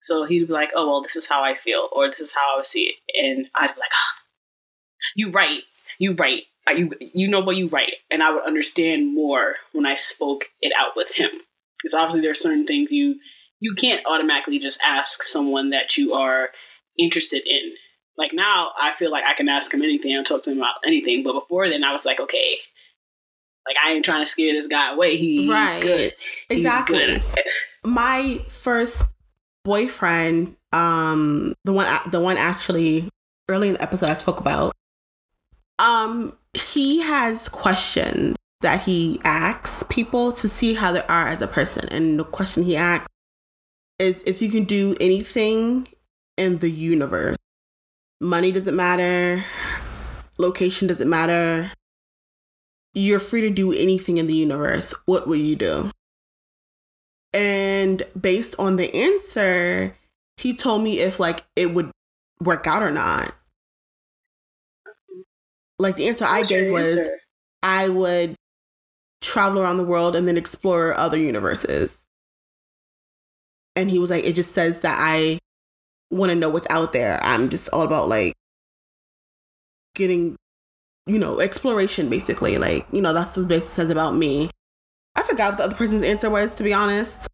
So 0.00 0.24
he'd 0.24 0.48
be 0.48 0.52
like, 0.52 0.72
oh, 0.74 0.88
well, 0.88 1.02
this 1.02 1.14
is 1.14 1.28
how 1.28 1.44
I 1.44 1.54
feel, 1.54 1.88
or 1.92 2.10
this 2.10 2.20
is 2.20 2.34
how 2.34 2.58
I 2.58 2.62
see 2.62 2.86
it. 2.86 3.24
And 3.24 3.48
I'd 3.54 3.72
be 3.72 3.80
like, 3.80 3.92
oh, 3.94 4.21
you 5.16 5.30
right, 5.30 5.62
you 5.98 6.14
right. 6.14 6.42
You, 6.76 6.90
you 7.12 7.26
know 7.26 7.40
what 7.40 7.56
you 7.56 7.68
right. 7.68 7.94
And 8.10 8.22
I 8.22 8.32
would 8.32 8.44
understand 8.44 9.12
more 9.12 9.54
when 9.72 9.84
I 9.84 9.96
spoke 9.96 10.44
it 10.60 10.72
out 10.78 10.92
with 10.94 11.12
him. 11.12 11.30
Because 11.76 11.94
obviously 11.94 12.20
there 12.20 12.30
are 12.30 12.34
certain 12.34 12.66
things 12.66 12.92
you 12.92 13.16
you 13.58 13.74
can't 13.74 14.04
automatically 14.06 14.58
just 14.58 14.80
ask 14.84 15.22
someone 15.22 15.70
that 15.70 15.96
you 15.96 16.14
are 16.14 16.50
interested 16.98 17.42
in. 17.46 17.74
Like 18.18 18.32
now, 18.34 18.70
I 18.80 18.92
feel 18.92 19.10
like 19.10 19.24
I 19.24 19.34
can 19.34 19.48
ask 19.48 19.72
him 19.72 19.82
anything 19.82 20.14
and 20.14 20.26
talk 20.26 20.42
to 20.44 20.50
him 20.50 20.58
about 20.58 20.74
anything. 20.84 21.22
But 21.22 21.34
before 21.34 21.68
then, 21.68 21.84
I 21.84 21.92
was 21.92 22.04
like, 22.04 22.20
okay, 22.20 22.58
like 23.66 23.76
I 23.84 23.92
ain't 23.92 24.04
trying 24.04 24.22
to 24.22 24.26
scare 24.26 24.52
this 24.52 24.66
guy 24.66 24.92
away. 24.92 25.16
He, 25.16 25.48
right. 25.50 25.72
He's 25.74 25.82
good. 25.82 26.12
Exactly. 26.50 26.98
He's 26.98 27.24
good. 27.26 27.44
My 27.84 28.40
first 28.48 29.06
boyfriend, 29.64 30.56
um, 30.72 31.54
the 31.64 31.72
one, 31.72 31.86
the 32.10 32.20
one 32.20 32.36
actually 32.36 33.08
early 33.48 33.68
in 33.68 33.74
the 33.74 33.82
episode 33.82 34.10
I 34.10 34.14
spoke 34.14 34.40
about, 34.40 34.72
um, 35.82 36.38
he 36.54 37.02
has 37.02 37.48
questions 37.48 38.36
that 38.60 38.82
he 38.82 39.20
asks 39.24 39.82
people 39.88 40.32
to 40.32 40.48
see 40.48 40.74
how 40.74 40.92
they 40.92 41.02
are 41.02 41.26
as 41.26 41.42
a 41.42 41.48
person, 41.48 41.88
and 41.88 42.18
the 42.18 42.24
question 42.24 42.62
he 42.62 42.76
asks 42.76 43.08
is 43.98 44.22
if 44.22 44.40
you 44.40 44.50
can 44.50 44.64
do 44.64 44.94
anything 45.00 45.88
in 46.36 46.58
the 46.58 46.70
universe. 46.70 47.36
Money 48.20 48.52
doesn't 48.52 48.76
matter, 48.76 49.44
location 50.38 50.86
doesn't 50.86 51.10
matter. 51.10 51.72
You're 52.94 53.20
free 53.20 53.40
to 53.40 53.50
do 53.50 53.72
anything 53.72 54.18
in 54.18 54.26
the 54.26 54.34
universe. 54.34 54.94
What 55.06 55.26
will 55.26 55.36
you 55.36 55.56
do? 55.56 55.90
And 57.32 58.02
based 58.18 58.54
on 58.58 58.76
the 58.76 58.94
answer, 58.94 59.96
he 60.36 60.54
told 60.54 60.82
me 60.82 61.00
if 61.00 61.18
like 61.18 61.44
it 61.56 61.72
would 61.74 61.90
work 62.40 62.66
out 62.66 62.82
or 62.82 62.90
not. 62.90 63.34
Like 65.82 65.96
the 65.96 66.08
answer 66.08 66.24
I 66.24 66.42
gave 66.42 66.72
was 66.72 66.96
answer? 66.96 67.18
I 67.62 67.88
would 67.88 68.34
travel 69.20 69.62
around 69.62 69.76
the 69.76 69.84
world 69.84 70.16
and 70.16 70.26
then 70.26 70.36
explore 70.36 70.94
other 70.94 71.18
universes. 71.18 72.04
And 73.76 73.90
he 73.90 73.98
was 73.98 74.10
like, 74.10 74.24
it 74.24 74.34
just 74.34 74.52
says 74.52 74.80
that 74.80 74.96
I 74.98 75.38
want 76.10 76.30
to 76.30 76.36
know 76.36 76.48
what's 76.48 76.66
out 76.70 76.92
there. 76.92 77.18
I'm 77.22 77.48
just 77.48 77.68
all 77.72 77.82
about 77.82 78.08
like 78.08 78.34
getting, 79.94 80.36
you 81.06 81.18
know, 81.18 81.40
exploration 81.40 82.08
basically. 82.08 82.58
Like, 82.58 82.86
you 82.92 83.00
know, 83.00 83.12
that's 83.12 83.36
what 83.36 83.48
basically 83.48 83.84
says 83.84 83.90
about 83.90 84.14
me. 84.14 84.50
I 85.16 85.22
forgot 85.22 85.52
what 85.52 85.58
the 85.58 85.64
other 85.64 85.74
person's 85.74 86.04
answer 86.04 86.30
was, 86.30 86.54
to 86.56 86.64
be 86.64 86.72
honest. 86.72 87.28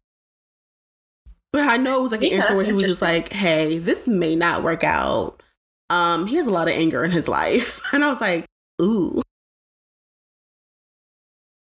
But 1.51 1.67
I 1.67 1.77
know 1.77 1.97
it 1.97 2.03
was 2.03 2.11
like 2.11 2.21
an 2.21 2.33
answer 2.33 2.55
where 2.55 2.65
he 2.65 2.71
was 2.71 2.83
just 2.83 3.01
like, 3.01 3.33
hey, 3.33 3.79
this 3.79 4.07
may 4.07 4.35
not 4.35 4.63
work 4.63 4.83
out. 4.83 5.41
Um, 5.89 6.27
he 6.27 6.35
has 6.35 6.47
a 6.47 6.51
lot 6.51 6.67
of 6.67 6.73
anger 6.73 7.03
in 7.03 7.11
his 7.11 7.27
life. 7.27 7.81
And 7.93 8.03
I 8.03 8.09
was 8.09 8.21
like, 8.21 8.45
ooh. 8.81 9.21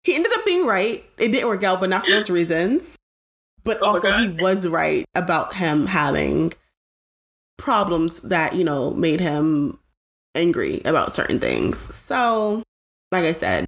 He 0.03 0.16
ended 0.16 0.32
up 0.34 0.45
being 0.45 0.66
right. 0.66 1.03
It 1.18 1.32
didn't 1.32 1.47
work 1.47 1.64
out, 1.64 1.80
but 1.80 1.89
not 1.89 2.05
for 2.05 2.12
those 2.12 2.30
reasons. 2.30 2.95
But 3.64 3.78
oh 3.84 3.95
also, 3.95 4.12
he 4.18 4.30
was 4.30 4.68
right 4.68 5.05
about 5.14 5.53
him 5.53 5.86
having 5.86 6.53
problems 7.57 8.22
that, 8.22 8.55
you 8.55 8.64
know, 8.64 8.91
made 8.91 9.20
him 9.20 9.78
angry 10.34 10.82
about 10.86 11.14
certain 11.14 11.39
things. 11.39 11.78
So, 11.93 12.64
like 13.12 13.26
I 13.26 13.34
said. 13.34 13.66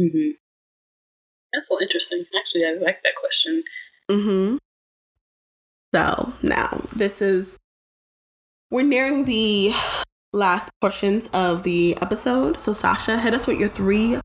Mm-hmm. 0.00 0.30
That's 1.52 1.68
so 1.68 1.80
interesting. 1.80 2.24
Actually, 2.36 2.66
I 2.66 2.72
like 2.72 3.02
that 3.02 3.14
question. 3.20 3.62
Mm-hmm. 4.10 4.56
So 5.94 6.32
now 6.42 6.82
this 6.94 7.22
is 7.22 7.56
we're 8.70 8.82
nearing 8.82 9.24
the 9.24 9.72
last 10.32 10.70
portions 10.80 11.28
of 11.32 11.62
the 11.62 11.96
episode. 12.00 12.58
So 12.60 12.72
Sasha, 12.72 13.18
hit 13.18 13.34
us 13.34 13.46
with 13.46 13.58
your 13.58 13.68
three 13.68 14.20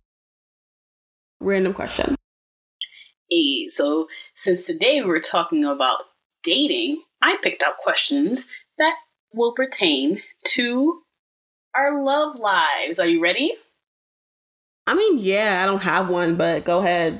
random 1.39 1.74
questions. 1.74 2.16
Hey, 3.30 3.68
so 3.70 4.08
since 4.36 4.66
today 4.66 5.02
we're 5.02 5.22
talking 5.22 5.64
about 5.64 6.02
dating, 6.44 7.02
I 7.22 7.38
picked 7.42 7.64
out 7.64 7.78
questions 7.78 8.50
that 8.78 8.96
will 9.34 9.54
pertain 9.54 10.22
to 10.46 11.02
our 11.76 12.04
love 12.04 12.36
lives. 12.36 13.00
Are 13.00 13.08
you 13.08 13.22
ready? 13.22 13.54
I 14.88 14.96
mean, 14.96 15.18
yeah, 15.20 15.62
I 15.64 15.66
don't 15.66 15.84
have 15.84 16.10
one, 16.10 16.36
but 16.36 16.66
go 16.66 16.80
ahead. 16.80 17.20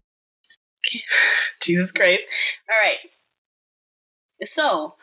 Jesus 1.62 1.92
Christ. 1.92 2.28
All 2.70 2.76
right. 2.82 2.98
So, 4.44 4.96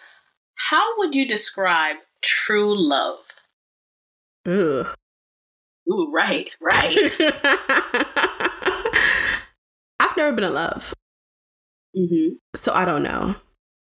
how 0.69 0.99
would 0.99 1.15
you 1.15 1.27
describe 1.27 1.97
true 2.23 2.75
love? 2.77 3.19
Ugh. 4.47 4.87
Ooh, 5.91 6.11
right, 6.13 6.55
right. 6.61 6.97
I've 10.01 10.17
never 10.17 10.35
been 10.35 10.45
in 10.45 10.55
love. 10.55 10.95
Mm-hmm. 11.97 12.35
So 12.55 12.73
I 12.73 12.85
don't 12.85 13.03
know. 13.03 13.35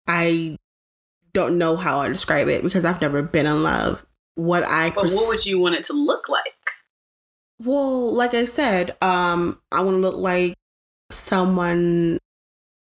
I 0.06 0.56
don't 1.32 1.58
know 1.58 1.76
how 1.76 1.98
I 1.98 2.08
describe 2.08 2.48
it 2.48 2.62
because 2.62 2.84
I've 2.84 3.00
never 3.00 3.22
been 3.22 3.46
in 3.46 3.62
love. 3.62 4.06
What 4.36 4.64
I 4.64 4.90
But 4.90 5.06
what 5.06 5.28
would 5.28 5.44
you 5.44 5.58
want 5.58 5.74
it 5.74 5.84
to 5.84 5.92
look 5.92 6.28
like? 6.28 6.42
Well, 7.62 8.14
like 8.14 8.34
I 8.34 8.46
said, 8.46 8.96
um, 9.02 9.60
I 9.70 9.82
want 9.82 9.96
to 9.96 10.00
look 10.00 10.16
like 10.16 10.54
someone 11.10 12.18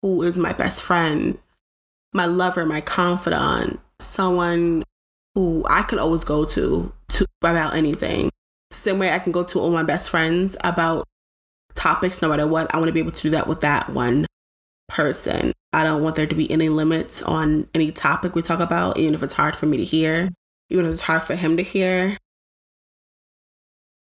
who 0.02 0.22
is 0.22 0.38
my 0.38 0.54
best 0.54 0.84
friend, 0.84 1.40
my 2.14 2.26
lover, 2.26 2.66
my 2.66 2.82
confidant, 2.82 3.80
someone 4.00 4.84
who 5.40 5.64
I 5.70 5.84
can 5.84 6.00
always 6.00 6.26
go 6.26 6.44
to 6.44 6.92
to 7.08 7.26
about 7.42 7.74
anything. 7.74 8.30
Same 8.72 9.00
way 9.00 9.12
I 9.12 9.20
can 9.20 9.32
go 9.32 9.44
to 9.46 9.60
all 9.60 9.72
my 9.72 9.84
best 9.84 10.10
friends 10.10 10.58
about 10.66 11.06
topics 11.76 12.22
no 12.22 12.28
matter 12.28 12.46
what. 12.46 12.74
I 12.76 12.78
want 12.78 12.90
to 12.90 12.94
be 12.94 13.00
able 13.00 13.12
to 13.12 13.22
do 13.22 13.30
that 13.30 13.48
with 13.48 13.62
that 13.62 13.90
one 13.90 14.26
person. 14.90 15.54
I 15.72 15.86
don't 15.86 16.04
want 16.04 16.18
there 16.18 16.28
to 16.28 16.36
be 16.36 16.52
any 16.52 16.68
limits 16.68 17.24
on 17.24 17.68
any 17.74 17.92
topic 17.94 18.36
we 18.36 18.42
talk 18.42 18.60
about, 18.60 18.98
even 19.00 19.14
if 19.14 19.24
it's 19.24 19.34
hard 19.34 19.56
for 19.56 19.66
me 19.66 19.78
to 19.78 19.86
hear, 19.86 20.30
even 20.70 20.86
if 20.86 20.92
it's 20.92 21.02
hard 21.02 21.24
for 21.24 21.36
him 21.36 21.56
to 21.56 21.64
hear. 21.64 22.18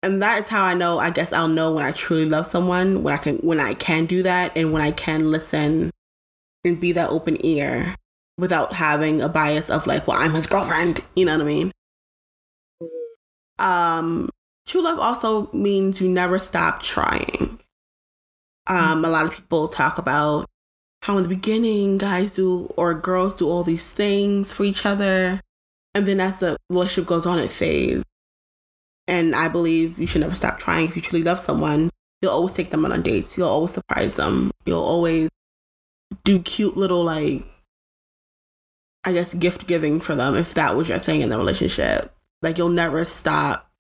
And 0.03 0.23
that 0.23 0.39
is 0.39 0.49
how 0.49 0.65
I 0.65 0.73
know, 0.73 0.99
I 0.99 1.11
guess 1.11 1.35
I'll 1.35 1.49
know 1.49 1.75
when 1.75 1.85
I 1.85 1.91
truly 1.91 2.25
love 2.25 2.47
someone, 2.47 3.03
when 3.03 3.13
I 3.13 3.19
can 3.19 3.37
when 3.39 3.61
I 3.61 3.75
can 3.75 4.07
do 4.07 4.23
that 4.23 4.57
and 4.57 4.73
when 4.73 4.81
I 4.81 4.91
can 4.91 5.31
listen 5.31 5.91
and 6.65 6.81
be 6.81 6.93
that 6.93 7.11
open 7.11 7.37
ear 7.45 7.95
without 8.39 8.75
having 8.75 9.21
a 9.21 9.29
bias 9.29 9.71
of 9.71 9.87
like, 9.87 10.07
well, 10.07 10.19
I'm 10.19 10.35
his 10.35 10.47
girlfriend, 10.47 11.01
you 11.15 11.27
know 11.27 11.33
what 11.33 11.43
I 11.43 11.45
mean? 11.45 11.73
Um 13.59 14.29
true 14.67 14.83
love 14.83 14.99
also 14.99 15.51
means 15.53 16.01
you 16.01 16.09
never 16.09 16.39
stop 16.39 16.83
trying. 16.83 17.61
Um, 18.69 19.05
a 19.05 19.09
lot 19.09 19.27
of 19.27 19.33
people 19.33 19.69
talk 19.69 19.97
about 19.97 20.47
how 21.03 21.17
in 21.17 21.23
the 21.23 21.29
beginning 21.29 21.99
guys 21.99 22.35
do 22.35 22.67
or 22.77 22.93
girls 22.93 23.37
do 23.37 23.49
all 23.49 23.63
these 23.63 23.93
things 23.93 24.53
for 24.53 24.65
each 24.65 24.85
other 24.85 25.41
and 25.95 26.05
then 26.07 26.19
as 26.19 26.41
the 26.41 26.57
relationship 26.69 27.07
goes 27.07 27.27
on 27.27 27.39
it 27.39 27.53
fades 27.53 28.03
and 29.07 29.37
i 29.37 29.47
believe 29.47 30.01
you 30.01 30.07
should 30.09 30.21
never 30.21 30.35
stop 30.35 30.59
trying 30.59 30.89
if 30.89 30.97
you 30.97 31.03
truly 31.03 31.23
love 31.23 31.39
someone 31.39 31.91
you'll 32.21 32.33
always 32.33 32.55
take 32.55 32.71
them 32.71 32.85
on 32.85 33.03
dates 33.03 33.39
you'll 33.39 33.47
always 33.47 33.71
surprise 33.71 34.17
them 34.17 34.51
you'll 34.65 34.83
always 34.83 35.29
do 36.25 36.41
cute 36.41 36.77
little 36.77 37.05
like 37.05 37.45
i 39.07 39.13
guess 39.13 39.35
gift 39.35 39.67
giving 39.67 40.01
for 40.01 40.15
them 40.15 40.35
if 40.35 40.55
that 40.55 40.77
was 40.77 40.89
your 40.89 40.99
thing 40.99 41.21
in 41.21 41.29
the 41.29 41.39
relationship 41.39 42.13
like 42.43 42.59
you'll 42.59 42.69
never 42.69 43.05
stop 43.05 43.71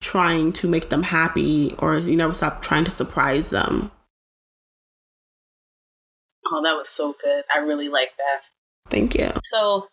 trying 0.00 0.52
to 0.52 0.68
make 0.68 0.88
them 0.88 1.02
happy 1.02 1.74
or 1.78 1.98
you 1.98 2.16
never 2.16 2.34
stop 2.34 2.60
trying 2.62 2.84
to 2.84 2.90
surprise 2.90 3.50
them 3.50 3.90
Oh, 6.46 6.62
that 6.62 6.76
was 6.76 6.88
so 6.88 7.14
good. 7.22 7.44
I 7.54 7.58
really 7.58 7.88
like 7.88 8.12
that. 8.18 8.42
Thank 8.90 9.14
you. 9.14 9.28
So, 9.44 9.88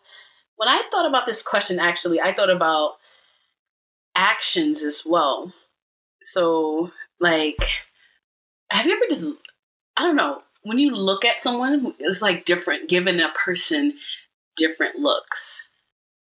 when 0.56 0.68
I 0.68 0.82
thought 0.90 1.08
about 1.08 1.26
this 1.26 1.46
question, 1.46 1.78
actually, 1.80 2.20
I 2.20 2.32
thought 2.32 2.50
about 2.50 2.96
actions 4.14 4.82
as 4.82 5.02
well. 5.06 5.52
So, 6.20 6.90
like, 7.20 7.70
have 8.70 8.86
you 8.86 8.92
ever 8.92 9.04
just, 9.08 9.30
I 9.96 10.04
don't 10.04 10.16
know, 10.16 10.42
when 10.62 10.78
you 10.78 10.94
look 10.94 11.24
at 11.24 11.40
someone, 11.40 11.94
it's 11.98 12.22
like 12.22 12.44
different, 12.44 12.88
given 12.88 13.18
a 13.18 13.30
person 13.30 13.94
different 14.56 14.96
looks. 14.96 15.68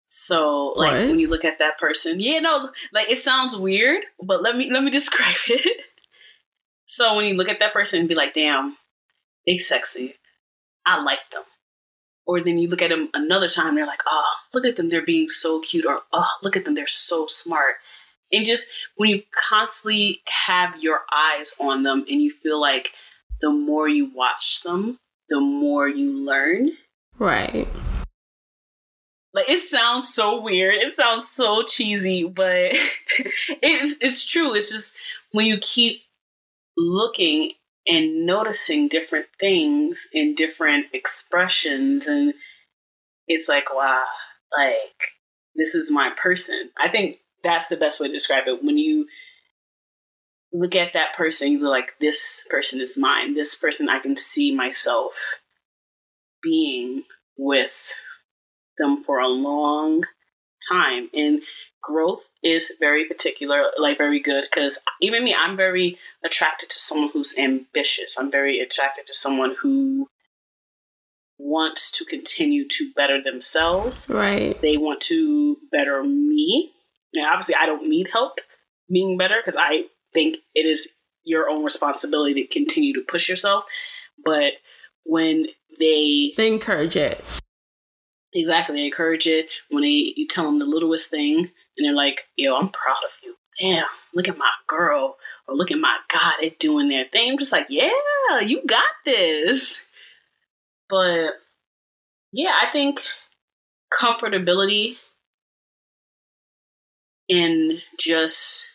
So 0.05 0.73
like 0.77 0.93
What? 0.93 1.07
when 1.09 1.19
you 1.19 1.27
look 1.27 1.43
at 1.45 1.59
that 1.59 1.77
person, 1.77 2.19
yeah, 2.19 2.39
no, 2.39 2.69
like 2.93 3.09
it 3.09 3.17
sounds 3.17 3.57
weird, 3.57 4.03
but 4.23 4.41
let 4.41 4.55
me 4.55 4.71
let 4.71 4.83
me 4.83 4.89
describe 4.99 5.35
it. 5.49 5.81
so 6.85 7.15
when 7.15 7.25
you 7.25 7.33
look 7.35 7.49
at 7.49 7.59
that 7.59 7.73
person 7.73 7.99
and 7.99 8.09
be 8.09 8.15
like, 8.15 8.33
damn, 8.33 8.77
they 9.45 9.57
sexy. 9.57 10.15
I 10.85 11.01
like 11.01 11.29
them. 11.31 11.43
Or 12.25 12.41
then 12.41 12.57
you 12.57 12.67
look 12.69 12.81
at 12.81 12.89
them 12.89 13.09
another 13.13 13.47
time, 13.49 13.75
they're 13.75 13.85
like, 13.85 14.03
oh, 14.05 14.33
look 14.53 14.65
at 14.65 14.75
them, 14.75 14.89
they're 14.89 15.01
being 15.05 15.27
so 15.27 15.59
cute, 15.61 15.85
or 15.85 16.01
oh, 16.13 16.27
look 16.43 16.55
at 16.57 16.65
them, 16.65 16.75
they're 16.75 16.87
so 16.87 17.27
smart. 17.27 17.75
And 18.31 18.45
just 18.45 18.69
when 18.95 19.09
you 19.09 19.23
constantly 19.49 20.19
have 20.45 20.81
your 20.81 21.01
eyes 21.13 21.55
on 21.59 21.83
them 21.83 22.05
and 22.09 22.21
you 22.21 22.29
feel 22.31 22.59
like 22.59 22.91
the 23.39 23.49
more 23.51 23.87
you 23.87 24.11
watch 24.13 24.63
them, 24.63 24.99
the 25.29 25.39
more 25.39 25.87
you 25.87 26.25
learn. 26.25 26.71
Right. 27.17 27.67
Like 29.33 29.49
it 29.49 29.59
sounds 29.59 30.13
so 30.13 30.41
weird. 30.41 30.75
It 30.75 30.93
sounds 30.93 31.27
so 31.27 31.63
cheesy, 31.63 32.23
but 32.23 32.71
it's 33.61 33.97
it's 34.01 34.25
true. 34.25 34.55
It's 34.55 34.71
just 34.71 34.97
when 35.31 35.45
you 35.45 35.57
keep 35.57 36.01
looking 36.77 37.51
and 37.87 38.25
noticing 38.25 38.87
different 38.87 39.27
things 39.39 40.09
in 40.13 40.35
different 40.35 40.87
expressions 40.93 42.07
and 42.07 42.33
it's 43.27 43.49
like 43.49 43.73
wow, 43.73 44.05
like 44.57 45.11
this 45.55 45.75
is 45.75 45.91
my 45.91 46.11
person. 46.15 46.71
I 46.77 46.89
think 46.89 47.19
that's 47.43 47.69
the 47.69 47.77
best 47.77 47.99
way 47.99 48.07
to 48.07 48.13
describe 48.13 48.47
it. 48.47 48.63
When 48.63 48.77
you 48.77 49.07
look 50.53 50.75
at 50.75 50.93
that 50.93 51.13
person, 51.13 51.51
you're 51.51 51.69
like, 51.69 51.99
this 51.99 52.45
person 52.49 52.79
is 52.79 52.97
mine. 52.97 53.33
This 53.33 53.55
person 53.55 53.89
I 53.89 53.99
can 53.99 54.15
see 54.15 54.53
myself 54.53 55.41
being 56.41 57.03
with 57.37 57.91
them 58.77 58.97
for 58.97 59.19
a 59.19 59.27
long 59.27 60.03
time. 60.67 61.09
And 61.13 61.41
growth 61.81 62.29
is 62.43 62.73
very 62.79 63.05
particular, 63.05 63.65
like 63.77 63.97
very 63.97 64.19
good. 64.19 64.43
Because 64.43 64.79
even 65.01 65.23
me, 65.23 65.35
I'm 65.37 65.55
very 65.55 65.97
attracted 66.23 66.69
to 66.69 66.79
someone 66.79 67.09
who's 67.13 67.37
ambitious. 67.37 68.17
I'm 68.17 68.31
very 68.31 68.59
attracted 68.59 69.07
to 69.07 69.13
someone 69.13 69.55
who 69.61 70.09
wants 71.37 71.91
to 71.91 72.05
continue 72.05 72.67
to 72.67 72.91
better 72.95 73.21
themselves. 73.21 74.09
Right. 74.09 74.59
They 74.61 74.77
want 74.77 75.01
to 75.01 75.57
better 75.71 76.03
me. 76.03 76.71
Now, 77.15 77.31
obviously, 77.31 77.55
I 77.59 77.65
don't 77.65 77.87
need 77.87 78.09
help 78.11 78.39
being 78.91 79.17
better 79.17 79.35
because 79.37 79.55
I 79.57 79.85
think 80.13 80.37
it 80.55 80.65
is 80.65 80.93
your 81.23 81.49
own 81.49 81.63
responsibility 81.63 82.33
to 82.41 82.47
continue 82.47 82.93
to 82.93 83.01
push 83.01 83.29
yourself. 83.29 83.65
But 84.23 84.53
when 85.03 85.47
they 85.79 86.33
They 86.35 86.47
encourage 86.47 86.95
it. 86.95 87.23
Exactly 88.39 88.75
they 88.75 88.85
encourage 88.85 89.27
it, 89.27 89.49
when 89.69 89.83
they 89.83 90.13
you 90.15 90.27
tell 90.27 90.45
them 90.45 90.59
the 90.59 90.65
littlest 90.65 91.11
thing, 91.11 91.39
and 91.39 91.85
they're 91.85 91.93
like, 91.93 92.21
"Yo, 92.35 92.55
I'm 92.55 92.69
proud 92.69 92.97
of 93.03 93.11
you. 93.23 93.35
Damn, 93.59 93.85
look 94.13 94.29
at 94.29 94.37
my 94.37 94.51
girl." 94.67 95.17
Or 95.47 95.55
look 95.55 95.71
at 95.71 95.77
my 95.77 95.97
God, 96.13 96.33
they 96.41 96.49
doing 96.49 96.89
their 96.89 97.05
thing. 97.05 97.31
I'm 97.31 97.37
just 97.37 97.53
like, 97.53 97.67
yeah, 97.69 98.41
you 98.45 98.61
got 98.65 98.83
this. 99.05 99.81
But 100.89 101.35
yeah, 102.33 102.51
I 102.61 102.69
think 102.69 103.01
comfortability 103.97 104.97
in 107.29 107.79
just 107.97 108.69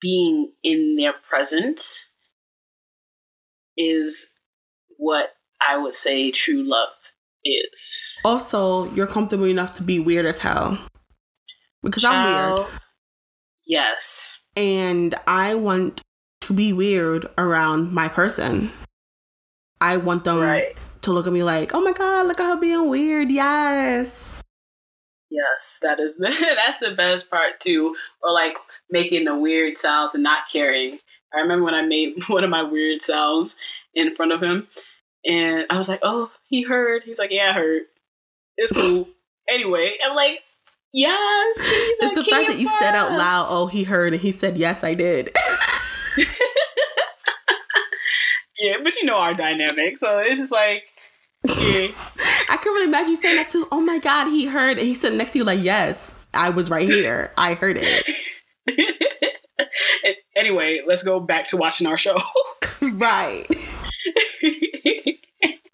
being 0.00 0.52
in 0.62 0.96
their 0.96 1.14
presence 1.28 2.12
is 3.76 4.28
what 4.96 5.34
I 5.66 5.76
would 5.76 5.94
say 5.94 6.30
true 6.30 6.62
love 6.62 6.90
is. 7.48 8.18
Also, 8.24 8.90
you're 8.94 9.06
comfortable 9.06 9.46
enough 9.46 9.74
to 9.76 9.82
be 9.82 9.98
weird 10.00 10.26
as 10.26 10.38
hell. 10.38 10.78
Because 11.82 12.04
I'm 12.04 12.24
weird. 12.56 12.66
Yes. 13.66 14.30
And 14.56 15.14
I 15.26 15.54
want 15.54 16.02
to 16.42 16.52
be 16.52 16.72
weird 16.72 17.26
around 17.36 17.92
my 17.92 18.08
person. 18.08 18.70
I 19.80 19.96
want 19.96 20.24
them 20.24 20.38
Right. 20.40 20.74
to 21.02 21.12
look 21.12 21.26
at 21.26 21.32
me 21.32 21.42
like, 21.42 21.74
oh 21.74 21.80
my 21.80 21.92
God, 21.92 22.26
look 22.26 22.40
at 22.40 22.46
her 22.54 22.60
being 22.60 22.88
weird. 22.88 23.30
Yes. 23.30 24.42
Yes, 25.30 25.78
that 25.82 26.00
is 26.00 26.16
the 26.16 26.28
that's 26.56 26.78
the 26.78 26.94
best 26.94 27.30
part 27.30 27.60
too. 27.60 27.94
Or 28.22 28.32
like 28.32 28.56
making 28.90 29.24
the 29.26 29.36
weird 29.36 29.76
sounds 29.78 30.14
and 30.14 30.22
not 30.24 30.48
caring. 30.50 30.98
I 31.34 31.40
remember 31.40 31.66
when 31.66 31.74
I 31.74 31.82
made 31.82 32.14
one 32.28 32.44
of 32.44 32.50
my 32.50 32.62
weird 32.62 33.02
sounds 33.02 33.56
in 33.94 34.10
front 34.14 34.32
of 34.32 34.42
him, 34.42 34.66
and 35.24 35.66
I 35.70 35.76
was 35.76 35.88
like, 35.88 36.00
"Oh, 36.02 36.30
he 36.44 36.62
heard." 36.62 37.02
He's 37.02 37.18
like, 37.18 37.32
"Yeah, 37.32 37.50
I 37.50 37.52
heard. 37.52 37.82
It's 38.56 38.72
cool." 38.72 39.08
anyway, 39.48 39.94
I'm 40.04 40.14
like, 40.14 40.40
"Yes." 40.92 41.58
It's 42.00 42.14
the 42.14 42.24
fact 42.24 42.48
that 42.48 42.58
you 42.58 42.68
said 42.68 42.94
out 42.94 43.12
loud, 43.12 43.46
oh, 43.50 43.66
he 43.66 43.84
heard, 43.84 44.12
and 44.12 44.22
he 44.22 44.32
said, 44.32 44.56
yes, 44.56 44.84
I 44.84 44.94
did. 44.94 45.30
Yeah, 48.58 48.76
but 48.82 48.96
you 48.96 49.04
know 49.04 49.18
our 49.18 49.34
dynamic, 49.34 49.96
so 49.96 50.18
it's 50.18 50.40
just 50.40 50.50
like, 50.50 50.88
yeah. 51.44 51.54
I 52.50 52.56
can 52.60 52.72
really 52.72 52.88
imagine 52.88 53.10
you 53.10 53.16
saying 53.16 53.36
that 53.36 53.48
too. 53.48 53.68
Oh 53.70 53.80
my 53.80 53.98
God, 53.98 54.26
he 54.26 54.46
heard. 54.46 54.78
And 54.78 54.86
he 54.86 54.94
sitting 54.94 55.18
next 55.18 55.32
to 55.32 55.38
you 55.38 55.44
like, 55.44 55.62
yes, 55.62 56.14
I 56.34 56.50
was 56.50 56.68
right 56.68 56.88
here. 56.88 57.32
I 57.38 57.54
heard 57.54 57.78
it. 57.80 58.16
anyway, 60.36 60.80
let's 60.86 61.04
go 61.04 61.20
back 61.20 61.46
to 61.48 61.56
watching 61.56 61.86
our 61.86 61.98
show. 61.98 62.16
right. 62.82 63.46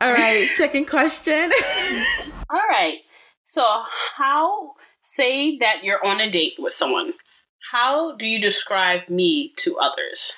All 0.05 0.13
right. 0.13 0.49
Second 0.57 0.87
question. 0.87 1.51
All 2.51 2.61
right. 2.69 2.99
So, 3.45 3.65
how 4.17 4.75
say 5.01 5.57
that 5.59 5.83
you're 5.83 6.05
on 6.05 6.21
a 6.21 6.31
date 6.31 6.55
with 6.59 6.75
someone? 6.75 7.15
How 7.73 8.15
do 8.17 8.27
you 8.27 8.41
describe 8.41 9.09
me 9.09 9.53
to 9.57 9.79
others? 9.81 10.35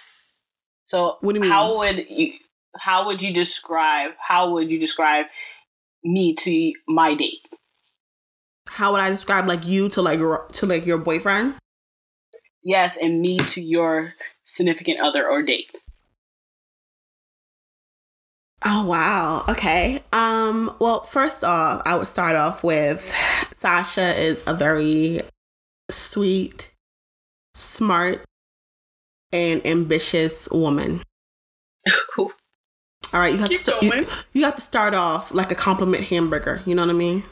So, 0.84 1.16
What 1.20 1.32
do 1.32 1.38
you 1.38 1.42
mean? 1.42 1.50
How 1.50 1.78
would 1.78 2.08
you 2.08 2.34
how 2.78 3.06
would 3.06 3.22
you 3.22 3.32
describe 3.32 4.12
how 4.18 4.52
would 4.52 4.70
you 4.70 4.78
describe 4.78 5.26
me 6.04 6.34
to 6.34 6.72
my 6.86 7.14
date? 7.14 7.40
How 8.68 8.92
would 8.92 9.00
I 9.00 9.08
describe 9.08 9.48
like 9.48 9.66
you 9.66 9.88
to 9.90 10.02
like 10.02 10.20
your 10.20 10.46
to 10.52 10.66
like 10.66 10.86
your 10.86 10.98
boyfriend? 10.98 11.54
Yes, 12.62 12.96
and 12.96 13.20
me 13.20 13.38
to 13.38 13.62
your 13.62 14.14
significant 14.44 15.00
other 15.00 15.28
or 15.28 15.42
date. 15.42 15.70
Oh 18.68 18.84
wow. 18.84 19.44
Okay. 19.48 20.00
Um 20.12 20.74
well, 20.80 21.02
first 21.04 21.44
off, 21.44 21.82
I 21.86 21.96
would 21.96 22.08
start 22.08 22.34
off 22.34 22.64
with 22.64 23.00
Sasha 23.54 24.20
is 24.20 24.42
a 24.46 24.54
very 24.54 25.20
sweet, 25.90 26.72
smart, 27.54 28.24
and 29.32 29.64
ambitious 29.66 30.48
woman. 30.50 31.02
All 32.18 32.32
right, 33.14 33.32
you 33.32 33.38
have 33.38 33.48
Keep 33.48 33.58
to 33.60 33.64
st- 33.64 33.82
you, 33.82 34.06
you 34.32 34.44
have 34.44 34.56
to 34.56 34.60
start 34.60 34.92
off 34.94 35.32
like 35.32 35.52
a 35.52 35.54
compliment 35.54 36.04
hamburger, 36.04 36.60
you 36.66 36.74
know 36.74 36.82
what 36.82 36.90
I 36.90 36.98
mean? 36.98 37.22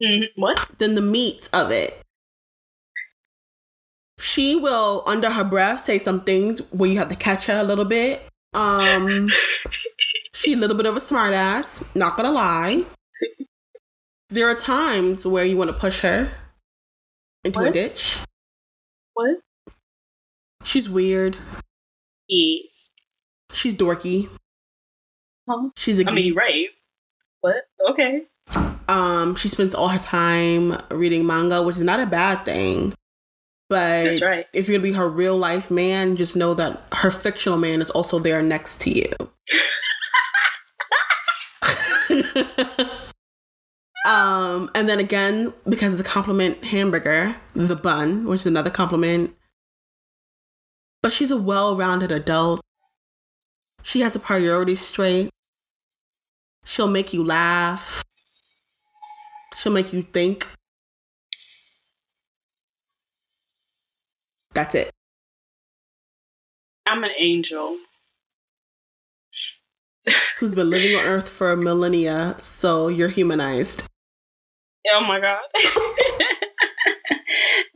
Mhm. 0.00 0.28
What? 0.36 0.64
Then 0.78 0.94
the 0.94 1.00
meat 1.02 1.48
of 1.52 1.72
it. 1.72 2.00
She 4.20 4.54
will 4.54 5.02
under 5.06 5.30
her 5.30 5.44
breath 5.44 5.80
say 5.80 5.98
some 5.98 6.20
things 6.20 6.60
where 6.72 6.88
you 6.88 6.98
have 6.98 7.08
to 7.08 7.16
catch 7.16 7.46
her 7.46 7.60
a 7.60 7.64
little 7.64 7.84
bit. 7.84 8.24
Um 8.54 9.28
She 10.32 10.52
a 10.52 10.56
little 10.56 10.76
bit 10.76 10.86
of 10.86 10.96
a 10.96 11.00
smartass, 11.00 11.84
not 11.94 12.16
gonna 12.16 12.32
lie. 12.32 12.84
There 14.30 14.48
are 14.48 14.54
times 14.54 15.26
where 15.26 15.44
you 15.44 15.56
want 15.56 15.70
to 15.70 15.76
push 15.76 16.00
her 16.00 16.30
into 17.44 17.60
a 17.60 17.70
ditch. 17.70 18.18
What? 19.14 19.38
She's 20.64 20.88
weird. 20.88 21.36
E. 22.30 22.68
She's 23.52 23.74
dorky. 23.74 24.28
Huh? 25.48 25.70
She's 25.76 26.02
a 26.02 26.08
I 26.08 26.12
mean, 26.12 26.34
right. 26.34 26.68
What? 27.40 27.64
Okay. 27.88 28.26
Um, 28.88 29.34
she 29.34 29.48
spends 29.48 29.74
all 29.74 29.88
her 29.88 29.98
time 29.98 30.76
reading 30.90 31.26
manga, 31.26 31.62
which 31.62 31.76
is 31.76 31.82
not 31.82 32.00
a 32.00 32.06
bad 32.06 32.44
thing. 32.44 32.94
But 33.68 34.20
right. 34.22 34.46
if 34.54 34.66
you're 34.66 34.78
gonna 34.78 34.90
be 34.90 34.94
her 34.94 35.10
real 35.10 35.36
life 35.36 35.70
man, 35.70 36.16
just 36.16 36.34
know 36.34 36.54
that 36.54 36.82
her 36.94 37.10
fictional 37.10 37.58
man 37.58 37.82
is 37.82 37.90
also 37.90 38.18
there 38.18 38.42
next 38.42 38.80
to 38.82 38.90
you. 38.90 39.12
um, 44.06 44.70
and 44.74 44.88
then 44.88 44.98
again, 44.98 45.52
because 45.68 45.92
it's 45.92 46.00
a 46.00 46.12
compliment 46.12 46.64
hamburger, 46.64 47.36
the 47.54 47.76
bun, 47.76 48.24
which 48.24 48.40
is 48.40 48.46
another 48.46 48.70
compliment. 48.70 49.34
But 51.02 51.12
she's 51.12 51.30
a 51.30 51.36
well-rounded 51.36 52.10
adult. 52.10 52.62
She 53.82 54.00
has 54.00 54.14
her 54.14 54.20
priorities 54.20 54.80
straight. 54.80 55.28
She'll 56.64 56.88
make 56.88 57.12
you 57.12 57.22
laugh. 57.22 58.02
She'll 59.56 59.72
make 59.72 59.92
you 59.92 60.02
think. 60.02 60.46
That's 64.58 64.74
it. 64.74 64.90
I'm 66.84 67.04
an 67.04 67.12
angel. 67.16 67.76
Who's 70.40 70.52
been 70.52 70.68
living 70.68 70.98
on 70.98 71.04
Earth 71.04 71.28
for 71.28 71.54
millennia, 71.54 72.34
so 72.40 72.88
you're 72.88 73.08
humanized. 73.08 73.86
Oh 74.90 75.04
my 75.04 75.20
god. 75.20 75.38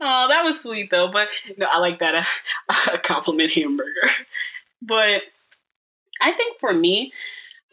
oh, 0.01 0.27
that 0.27 0.41
was 0.43 0.59
sweet 0.61 0.89
though. 0.89 1.07
But 1.07 1.29
no, 1.57 1.67
I 1.71 1.79
like 1.79 1.99
that 1.99 2.15
a, 2.15 2.25
a 2.95 2.97
compliment 2.97 3.53
hamburger. 3.53 4.09
But 4.81 5.21
I 6.21 6.33
think 6.33 6.59
for 6.59 6.73
me, 6.73 7.13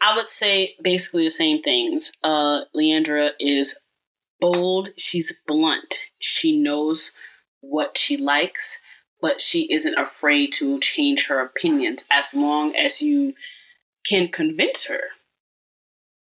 I 0.01 0.15
would 0.15 0.29
say 0.29 0.75
basically 0.81 1.23
the 1.23 1.29
same 1.29 1.61
things. 1.61 2.13
Uh, 2.23 2.61
Leandra 2.73 3.31
is 3.41 3.77
bold. 4.39 4.91
She's 4.97 5.37
blunt. 5.45 5.95
She 6.19 6.57
knows 6.57 7.11
what 7.59 7.97
she 7.97 8.15
likes, 8.15 8.81
but 9.21 9.41
she 9.41 9.71
isn't 9.71 9.97
afraid 9.97 10.53
to 10.53 10.79
change 10.79 11.27
her 11.27 11.39
opinions 11.39 12.07
as 12.11 12.33
long 12.33 12.75
as 12.75 13.01
you 13.01 13.33
can 14.07 14.27
convince 14.27 14.87
her. 14.87 15.01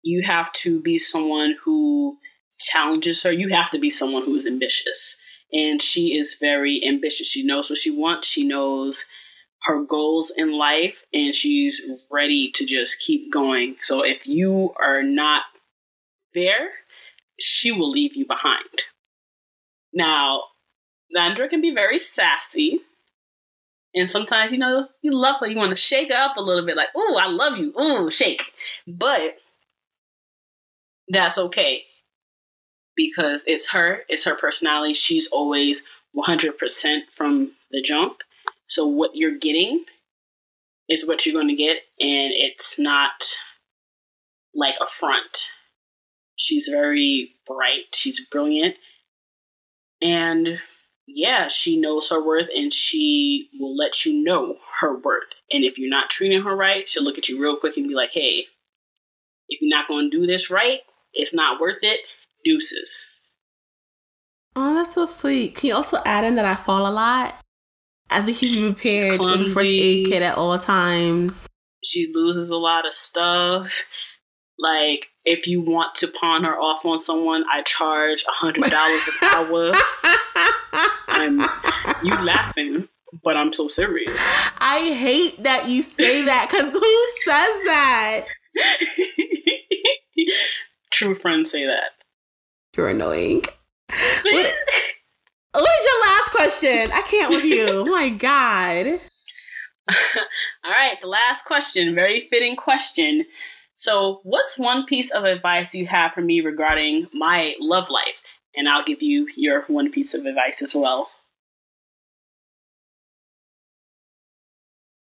You 0.04 0.24
have 0.24 0.52
to 0.54 0.82
be 0.82 0.98
someone 0.98 1.56
who 1.64 2.18
challenges 2.60 3.24
her. 3.24 3.32
You 3.32 3.50
have 3.50 3.72
to 3.72 3.80
be 3.80 3.90
someone 3.90 4.24
who 4.24 4.36
is 4.36 4.48
ambitious. 4.48 5.18
And 5.52 5.82
she 5.82 6.18
is 6.18 6.38
very 6.40 6.82
ambitious. 6.86 7.28
She 7.28 7.44
knows 7.44 7.70
what 7.70 7.80
she 7.80 7.92
wants. 7.92 8.28
She 8.28 8.46
knows 8.46 9.08
her 9.64 9.84
goals 9.84 10.32
in 10.36 10.52
life 10.58 11.04
and 11.14 11.36
she's 11.36 11.86
ready 12.10 12.52
to 12.52 12.66
just 12.66 13.00
keep 13.00 13.32
going. 13.32 13.76
So 13.82 14.04
if 14.04 14.28
you 14.28 14.74
are 14.80 15.04
not 15.04 15.44
there, 16.34 16.70
she 17.40 17.72
will 17.72 17.90
leave 17.90 18.16
you 18.16 18.26
behind. 18.26 18.64
Now, 19.94 20.44
Leandra 21.16 21.50
can 21.50 21.62
be 21.62 21.74
very 21.74 21.98
sassy. 21.98 22.82
And 24.00 24.08
sometimes, 24.08 24.54
you 24.54 24.58
know, 24.58 24.88
you 25.02 25.12
love 25.12 25.42
her. 25.42 25.48
You 25.48 25.58
want 25.58 25.72
to 25.72 25.76
shake 25.76 26.10
her 26.10 26.16
up 26.16 26.38
a 26.38 26.42
little 26.42 26.66
bit, 26.66 26.78
like, 26.78 26.96
"Ooh, 26.96 27.18
I 27.18 27.28
love 27.28 27.58
you." 27.58 27.78
Ooh, 27.78 28.10
shake. 28.10 28.54
But 28.88 29.38
that's 31.10 31.38
okay 31.38 31.86
because 32.96 33.44
it's 33.46 33.72
her. 33.72 34.06
It's 34.08 34.24
her 34.24 34.36
personality. 34.36 34.94
She's 34.94 35.28
always 35.28 35.86
100% 36.14 37.12
from 37.12 37.56
the 37.72 37.82
jump. 37.82 38.24
So 38.68 38.88
what 38.88 39.16
you're 39.16 39.38
getting 39.38 39.84
is 40.88 41.06
what 41.06 41.26
you're 41.26 41.34
going 41.34 41.50
to 41.50 41.56
get, 41.56 41.84
and 42.00 42.32
it's 42.34 42.80
not 42.80 43.38
like 44.56 44.76
a 44.82 44.88
front. 44.88 45.50
She's 46.38 46.70
very 46.70 47.36
bright. 47.46 47.94
She's 47.94 48.26
brilliant. 48.26 48.76
And 50.02 50.62
yeah, 51.16 51.48
she 51.48 51.80
knows 51.80 52.10
her 52.10 52.26
worth 52.26 52.50
and 52.56 52.74
she 52.74 53.50
will 53.60 53.76
let 53.76 54.06
you 54.06 54.24
know 54.24 54.58
her 54.80 54.98
worth. 54.98 55.34
And 55.52 55.64
if 55.64 55.78
you're 55.78 55.90
not 55.90 56.10
treating 56.10 56.42
her 56.42 56.56
right, 56.56 56.88
she'll 56.88 57.04
look 57.04 57.18
at 57.18 57.28
you 57.30 57.42
real 57.42 57.58
quick 57.58 57.78
and 57.78 57.88
be 57.88 57.96
like, 57.96 58.12
hey, 58.12 58.46
if 59.48 59.62
you're 59.62 59.70
not 59.70 59.88
going 59.88 60.10
to 60.10 60.18
do 60.18 60.28
this 60.28 60.50
right, 60.50 60.80
it's 61.14 61.34
not 61.34 61.60
worth 61.60 61.80
it. 61.82 62.02
Deuces. 62.46 63.14
Oh, 64.56 64.74
that's 64.74 64.94
so 64.94 65.06
sweet. 65.06 65.56
Can 65.56 65.68
you 65.68 65.76
also 65.76 65.98
add 66.06 66.24
in 66.24 66.36
that 66.36 66.46
I 66.46 66.56
fall 66.56 66.88
a 66.88 66.92
lot? 66.92 67.36
I 68.10 68.22
think 68.22 68.38
he's 68.38 68.56
prepared 68.56 69.20
with 69.20 69.40
the 69.40 69.46
first 69.46 69.60
aid 69.60 70.08
kit 70.08 70.22
at 70.22 70.38
all 70.38 70.58
times. 70.58 71.48
She 71.84 72.12
loses 72.14 72.50
a 72.50 72.58
lot 72.58 72.86
of 72.86 72.94
stuff. 72.94 73.84
Like, 74.58 75.08
if 75.24 75.48
you 75.48 75.62
want 75.62 75.96
to 75.96 76.08
pawn 76.08 76.44
her 76.44 76.60
off 76.60 76.86
on 76.86 77.00
someone, 77.00 77.46
I 77.52 77.62
charge 77.64 78.26
a 78.28 78.32
hundred 78.32 78.70
dollars 78.70 79.08
an 79.08 79.30
hour. 79.36 79.72
I'm 81.20 81.42
you 82.02 82.16
laughing, 82.24 82.88
but 83.24 83.36
I'm 83.36 83.52
so 83.52 83.68
serious. 83.68 84.18
I 84.60 84.80
hate 84.98 85.44
that 85.44 85.68
you 85.68 85.82
say 85.82 86.24
that 86.24 86.48
because 86.50 86.72
who 86.72 87.08
says 87.26 87.56
that? 87.66 88.26
True 90.92 91.14
friends 91.14 91.52
say 91.52 91.66
that. 91.66 91.92
You're 92.78 92.88
annoying. 92.88 93.42
What, 94.24 94.54
what 95.52 95.70
is 95.80 95.86
your 95.86 96.02
last 96.08 96.32
question? 96.32 96.92
I 96.94 97.02
can't 97.02 97.34
with 97.34 97.44
you. 97.44 97.68
Oh 97.68 97.86
my 97.86 98.10
God. 98.10 98.86
All 100.64 100.72
right, 100.72 100.96
the 101.02 101.08
last 101.08 101.44
question, 101.44 101.96
very 101.96 102.30
fitting 102.30 102.56
question. 102.56 103.26
So, 103.76 104.22
what's 104.24 104.58
one 104.58 104.86
piece 104.86 105.12
of 105.12 105.26
advice 105.26 105.76
you 105.76 105.86
have 105.88 106.14
for 106.14 106.22
me 106.22 106.40
regarding 106.40 107.08
my 107.14 107.56
love 107.60 107.90
life? 107.90 108.22
And 108.60 108.68
I'll 108.68 108.84
give 108.84 109.02
you 109.02 109.30
your 109.38 109.62
one 109.64 109.90
piece 109.90 110.14
of 110.14 110.26
advice 110.26 110.62
as 110.62 110.76
well. 110.76 111.10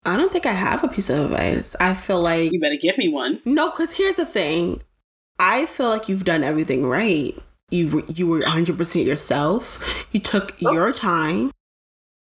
I 0.04 0.18
don't 0.18 0.32
think 0.32 0.48
I 0.48 0.52
have 0.52 0.84
a 0.84 0.88
piece 0.88 1.12
of 1.12 1.26
advice. 1.26 1.76
I 1.80 1.94
feel 1.94 2.20
like 2.20 2.52
you 2.52 2.60
better 2.60 2.76
give 2.76 2.98
me 2.98 3.08
one. 3.08 3.42
No, 3.46 3.70
because 3.70 3.94
here's 3.94 4.16
the 4.16 4.26
thing. 4.26 4.82
I 5.38 5.68
feel 5.68 5.90
like 5.90 6.10
you've 6.10 6.24
done 6.24 6.44
everything 6.44 6.88
right. 6.88 7.38
You 7.70 8.04
you 8.08 8.26
were 8.26 8.42
100% 8.42 9.06
yourself. 9.06 10.08
You 10.12 10.22
took 10.22 10.56
oh. 10.66 10.74
your 10.74 10.92
time. 10.92 11.52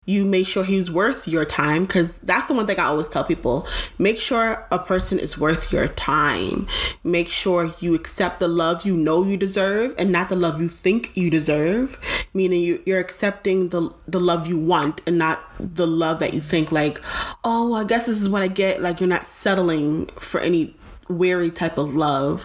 You 0.06 0.24
make 0.24 0.46
sure 0.46 0.64
he's 0.64 0.90
worth 0.90 1.26
your 1.26 1.44
time 1.44 1.82
because 1.82 2.16
that's 2.18 2.46
the 2.46 2.54
one 2.54 2.66
thing 2.66 2.78
I 2.78 2.84
always 2.84 3.08
tell 3.08 3.24
people. 3.24 3.66
Make 3.98 4.20
sure 4.20 4.66
a 4.70 4.78
person 4.78 5.18
is 5.18 5.36
worth 5.36 5.72
your 5.72 5.88
time. 5.88 6.68
Make 7.02 7.28
sure 7.28 7.74
you 7.80 7.94
accept 7.94 8.38
the 8.38 8.48
love 8.48 8.86
you 8.86 8.96
know 8.96 9.24
you 9.24 9.36
deserve 9.36 9.94
and 9.98 10.12
not 10.12 10.28
the 10.28 10.36
love 10.36 10.60
you 10.60 10.68
think 10.68 11.16
you 11.16 11.28
deserve. 11.28 11.98
Meaning 12.32 12.60
you, 12.60 12.82
you're 12.86 13.00
accepting 13.00 13.70
the, 13.70 13.92
the 14.06 14.20
love 14.20 14.46
you 14.46 14.58
want 14.58 15.02
and 15.06 15.18
not 15.18 15.42
the 15.58 15.86
love 15.86 16.20
that 16.20 16.32
you 16.32 16.40
think, 16.40 16.70
like, 16.70 17.00
oh, 17.44 17.74
I 17.74 17.84
guess 17.84 18.06
this 18.06 18.20
is 18.20 18.28
what 18.28 18.42
I 18.42 18.48
get. 18.48 18.80
Like, 18.80 19.00
you're 19.00 19.08
not 19.08 19.24
settling 19.24 20.06
for 20.06 20.40
any 20.40 20.76
weary 21.08 21.50
type 21.50 21.78
of 21.78 21.94
love. 21.94 22.44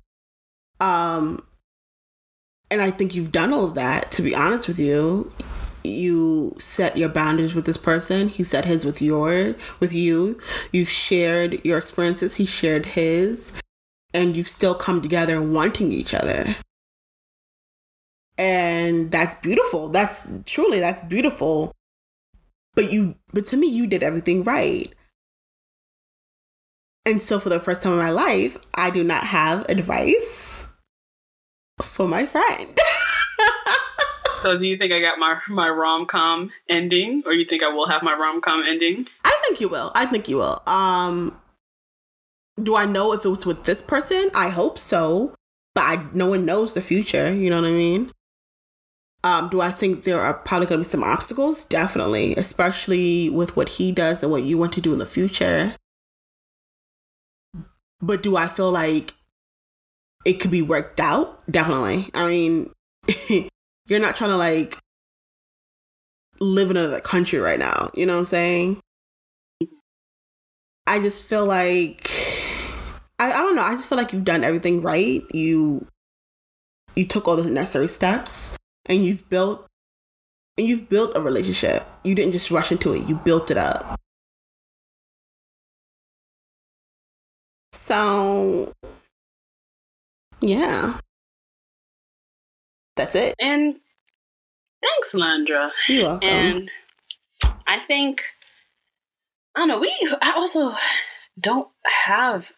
Um, 0.80 1.45
and 2.72 2.82
I 2.82 2.89
think 2.89 3.14
you've 3.14 3.32
done 3.32 3.53
all 3.53 3.66
of 3.66 3.76
that, 3.76 4.12
to 4.12 4.22
be 4.22 4.34
honest 4.34 4.68
with 4.68 4.80
you. 4.80 5.32
You 5.84 6.55
set 6.59 6.97
your 6.97 7.09
boundaries 7.09 7.55
with 7.55 7.65
this 7.65 7.77
person. 7.77 8.27
He 8.27 8.43
set 8.43 8.65
his 8.65 8.86
with 8.86 9.01
your 9.01 9.55
with 9.79 9.93
you. 9.93 10.39
You've 10.71 10.89
shared 10.89 11.63
your 11.65 11.77
experiences. 11.77 12.36
He 12.36 12.45
shared 12.45 12.88
his. 12.88 13.53
And 14.13 14.36
you've 14.36 14.49
still 14.49 14.75
come 14.75 15.01
together 15.01 15.41
wanting 15.41 15.91
each 15.91 16.13
other. 16.13 16.55
And 18.38 19.11
that's 19.11 19.36
beautiful. 19.36 19.89
That's 19.89 20.29
truly 20.45 20.79
that's 20.79 21.01
beautiful. 21.01 21.71
But 22.75 22.91
you 22.91 23.15
but 23.34 23.45
to 23.47 23.57
me 23.57 23.67
you 23.67 23.88
did 23.88 24.03
everything 24.03 24.43
right. 24.43 24.93
And 27.05 27.21
so 27.21 27.39
for 27.39 27.49
the 27.49 27.59
first 27.59 27.82
time 27.82 27.93
in 27.93 27.99
my 27.99 28.11
life, 28.11 28.57
I 28.75 28.91
do 28.91 29.03
not 29.03 29.23
have 29.25 29.65
advice 29.69 30.67
for 31.82 32.07
my 32.07 32.25
friend. 32.25 32.77
so 34.41 34.57
do 34.57 34.65
you 34.65 34.77
think 34.77 34.91
I 34.91 34.99
got 34.99 35.19
my 35.19 35.39
my 35.47 35.69
rom 35.69 36.05
com 36.05 36.51
ending, 36.67 37.23
or 37.25 37.33
you 37.33 37.45
think 37.45 37.63
I 37.63 37.69
will 37.69 37.87
have 37.87 38.03
my 38.03 38.13
rom 38.13 38.41
com 38.41 38.63
ending? 38.67 39.07
I 39.23 39.39
think 39.43 39.61
you 39.61 39.69
will. 39.69 39.91
I 39.95 40.05
think 40.05 40.27
you 40.27 40.37
will. 40.37 40.61
Um, 40.67 41.39
do 42.61 42.75
I 42.75 42.85
know 42.85 43.13
if 43.13 43.23
it 43.23 43.29
was 43.29 43.45
with 43.45 43.65
this 43.65 43.81
person? 43.81 44.29
I 44.35 44.49
hope 44.49 44.77
so, 44.77 45.35
but 45.75 45.81
I 45.81 46.05
no 46.13 46.29
one 46.29 46.45
knows 46.45 46.73
the 46.73 46.81
future. 46.81 47.33
You 47.33 47.49
know 47.49 47.61
what 47.61 47.67
I 47.67 47.71
mean? 47.71 48.11
Um, 49.23 49.49
do 49.49 49.61
I 49.61 49.69
think 49.69 50.03
there 50.03 50.19
are 50.19 50.33
probably 50.33 50.65
going 50.65 50.79
to 50.79 50.87
be 50.87 50.89
some 50.89 51.03
obstacles? 51.03 51.65
Definitely, 51.65 52.33
especially 52.33 53.29
with 53.29 53.55
what 53.55 53.69
he 53.69 53.91
does 53.91 54.23
and 54.23 54.31
what 54.31 54.43
you 54.43 54.57
want 54.57 54.73
to 54.73 54.81
do 54.81 54.93
in 54.93 54.99
the 54.99 55.05
future. 55.05 55.75
But 58.01 58.23
do 58.23 58.35
I 58.35 58.47
feel 58.47 58.71
like 58.71 59.13
it 60.25 60.39
could 60.39 60.51
be 60.51 60.61
worked 60.61 60.99
out. 60.99 61.41
Definitely. 61.49 62.09
I 62.13 62.27
mean, 62.27 62.71
you're 63.88 63.99
not 63.99 64.15
trying 64.15 64.29
to 64.32 64.38
like 64.38 64.77
live 66.39 66.71
in 66.71 66.77
another 66.77 66.99
country 66.99 67.39
right 67.39 67.59
now. 67.59 67.91
You 67.93 68.05
know 68.05 68.13
what 68.13 68.19
I'm 68.19 68.25
saying? 68.25 68.82
I 70.88 70.99
just 70.99 71.25
feel 71.25 71.45
like 71.45 72.09
I, 73.19 73.32
I 73.32 73.38
don't 73.38 73.55
know. 73.55 73.61
I 73.61 73.75
just 73.75 73.88
feel 73.88 73.97
like 73.97 74.13
you've 74.13 74.25
done 74.25 74.43
everything 74.43 74.82
right. 74.82 75.21
You 75.32 75.88
you 76.95 77.05
took 77.05 77.27
all 77.27 77.36
the 77.38 77.49
necessary 77.49 77.88
steps 77.88 78.57
and 78.88 79.03
you've 79.05 79.29
built 79.29 79.67
and 80.57 80.67
you've 80.67 80.89
built 80.89 81.15
a 81.15 81.21
relationship. 81.21 81.84
You 82.03 82.15
didn't 82.15 82.34
just 82.34 82.51
rush 82.51 82.71
into 82.71 82.93
it. 82.93 83.07
You 83.07 83.15
built 83.15 83.51
it 83.51 83.57
up. 83.57 83.99
So 87.71 88.73
yeah. 90.41 90.99
That's 93.02 93.16
it. 93.16 93.36
And 93.39 93.80
thanks, 94.80 95.16
Leandra. 95.16 95.72
You're 95.89 96.04
welcome. 96.04 96.30
And 96.30 96.72
I 97.66 97.80
think 97.80 98.22
I 99.56 99.62
don't 99.62 99.70
know, 99.70 99.80
we 99.80 99.91
I 100.22 100.34
also 100.36 100.72
don't 101.39 101.68
have 101.84 102.52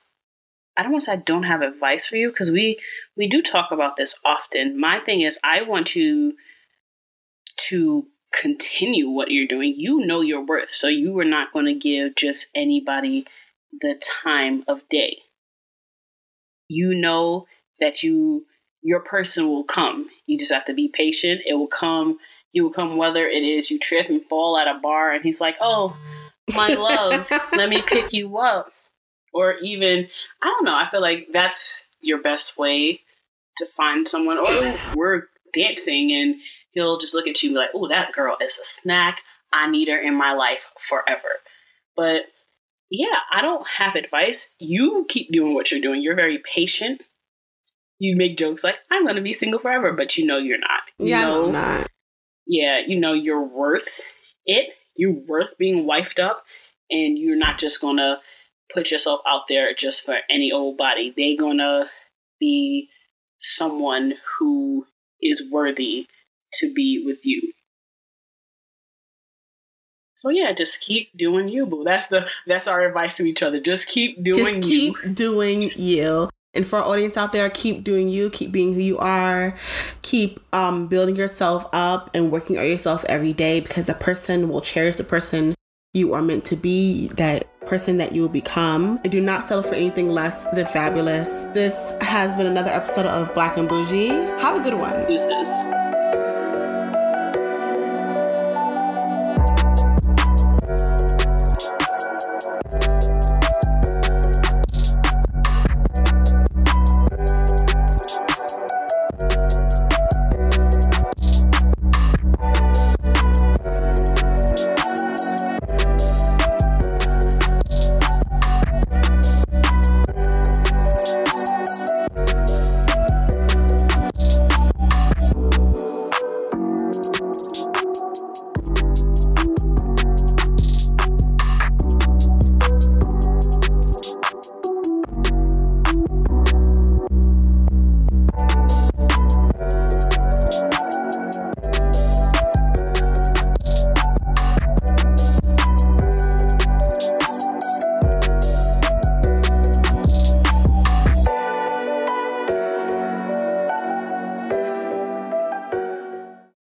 I 0.76 0.84
don't 0.84 0.92
want 0.92 1.04
to 1.04 1.06
say 1.06 1.14
I 1.14 1.18
don't 1.18 1.44
have 1.44 1.62
advice 1.62 2.08
for 2.08 2.18
you 2.18 2.30
because 2.30 2.52
we 2.52 2.78
we 3.16 3.28
do 3.28 3.42
talk 3.42 3.72
about 3.72 3.96
this 3.96 4.20
often. 4.26 4.78
My 4.78 5.00
thing 5.00 5.22
is 5.22 5.40
I 5.46 5.62
want 5.62 5.96
you 5.96 6.36
to 7.70 8.08
continue 8.34 9.10
what 9.10 9.32
you're 9.32 9.48
doing. 9.48 9.74
You 9.78 10.06
know 10.06 10.20
your 10.20 10.46
worth, 10.46 10.72
so 10.72 10.90
you 10.90 11.18
are 11.20 11.26
not 11.26 11.54
going 11.54 11.68
to 11.68 11.74
give 11.74 12.16
just 12.16 12.48
anybody 12.54 13.26
the 13.72 13.96
time 14.22 14.66
of 14.68 14.90
day. 14.90 15.20
You 16.68 16.94
know 16.96 17.46
that 17.80 18.04
you 18.04 18.46
your 18.84 19.00
person 19.00 19.48
will 19.48 19.64
come. 19.64 20.10
You 20.28 20.38
just 20.38 20.52
have 20.52 20.66
to 20.66 20.74
be 20.74 20.88
patient. 20.88 21.42
It 21.46 21.56
will 21.56 21.68
come 21.68 22.20
he 22.54 22.62
will 22.62 22.70
come 22.70 22.98
whether 22.98 23.26
it 23.26 23.44
is 23.44 23.70
you 23.72 23.80
trip 23.80 24.10
and 24.10 24.24
fall 24.24 24.58
at 24.58 24.68
a 24.68 24.80
bar 24.80 25.12
and 25.12 25.24
he's 25.24 25.42
like, 25.42 25.58
"Oh, 25.60 25.98
my 26.54 26.68
love, 26.76 27.30
let 27.52 27.68
me 27.68 27.82
pick 27.82 28.14
you 28.14 28.38
up." 28.38 28.72
Or 29.34 29.56
even, 29.64 30.08
I 30.42 30.48
don't 30.48 30.64
know, 30.64 30.78
I 30.78 30.86
feel 30.86 31.02
like 31.02 31.30
that's 31.34 31.86
your 32.02 32.22
best 32.22 32.58
way 32.58 33.02
to 33.58 33.66
find 33.66 34.08
someone. 34.08 34.38
Or 34.38 34.46
we're 34.96 35.24
dancing 35.52 36.12
and 36.12 36.36
he'll 36.72 37.00
just 37.00 37.16
look 37.16 37.28
at 37.28 37.42
you 37.42 37.56
like, 37.58 37.72
"Oh, 37.74 37.88
that 37.88 38.14
girl 38.14 38.38
is 38.40 38.60
a 38.60 38.64
snack. 38.64 39.22
I 39.52 39.70
need 39.70 39.88
her 39.88 39.98
in 39.98 40.16
my 40.16 40.34
life 40.34 40.68
forever." 40.78 41.30
But 41.98 42.26
yeah, 42.92 43.18
I 43.32 43.42
don't 43.42 43.66
have 43.68 43.96
advice. 43.96 44.54
You 44.60 45.08
keep 45.10 45.32
doing 45.32 45.56
what 45.56 45.72
you're 45.72 45.82
doing. 45.82 46.04
You're 46.04 46.16
very 46.16 46.38
patient. 46.38 47.02
You 48.04 48.18
make 48.18 48.36
jokes 48.38 48.66
like, 48.66 48.80
I'm 48.92 49.06
going 49.06 49.16
to 49.16 49.22
be 49.22 49.32
single 49.32 49.62
forever, 49.62 49.94
but 49.94 50.18
you 50.18 50.26
know 50.26 50.38
you're 50.38 50.60
not. 50.60 50.82
You 51.00 51.08
yeah, 51.08 51.22
know, 51.22 51.46
I'm 51.46 51.54
not. 51.54 51.88
Yeah, 52.46 52.82
you 52.86 53.00
know 53.00 53.14
you're 53.14 53.48
worth 53.48 54.02
it. 54.46 54.74
You're 54.98 55.16
worth 55.26 55.58
being 55.58 55.86
wifed 55.86 56.22
up, 56.22 56.44
and 56.92 57.18
you're 57.18 57.38
not 57.38 57.60
just 57.60 57.80
going 57.80 57.96
to 57.98 58.18
put 58.74 58.92
yourself 58.92 59.22
out 59.26 59.44
there 59.48 59.74
just 59.74 60.06
for 60.06 60.18
any 60.30 60.52
old 60.52 60.76
body. 60.76 61.14
They're 61.16 61.38
going 61.38 61.60
to 61.60 61.86
be 62.42 62.90
someone 63.38 64.16
who 64.38 64.86
is 65.22 65.50
worthy 65.50 66.08
to 66.56 66.74
be 66.74 67.02
with 67.06 67.26
you. 67.26 67.54
So 70.16 70.30
yeah, 70.30 70.52
just 70.52 70.82
keep 70.82 71.18
doing 71.18 71.48
you, 71.48 71.66
boo. 71.66 71.84
That's 71.86 72.10
the 72.10 72.30
that's 72.48 72.68
our 72.68 72.82
advice 72.82 73.16
to 73.16 73.24
each 73.24 73.42
other. 73.42 73.62
Just 73.62 73.88
keep 73.88 74.22
doing 74.22 74.62
just 74.62 74.68
keep 74.70 74.96
you. 75.04 75.10
doing 75.10 75.72
you. 75.76 76.30
And 76.54 76.66
for 76.66 76.80
our 76.80 76.86
audience 76.86 77.18
out 77.18 77.32
there, 77.32 77.50
keep 77.50 77.84
doing 77.84 78.10
you, 78.10 78.30
keep 78.30 78.52
being 78.52 78.74
who 78.74 78.80
you 78.80 78.98
are, 79.00 79.56
keep 80.04 80.40
um, 80.54 80.88
building 80.88 81.16
yourself 81.16 81.66
up 81.74 82.12
and 82.14 82.32
working 82.32 82.58
on 82.58 82.68
yourself 82.68 83.04
every 83.10 83.34
day 83.34 83.60
because 83.60 83.88
the 83.88 83.96
person 83.96 84.50
will 84.50 84.62
cherish 84.62 84.98
the 84.98 85.04
person 85.04 85.56
you 85.94 86.14
are 86.14 86.22
meant 86.22 86.46
to 86.46 86.56
be, 86.56 87.08
that 87.16 87.46
person 87.66 87.98
that 87.98 88.14
you 88.14 88.22
will 88.22 88.30
become. 88.30 89.00
And 89.04 89.12
do 89.12 89.22
not 89.22 89.46
settle 89.46 89.64
for 89.64 89.76
anything 89.76 90.10
less 90.10 90.46
than 90.52 90.66
fabulous. 90.66 91.46
This 91.54 91.96
has 92.02 92.36
been 92.36 92.48
another 92.48 92.72
episode 92.72 93.06
of 93.06 93.34
Black 93.34 93.58
and 93.58 93.68
Bougie. 93.68 94.08
Have 94.42 94.60
a 94.60 94.64
good 94.64 94.76
one. 94.76 95.08
Deuces. 95.08 95.66